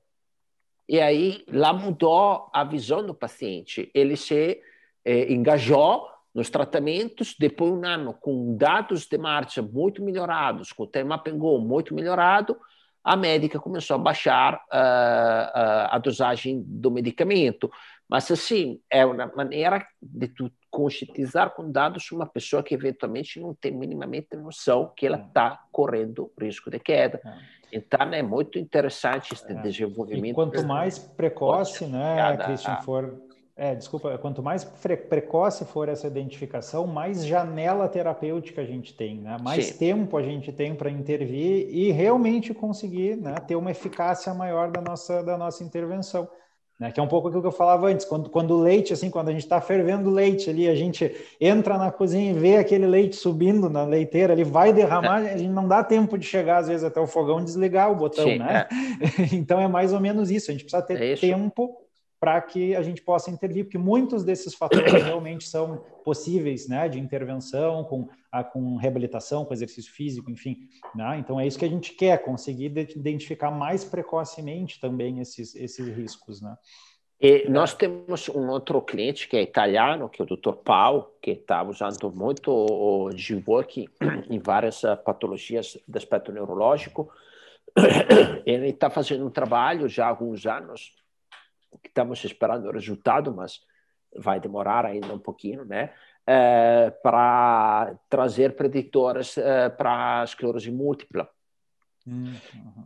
E 0.87 0.99
aí, 0.99 1.45
lá 1.47 1.71
mudou 1.71 2.49
a 2.53 2.63
visão 2.63 3.05
do 3.05 3.13
paciente. 3.13 3.91
Ele 3.93 4.17
se 4.17 4.59
eh, 5.05 5.31
engajou 5.31 6.07
nos 6.33 6.49
tratamentos, 6.49 7.35
depois 7.37 7.71
um 7.71 7.85
ano 7.85 8.13
com 8.13 8.55
dados 8.55 9.05
de 9.05 9.17
marcha 9.17 9.61
muito 9.61 10.03
melhorados, 10.03 10.71
com 10.71 10.83
o 10.83 10.87
tema 10.87 11.17
pegou 11.17 11.59
muito 11.59 11.93
melhorado, 11.93 12.57
a 13.03 13.15
médica 13.15 13.59
começou 13.59 13.95
a 13.95 13.99
baixar 13.99 14.55
uh, 14.55 14.57
uh, 14.57 15.87
a 15.91 15.97
dosagem 15.97 16.63
do 16.65 16.91
medicamento. 16.91 17.71
Mas, 18.07 18.29
assim, 18.29 18.79
é 18.89 19.05
uma 19.05 19.27
maneira 19.35 19.85
de 20.01 20.27
tu 20.27 20.51
conscientizar 20.79 21.49
com 21.53 21.69
dados 21.69 22.09
uma 22.11 22.25
pessoa 22.25 22.63
que 22.63 22.73
eventualmente 22.73 23.37
não 23.37 23.53
tem 23.53 23.69
minimamente 23.69 24.33
noção 24.37 24.93
que 24.95 25.05
ela 25.05 25.17
está 25.17 25.61
correndo 25.73 26.31
risco 26.39 26.71
de 26.71 26.79
queda. 26.79 27.19
É. 27.25 27.59
Então, 27.71 27.99
é 28.13 28.23
muito 28.23 28.57
interessante 28.57 29.33
esse 29.33 29.51
é. 29.51 29.55
desenvolvimento. 29.55 30.31
E 30.31 30.33
quanto 30.33 30.65
mais 30.65 30.97
precoce, 30.97 31.85
né, 31.85 32.37
Christian, 32.45 32.77
for 32.77 33.21
é, 33.57 33.75
desculpa, 33.75 34.17
quanto 34.19 34.41
mais 34.41 34.63
precoce 34.63 35.65
for 35.65 35.89
essa 35.89 36.07
identificação, 36.07 36.87
mais 36.87 37.25
janela 37.25 37.89
terapêutica 37.89 38.61
a 38.61 38.65
gente 38.65 38.95
tem, 38.95 39.19
né? 39.19 39.35
mais 39.43 39.65
Sim. 39.65 39.77
tempo 39.77 40.15
a 40.15 40.23
gente 40.23 40.53
tem 40.53 40.73
para 40.73 40.89
intervir 40.89 41.67
e 41.69 41.91
realmente 41.91 42.53
conseguir 42.53 43.17
né, 43.17 43.35
ter 43.45 43.57
uma 43.57 43.69
eficácia 43.69 44.33
maior 44.33 44.71
da 44.71 44.79
nossa, 44.79 45.21
da 45.21 45.37
nossa 45.37 45.61
intervenção. 45.61 46.25
Né? 46.79 46.91
Que 46.91 46.99
é 46.99 47.03
um 47.03 47.07
pouco 47.07 47.27
aquilo 47.27 47.41
que 47.41 47.47
eu 47.47 47.51
falava 47.51 47.87
antes, 47.87 48.05
quando, 48.05 48.29
quando 48.29 48.51
o 48.51 48.61
leite, 48.61 48.93
assim, 48.93 49.09
quando 49.09 49.27
a 49.27 49.31
gente 49.31 49.41
está 49.41 49.59
fervendo 49.59 50.09
leite 50.09 50.49
ali, 50.49 50.69
a 50.69 50.75
gente 50.75 51.13
entra 51.39 51.77
na 51.77 51.91
cozinha 51.91 52.31
e 52.31 52.33
vê 52.33 52.55
aquele 52.55 52.87
leite 52.87 53.17
subindo 53.17 53.69
na 53.69 53.83
leiteira, 53.83 54.31
ele 54.31 54.45
vai 54.45 54.71
derramar, 54.71 55.17
a 55.17 55.37
gente 55.37 55.49
não 55.49 55.67
dá 55.67 55.83
tempo 55.83 56.17
de 56.17 56.25
chegar, 56.25 56.59
às 56.59 56.69
vezes, 56.69 56.85
até 56.85 57.01
o 57.01 57.07
fogão 57.07 57.41
e 57.41 57.43
desligar 57.43 57.91
o 57.91 57.95
botão, 57.95 58.23
Sim, 58.23 58.39
né? 58.39 58.67
É. 58.71 59.35
então 59.35 59.59
é 59.59 59.67
mais 59.67 59.91
ou 59.91 59.99
menos 59.99 60.31
isso, 60.31 60.49
a 60.49 60.53
gente 60.53 60.63
precisa 60.63 60.81
ter 60.81 61.01
é 61.01 61.15
tempo 61.15 61.75
para 62.19 62.41
que 62.41 62.75
a 62.75 62.81
gente 62.81 63.01
possa 63.01 63.31
intervir, 63.31 63.63
porque 63.63 63.77
muitos 63.77 64.23
desses 64.23 64.53
fatores 64.53 64.91
realmente 65.03 65.47
são 65.47 65.77
possíveis 66.03 66.67
né, 66.67 66.89
de 66.89 66.99
intervenção 66.99 67.83
com, 67.85 68.09
a, 68.31 68.43
com 68.43 68.75
reabilitação, 68.75 69.45
com 69.45 69.53
exercício 69.53 69.93
físico, 69.93 70.29
enfim. 70.29 70.57
Né? 70.93 71.19
Então 71.19 71.39
é 71.39 71.47
isso 71.47 71.57
que 71.57 71.65
a 71.65 71.69
gente 71.69 71.93
quer, 71.93 72.21
conseguir 72.21 72.65
identificar 72.65 73.51
mais 73.51 73.85
precocemente 73.85 74.79
também 74.81 75.19
esses, 75.19 75.55
esses 75.55 75.87
riscos. 75.87 76.41
Né? 76.41 76.55
E 77.21 77.49
nós 77.49 77.73
temos 77.73 78.27
um 78.29 78.49
outro 78.49 78.81
cliente 78.81 79.27
que 79.27 79.37
é 79.37 79.41
italiano, 79.41 80.09
que 80.09 80.21
é 80.21 80.25
o 80.25 80.27
Dr. 80.27 80.53
Paul, 80.63 81.03
que 81.21 81.31
está 81.31 81.63
usando 81.63 82.11
muito 82.11 82.51
o 82.51 83.11
G-Work 83.11 83.89
em 84.29 84.39
várias 84.39 84.83
ah, 84.83 84.97
patologias 84.97 85.77
do 85.87 85.97
aspecto 85.97 86.31
neurológico. 86.33 87.11
Ele 88.45 88.69
está 88.69 88.89
fazendo 88.89 89.25
um 89.25 89.29
trabalho 89.29 89.87
já 89.87 90.05
há 90.05 90.09
alguns 90.09 90.45
anos 90.45 90.97
que 91.77 91.89
estamos 91.89 92.23
esperando 92.23 92.67
o 92.67 92.71
resultado, 92.71 93.33
mas 93.33 93.61
vai 94.15 94.39
demorar 94.39 94.85
ainda 94.85 95.13
um 95.13 95.19
pouquinho, 95.19 95.63
né? 95.65 95.93
É, 96.25 96.91
para 97.01 97.95
trazer 98.07 98.55
preditores 98.55 99.37
é, 99.37 99.69
para 99.69 100.21
a 100.21 100.23
esclerose 100.23 100.71
múltipla. 100.71 101.29
Uhum. 102.05 102.33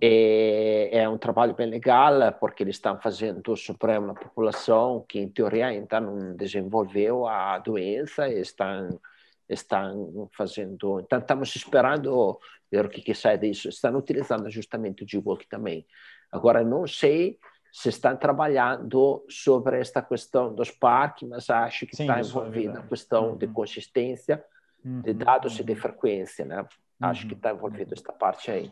E 0.01 0.89
é 0.91 1.07
um 1.07 1.17
trabalho 1.17 1.53
bem 1.53 1.67
legal, 1.67 2.13
porque 2.39 2.63
eles 2.63 2.75
estão 2.75 2.99
fazendo 2.99 3.55
sobre 3.55 3.97
uma 3.97 4.13
população 4.13 5.05
que, 5.07 5.19
em 5.19 5.29
teoria, 5.29 5.67
ainda 5.67 5.99
não 5.99 6.35
desenvolveu 6.35 7.25
a 7.27 7.57
doença, 7.59 8.27
e 8.27 8.39
estão, 8.41 8.99
estão 9.47 10.29
fazendo. 10.33 10.99
Então, 10.99 11.19
estamos 11.19 11.55
esperando 11.55 12.39
ver 12.71 12.85
o 12.85 12.89
que, 12.89 13.01
que 13.01 13.13
sai 13.13 13.37
disso. 13.37 13.69
Estão 13.69 13.95
utilizando 13.95 14.49
justamente 14.49 15.03
o 15.03 15.07
g 15.07 15.21
também. 15.49 15.85
Agora, 16.31 16.63
não 16.63 16.87
sei 16.87 17.37
se 17.73 17.89
está 17.89 18.15
trabalhando 18.15 19.25
sobre 19.27 19.79
esta 19.79 19.99
questão 19.99 20.53
dos 20.53 20.69
parques, 20.69 21.27
mas 21.27 21.49
acho 21.49 21.87
que 21.87 21.95
Sim, 21.95 22.03
está 22.03 22.19
envolvida 22.19 22.79
a 22.79 22.83
questão 22.83 23.31
uhum. 23.31 23.37
de 23.37 23.47
consistência 23.47 24.45
uhum. 24.85 25.01
de 25.01 25.11
dados 25.11 25.57
e 25.57 25.63
de 25.63 25.75
frequência, 25.75 26.45
né? 26.45 26.63
Acho 27.01 27.27
que 27.27 27.33
está 27.33 27.49
uhum. 27.49 27.57
envolvido 27.57 27.95
esta 27.95 28.13
parte 28.13 28.51
aí. 28.51 28.71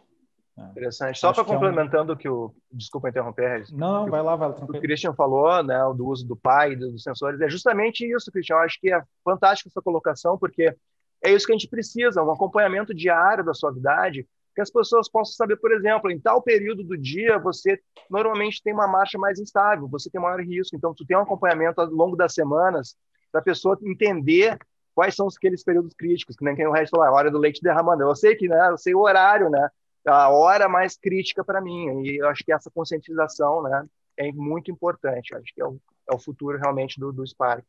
É. 0.56 0.62
Interessante. 0.66 1.18
Só 1.18 1.34
para 1.34 1.44
complementando 1.44 2.12
o 2.12 2.14
é 2.14 2.16
um... 2.16 2.18
que 2.18 2.30
o. 2.30 2.54
Desculpa 2.72 3.10
interromper, 3.10 3.50
Regis. 3.50 3.72
Não, 3.72 4.06
vai 4.06 4.22
lá, 4.22 4.36
vai 4.36 4.50
lá. 4.50 4.56
O 4.56 4.68
Christian 4.68 5.14
falou, 5.16 5.64
né, 5.64 5.80
do 5.96 6.06
uso 6.06 6.28
do 6.28 6.36
pai, 6.36 6.76
dos 6.76 7.02
sensores. 7.02 7.42
É 7.42 7.50
justamente 7.50 8.06
isso, 8.06 8.32
Christian. 8.32 8.58
Eu 8.58 8.60
acho 8.60 8.80
que 8.80 8.94
é 8.94 9.02
fantástico 9.26 9.68
essa 9.70 9.82
colocação, 9.82 10.38
porque 10.38 10.76
é 11.24 11.32
isso 11.32 11.48
que 11.48 11.54
a 11.54 11.58
gente 11.58 11.70
precisa, 11.70 12.22
um 12.22 12.32
acompanhamento 12.32 12.94
diário 12.94 13.44
da 13.44 13.54
suavidade, 13.56 14.28
que 14.54 14.62
as 14.62 14.70
pessoas 14.70 15.10
possam 15.10 15.34
saber, 15.34 15.58
por 15.58 15.72
exemplo, 15.72 16.12
em 16.12 16.20
tal 16.20 16.42
período 16.42 16.84
do 16.84 16.98
dia 16.98 17.40
você 17.40 17.80
normalmente 18.10 18.62
tem 18.62 18.74
uma 18.74 18.88
marcha 18.88 19.18
mais 19.18 19.40
instável, 19.40 19.88
você 19.88 20.10
tem 20.10 20.22
maior 20.22 20.40
risco, 20.42 20.76
então 20.76 20.94
tu 20.94 21.06
tem 21.06 21.18
um 21.18 21.22
acompanhamento 21.22 21.80
ao 21.82 21.88
longo 21.88 22.16
das 22.16 22.34
semanas 22.34 22.96
para 23.32 23.42
a 23.42 23.44
pessoa 23.44 23.78
entender 23.84 24.58
quais 24.94 25.16
são 25.16 25.28
aqueles 25.28 25.64
períodos 25.64 25.94
críticos, 25.94 26.36
que 26.36 26.44
nem 26.44 26.56
quem 26.56 26.68
o 26.68 26.72
resto 26.72 26.92
falou, 26.92 27.06
a 27.06 27.12
hora 27.12 27.32
do 27.32 27.38
leite 27.38 27.62
derramando. 27.62 28.04
Eu 28.04 28.16
sei 28.16 28.36
que, 28.36 28.48
né, 28.48 28.70
eu 28.70 28.78
sei 28.78 28.94
o 28.94 29.00
horário, 29.00 29.50
né, 29.50 29.70
a 30.06 30.30
hora 30.30 30.68
mais 30.68 30.98
crítica 30.98 31.44
para 31.44 31.62
mim, 31.62 32.02
e 32.04 32.22
eu 32.22 32.28
acho 32.28 32.44
que 32.44 32.52
essa 32.52 32.70
conscientização, 32.70 33.64
né, 33.64 33.86
é 34.18 34.32
muito 34.32 34.70
importante, 34.70 35.32
eu 35.32 35.40
acho 35.40 35.54
que 35.54 35.62
é 35.62 35.66
o, 35.66 35.80
é 36.10 36.14
o 36.14 36.20
futuro 36.20 36.58
realmente 36.58 37.00
do, 37.00 37.12
do 37.12 37.26
Spark. 37.26 37.66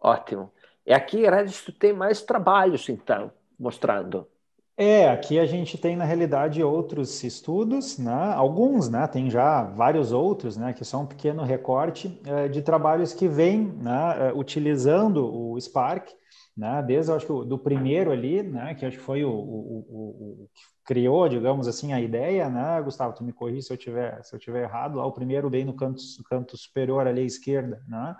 Ótimo. 0.00 0.52
E 0.86 0.92
aqui, 0.92 1.28
Regis, 1.28 1.62
tu 1.62 1.72
tem 1.72 1.92
mais 1.92 2.22
trabalhos, 2.22 2.88
então, 2.88 3.30
mostrando. 3.58 4.26
É, 4.76 5.08
aqui 5.10 5.38
a 5.38 5.44
gente 5.44 5.76
tem 5.76 5.94
na 5.94 6.04
realidade 6.04 6.62
outros 6.62 7.22
estudos, 7.22 7.98
né? 7.98 8.32
alguns, 8.34 8.88
né? 8.88 9.06
tem 9.06 9.28
já 9.30 9.62
vários 9.62 10.10
outros, 10.10 10.56
né? 10.56 10.72
que 10.72 10.84
são 10.84 11.02
um 11.02 11.06
pequeno 11.06 11.42
recorte 11.42 12.18
é, 12.24 12.48
de 12.48 12.62
trabalhos 12.62 13.12
que 13.12 13.28
vêm 13.28 13.66
né? 13.76 14.28
É, 14.28 14.32
utilizando 14.32 15.24
o 15.24 15.60
Spark, 15.60 16.08
né? 16.56 16.82
desde 16.82 17.12
acho 17.12 17.26
que 17.26 17.46
do 17.46 17.58
primeiro 17.58 18.10
ali, 18.10 18.42
né? 18.42 18.74
que 18.74 18.86
acho 18.86 18.96
que 18.96 19.02
foi 19.02 19.22
o, 19.22 19.30
o, 19.30 19.86
o, 19.88 20.44
o, 20.44 20.48
que 20.54 20.62
criou, 20.90 21.28
digamos 21.28 21.68
assim, 21.68 21.92
a 21.92 22.00
ideia, 22.00 22.48
né? 22.48 22.82
Gustavo, 22.82 23.14
tu 23.14 23.22
me 23.22 23.32
corri 23.32 23.62
se 23.62 23.72
eu 23.72 23.76
tiver 23.76 24.20
se 24.24 24.34
eu 24.34 24.40
tiver 24.40 24.64
errado, 24.64 24.96
lá 24.96 25.06
o 25.06 25.12
primeiro 25.12 25.48
bem 25.48 25.64
no 25.64 25.72
canto, 25.72 26.02
canto 26.28 26.56
superior 26.56 27.06
ali 27.06 27.20
à 27.20 27.24
esquerda, 27.24 27.80
né? 27.86 28.16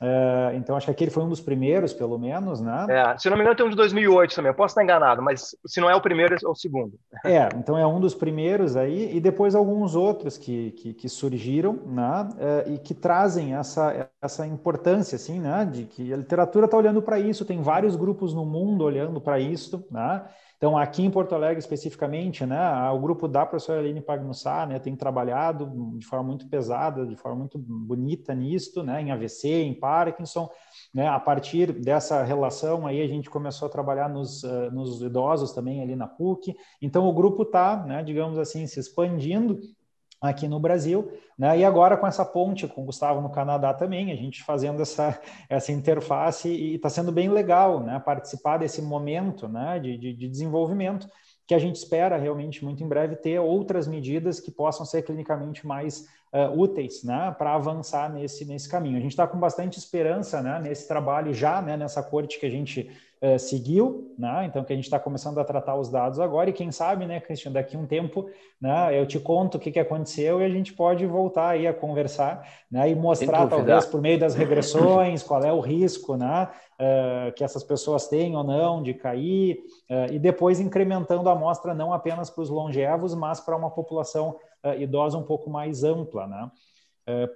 Uh, 0.00 0.54
então, 0.54 0.76
acho 0.76 0.86
que 0.86 0.92
aquele 0.92 1.10
foi 1.10 1.24
um 1.24 1.28
dos 1.28 1.40
primeiros, 1.40 1.92
pelo 1.92 2.16
menos, 2.18 2.60
né? 2.60 2.86
É, 2.88 3.18
se 3.18 3.28
não 3.28 3.36
me 3.36 3.42
engano, 3.42 3.56
tem 3.56 3.66
um 3.66 3.70
de 3.70 3.76
2008 3.76 4.34
também. 4.34 4.50
Eu 4.50 4.54
posso 4.54 4.72
estar 4.72 4.82
enganado, 4.84 5.20
mas 5.20 5.56
se 5.66 5.80
não 5.80 5.90
é 5.90 5.96
o 5.96 6.00
primeiro, 6.00 6.34
é 6.34 6.48
o 6.48 6.54
segundo. 6.54 6.92
É, 7.24 7.48
então 7.56 7.76
é 7.76 7.84
um 7.84 7.98
dos 7.98 8.14
primeiros 8.14 8.76
aí, 8.76 9.16
e 9.16 9.20
depois 9.20 9.56
alguns 9.56 9.96
outros 9.96 10.38
que, 10.38 10.70
que, 10.72 10.94
que 10.94 11.08
surgiram, 11.08 11.72
né? 11.84 12.28
Uh, 12.34 12.74
e 12.74 12.78
que 12.78 12.94
trazem 12.94 13.56
essa, 13.56 14.08
essa 14.22 14.46
importância, 14.46 15.16
assim, 15.16 15.40
né? 15.40 15.68
De 15.70 15.84
que 15.84 16.12
a 16.12 16.16
literatura 16.16 16.66
está 16.66 16.76
olhando 16.76 17.02
para 17.02 17.18
isso, 17.18 17.44
tem 17.44 17.60
vários 17.60 17.96
grupos 17.96 18.32
no 18.32 18.46
mundo 18.46 18.84
olhando 18.84 19.20
para 19.20 19.40
isso, 19.40 19.84
né? 19.90 20.22
Então, 20.58 20.76
aqui 20.76 21.04
em 21.04 21.10
Porto 21.10 21.36
Alegre, 21.36 21.60
especificamente, 21.60 22.44
né, 22.44 22.58
o 22.90 22.98
grupo 22.98 23.28
da 23.28 23.46
professora 23.46 23.78
Aline 23.78 24.00
Pagnussá 24.00 24.66
né, 24.66 24.80
tem 24.80 24.96
trabalhado 24.96 25.70
de 25.96 26.04
forma 26.04 26.26
muito 26.26 26.48
pesada, 26.48 27.06
de 27.06 27.14
forma 27.14 27.38
muito 27.38 27.56
bonita 27.56 28.34
nisto, 28.34 28.82
né, 28.82 29.00
em 29.00 29.12
AVC, 29.12 29.48
em 29.48 29.72
Parkinson. 29.88 30.50
Né, 30.92 31.06
a 31.06 31.20
partir 31.20 31.70
dessa 31.72 32.22
relação, 32.22 32.86
aí 32.86 33.02
a 33.02 33.06
gente 33.06 33.28
começou 33.28 33.68
a 33.68 33.70
trabalhar 33.70 34.08
nos, 34.08 34.42
uh, 34.42 34.70
nos 34.72 35.02
idosos 35.02 35.52
também 35.52 35.82
ali 35.82 35.94
na 35.94 36.06
PUC. 36.06 36.56
Então, 36.80 37.06
o 37.06 37.12
grupo 37.12 37.42
está, 37.42 37.76
né, 37.84 38.02
digamos 38.02 38.38
assim, 38.38 38.66
se 38.66 38.80
expandindo 38.80 39.60
aqui 40.20 40.48
no 40.48 40.58
Brasil, 40.58 41.12
né? 41.38 41.58
E 41.58 41.64
agora 41.64 41.96
com 41.96 42.06
essa 42.06 42.24
ponte 42.24 42.66
com 42.66 42.82
o 42.82 42.86
Gustavo 42.86 43.20
no 43.20 43.30
Canadá 43.30 43.72
também, 43.72 44.10
a 44.10 44.16
gente 44.16 44.42
fazendo 44.42 44.82
essa, 44.82 45.20
essa 45.48 45.70
interface 45.70 46.48
e 46.48 46.74
está 46.74 46.90
sendo 46.90 47.12
bem 47.12 47.28
legal, 47.28 47.80
né? 47.80 48.00
Participar 48.00 48.58
desse 48.58 48.82
momento, 48.82 49.46
né? 49.46 49.78
De, 49.78 49.96
de, 49.96 50.12
de, 50.12 50.28
desenvolvimento 50.28 51.06
que 51.46 51.54
a 51.54 51.58
gente 51.58 51.76
espera 51.76 52.16
realmente 52.16 52.64
muito 52.64 52.82
em 52.82 52.88
breve 52.88 53.16
ter 53.16 53.38
outras 53.38 53.86
medidas 53.86 54.40
que 54.40 54.50
possam 54.50 54.84
ser 54.84 55.02
clinicamente 55.02 55.66
mais 55.66 56.04
uh, 56.32 56.58
úteis, 56.58 57.02
né? 57.02 57.34
Para 57.36 57.54
avançar 57.54 58.12
nesse 58.12 58.44
nesse 58.44 58.68
caminho. 58.68 58.96
A 58.96 59.00
gente 59.00 59.12
está 59.12 59.26
com 59.26 59.38
bastante 59.38 59.78
esperança, 59.78 60.42
né? 60.42 60.60
Nesse 60.60 60.86
trabalho 60.86 61.32
já, 61.32 61.60
né? 61.60 61.76
Nessa 61.76 62.02
corte 62.02 62.38
que 62.38 62.46
a 62.46 62.50
gente 62.50 62.90
uh, 63.22 63.38
seguiu, 63.38 64.14
né? 64.18 64.46
Então 64.46 64.64
que 64.64 64.72
a 64.72 64.76
gente 64.76 64.84
está 64.84 64.98
começando 64.98 65.38
a 65.38 65.44
tratar 65.44 65.76
os 65.76 65.88
dados 65.88 66.18
agora 66.18 66.50
e 66.50 66.52
quem 66.52 66.70
sabe, 66.70 67.06
né, 67.06 67.20
Cristian, 67.20 67.52
daqui 67.52 67.76
um 67.76 67.86
tempo, 67.86 68.28
né? 68.60 68.98
Eu 68.98 69.06
te 69.06 69.18
conto 69.18 69.56
o 69.56 69.60
que, 69.60 69.70
que 69.70 69.78
aconteceu 69.78 70.40
e 70.40 70.44
a 70.44 70.48
gente 70.48 70.72
pode 70.72 71.04
voltar 71.06 71.50
aí 71.50 71.66
a 71.66 71.74
conversar, 71.74 72.46
né? 72.70 72.90
E 72.90 72.94
mostrar 72.94 73.46
talvez 73.46 73.86
por 73.86 74.00
meio 74.00 74.18
das 74.18 74.34
regressões 74.34 75.22
qual 75.22 75.42
é 75.42 75.52
o 75.52 75.60
risco, 75.60 76.16
né? 76.16 76.48
Uh, 76.80 77.32
que 77.32 77.42
essas 77.42 77.64
pessoas 77.64 78.06
têm 78.06 78.36
ou 78.36 78.44
não 78.44 78.82
de 78.82 78.94
cair 78.94 79.58
uh, 79.90 80.12
e 80.12 80.18
depois 80.18 80.60
incrementando 80.60 81.28
a 81.28 81.32
amostra 81.32 81.74
não 81.74 81.92
apenas 81.92 82.30
para 82.30 82.42
os 82.42 82.50
longevos, 82.50 83.14
mas 83.14 83.40
para 83.40 83.56
uma 83.56 83.70
população 83.70 84.36
idosa 84.76 85.16
um 85.16 85.22
pouco 85.22 85.48
mais 85.48 85.84
ampla, 85.84 86.26
né? 86.26 86.50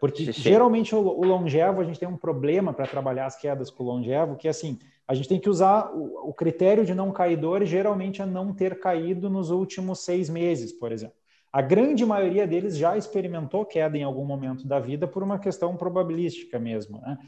porque 0.00 0.26
sim, 0.26 0.32
sim. 0.32 0.42
geralmente 0.42 0.94
o, 0.94 0.98
o 0.98 1.24
longevo 1.24 1.80
a 1.80 1.84
gente 1.84 1.98
tem 1.98 2.08
um 2.08 2.16
problema 2.16 2.74
para 2.74 2.86
trabalhar 2.86 3.24
as 3.24 3.36
quedas 3.36 3.70
com 3.70 3.84
o 3.84 3.86
longevo, 3.86 4.36
que 4.36 4.46
é 4.46 4.50
assim 4.50 4.78
a 5.12 5.14
gente 5.14 5.28
tem 5.28 5.38
que 5.38 5.50
usar 5.50 5.94
o, 5.94 6.30
o 6.30 6.32
critério 6.32 6.86
de 6.86 6.94
não 6.94 7.12
caidor, 7.12 7.66
geralmente 7.66 8.22
é 8.22 8.26
não 8.26 8.54
ter 8.54 8.80
caído 8.80 9.28
nos 9.28 9.50
últimos 9.50 10.00
seis 10.00 10.30
meses, 10.30 10.72
por 10.72 10.90
exemplo. 10.90 11.21
A 11.52 11.60
grande 11.60 12.06
maioria 12.06 12.46
deles 12.46 12.78
já 12.78 12.96
experimentou 12.96 13.66
queda 13.66 13.98
em 13.98 14.02
algum 14.02 14.24
momento 14.24 14.66
da 14.66 14.80
vida 14.80 15.06
por 15.06 15.22
uma 15.22 15.38
questão 15.38 15.76
probabilística 15.76 16.58
mesmo. 16.58 16.98
Né? 17.02 17.18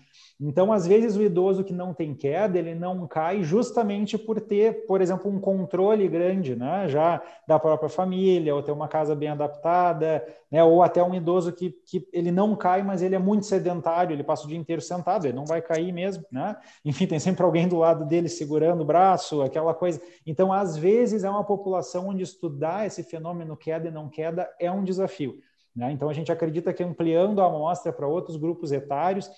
Então, 0.40 0.72
às 0.72 0.86
vezes, 0.86 1.14
o 1.14 1.22
idoso 1.22 1.62
que 1.62 1.74
não 1.74 1.92
tem 1.92 2.14
queda, 2.14 2.58
ele 2.58 2.74
não 2.74 3.06
cai 3.06 3.42
justamente 3.42 4.16
por 4.16 4.40
ter, 4.40 4.86
por 4.86 5.02
exemplo, 5.02 5.30
um 5.30 5.38
controle 5.38 6.08
grande, 6.08 6.56
né? 6.56 6.88
já 6.88 7.22
da 7.46 7.58
própria 7.58 7.90
família, 7.90 8.54
ou 8.54 8.62
ter 8.62 8.72
uma 8.72 8.88
casa 8.88 9.14
bem 9.14 9.28
adaptada, 9.28 10.26
né? 10.50 10.64
ou 10.64 10.82
até 10.82 11.02
um 11.02 11.14
idoso 11.14 11.52
que, 11.52 11.70
que 11.86 12.08
ele 12.10 12.32
não 12.32 12.56
cai, 12.56 12.82
mas 12.82 13.02
ele 13.02 13.14
é 13.14 13.18
muito 13.18 13.44
sedentário, 13.44 14.14
ele 14.14 14.24
passa 14.24 14.46
o 14.46 14.48
dia 14.48 14.56
inteiro 14.56 14.80
sentado, 14.80 15.26
ele 15.26 15.36
não 15.36 15.44
vai 15.44 15.60
cair 15.60 15.92
mesmo. 15.92 16.24
Né? 16.32 16.56
Enfim, 16.82 17.06
tem 17.06 17.20
sempre 17.20 17.44
alguém 17.44 17.68
do 17.68 17.76
lado 17.76 18.06
dele 18.06 18.30
segurando 18.30 18.80
o 18.80 18.86
braço, 18.86 19.42
aquela 19.42 19.74
coisa. 19.74 20.00
Então, 20.26 20.50
às 20.50 20.78
vezes, 20.78 21.24
é 21.24 21.28
uma 21.28 21.44
população 21.44 22.08
onde 22.08 22.22
estudar 22.22 22.86
esse 22.86 23.02
fenômeno 23.02 23.54
queda 23.54 23.88
e 23.88 23.90
não 23.90 24.13
queda 24.14 24.48
é 24.60 24.70
um 24.70 24.84
desafio. 24.84 25.38
Né? 25.74 25.90
Então, 25.92 26.08
a 26.08 26.12
gente 26.12 26.30
acredita 26.30 26.72
que 26.72 26.82
ampliando 26.82 27.40
a 27.40 27.46
amostra 27.46 27.92
para 27.92 28.06
outros 28.06 28.36
grupos 28.36 28.70
etários, 28.70 29.28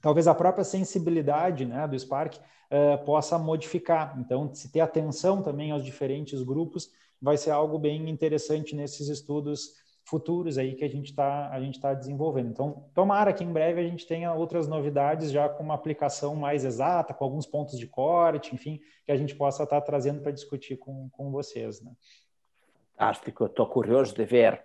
talvez 0.00 0.26
a 0.26 0.34
própria 0.34 0.64
sensibilidade 0.64 1.64
né, 1.64 1.86
do 1.86 1.98
Spark 1.98 2.34
uh, 2.36 3.04
possa 3.04 3.38
modificar. 3.38 4.18
Então, 4.18 4.52
se 4.52 4.72
ter 4.72 4.80
atenção 4.80 5.42
também 5.42 5.70
aos 5.70 5.84
diferentes 5.84 6.42
grupos, 6.42 6.90
vai 7.20 7.36
ser 7.36 7.50
algo 7.50 7.78
bem 7.78 8.08
interessante 8.08 8.74
nesses 8.74 9.08
estudos 9.08 9.72
futuros 10.08 10.56
aí 10.56 10.74
que 10.74 10.84
a 10.84 10.88
gente 10.88 11.10
está 11.10 11.50
a 11.50 11.60
gente 11.60 11.78
tá 11.78 11.92
desenvolvendo. 11.92 12.48
Então, 12.48 12.88
tomara 12.94 13.32
que 13.32 13.44
em 13.44 13.52
breve 13.52 13.80
a 13.80 13.84
gente 13.84 14.06
tenha 14.06 14.32
outras 14.32 14.66
novidades 14.66 15.30
já 15.30 15.48
com 15.48 15.62
uma 15.62 15.74
aplicação 15.74 16.34
mais 16.34 16.64
exata, 16.64 17.12
com 17.12 17.24
alguns 17.24 17.46
pontos 17.46 17.78
de 17.78 17.86
corte, 17.86 18.54
enfim, 18.54 18.80
que 19.04 19.12
a 19.12 19.16
gente 19.16 19.34
possa 19.34 19.64
estar 19.64 19.80
tá 19.80 19.86
trazendo 19.86 20.22
para 20.22 20.32
discutir 20.32 20.78
com, 20.78 21.10
com 21.10 21.30
vocês. 21.30 21.82
Né? 21.82 21.92
Fantástico, 22.98 23.46
estou 23.46 23.68
curioso 23.68 24.12
de 24.12 24.24
ver. 24.24 24.60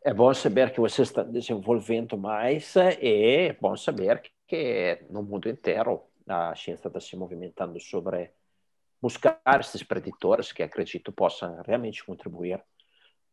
É 0.00 0.14
bom 0.14 0.32
saber 0.32 0.70
que 0.70 0.78
você 0.78 1.02
está 1.02 1.24
desenvolvendo 1.24 2.16
mais 2.16 2.76
e 2.76 3.48
é 3.48 3.52
bom 3.60 3.76
saber 3.76 4.22
que 4.46 5.04
no 5.10 5.20
mundo 5.20 5.48
inteiro 5.48 6.04
a 6.28 6.54
ciência 6.54 6.86
está 6.86 7.00
se 7.00 7.16
movimentando 7.16 7.80
sobre 7.80 8.30
buscar 9.02 9.40
esses 9.58 9.82
preditores 9.82 10.52
que 10.52 10.62
acredito 10.62 11.10
possam 11.10 11.60
realmente 11.66 12.04
contribuir 12.04 12.62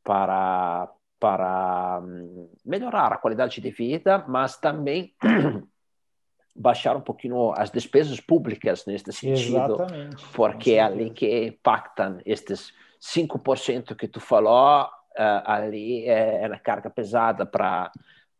para 0.03 0.91
para 1.19 2.01
hum, 2.03 2.49
melhorar 2.65 3.13
a 3.13 3.17
qualidade 3.17 3.61
de 3.61 3.69
vida, 3.69 4.25
mas 4.27 4.57
também 4.57 5.15
baixar 6.55 6.97
um 6.97 7.01
pouquinho 7.01 7.51
as 7.51 7.69
despesas 7.69 8.19
públicas 8.19 8.83
neste 8.87 9.13
sentido, 9.13 9.75
Exatamente. 9.79 10.27
porque 10.33 10.71
é 10.71 10.81
ali 10.81 11.11
que 11.11 11.45
impactam 11.45 12.19
estes 12.25 12.73
5% 13.03 13.95
que 13.95 14.07
tu 14.07 14.19
falou, 14.19 14.83
uh, 14.83 15.43
ali 15.45 16.05
é, 16.07 16.43
é 16.43 16.47
na 16.47 16.57
carga 16.57 16.89
pesada 16.89 17.45
para 17.45 17.91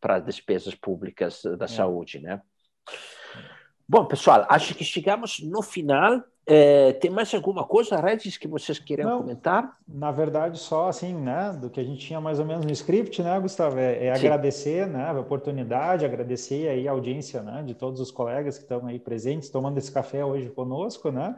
para 0.03 0.17
as 0.17 0.25
despesas 0.25 0.75
públicas 0.75 1.43
da 1.57 1.63
é. 1.63 1.67
saúde, 1.69 2.19
né? 2.19 2.41
Bom, 3.87 4.05
pessoal, 4.05 4.45
acho 4.49 4.75
que 4.75 4.83
chegamos 4.83 5.39
no 5.39 5.61
final. 5.61 6.21
É, 6.45 6.91
tem 6.93 7.09
mais 7.09 7.33
alguma 7.33 7.63
coisa, 7.63 7.95
Regis, 7.95 8.37
que 8.37 8.49
vocês 8.49 8.77
queriam 8.77 9.09
Não, 9.09 9.21
comentar? 9.21 9.77
Na 9.87 10.11
verdade, 10.11 10.59
só 10.59 10.89
assim, 10.89 11.13
né, 11.13 11.57
do 11.57 11.69
que 11.69 11.79
a 11.79 11.83
gente 11.85 12.05
tinha 12.05 12.19
mais 12.19 12.37
ou 12.37 12.45
menos 12.45 12.65
no 12.65 12.71
script, 12.71 13.23
né, 13.23 13.39
Gustavo, 13.39 13.79
é, 13.79 14.07
é 14.07 14.11
agradecer, 14.13 14.85
né, 14.87 15.05
a 15.09 15.17
oportunidade, 15.17 16.03
agradecer 16.03 16.67
aí 16.67 16.85
a 16.85 16.91
audiência, 16.91 17.41
né, 17.41 17.63
de 17.65 17.73
todos 17.73 18.01
os 18.01 18.11
colegas 18.11 18.57
que 18.57 18.63
estão 18.63 18.85
aí 18.85 18.99
presentes, 18.99 19.49
tomando 19.49 19.77
esse 19.77 19.91
café 19.91 20.25
hoje 20.25 20.49
conosco, 20.49 21.09
né. 21.11 21.33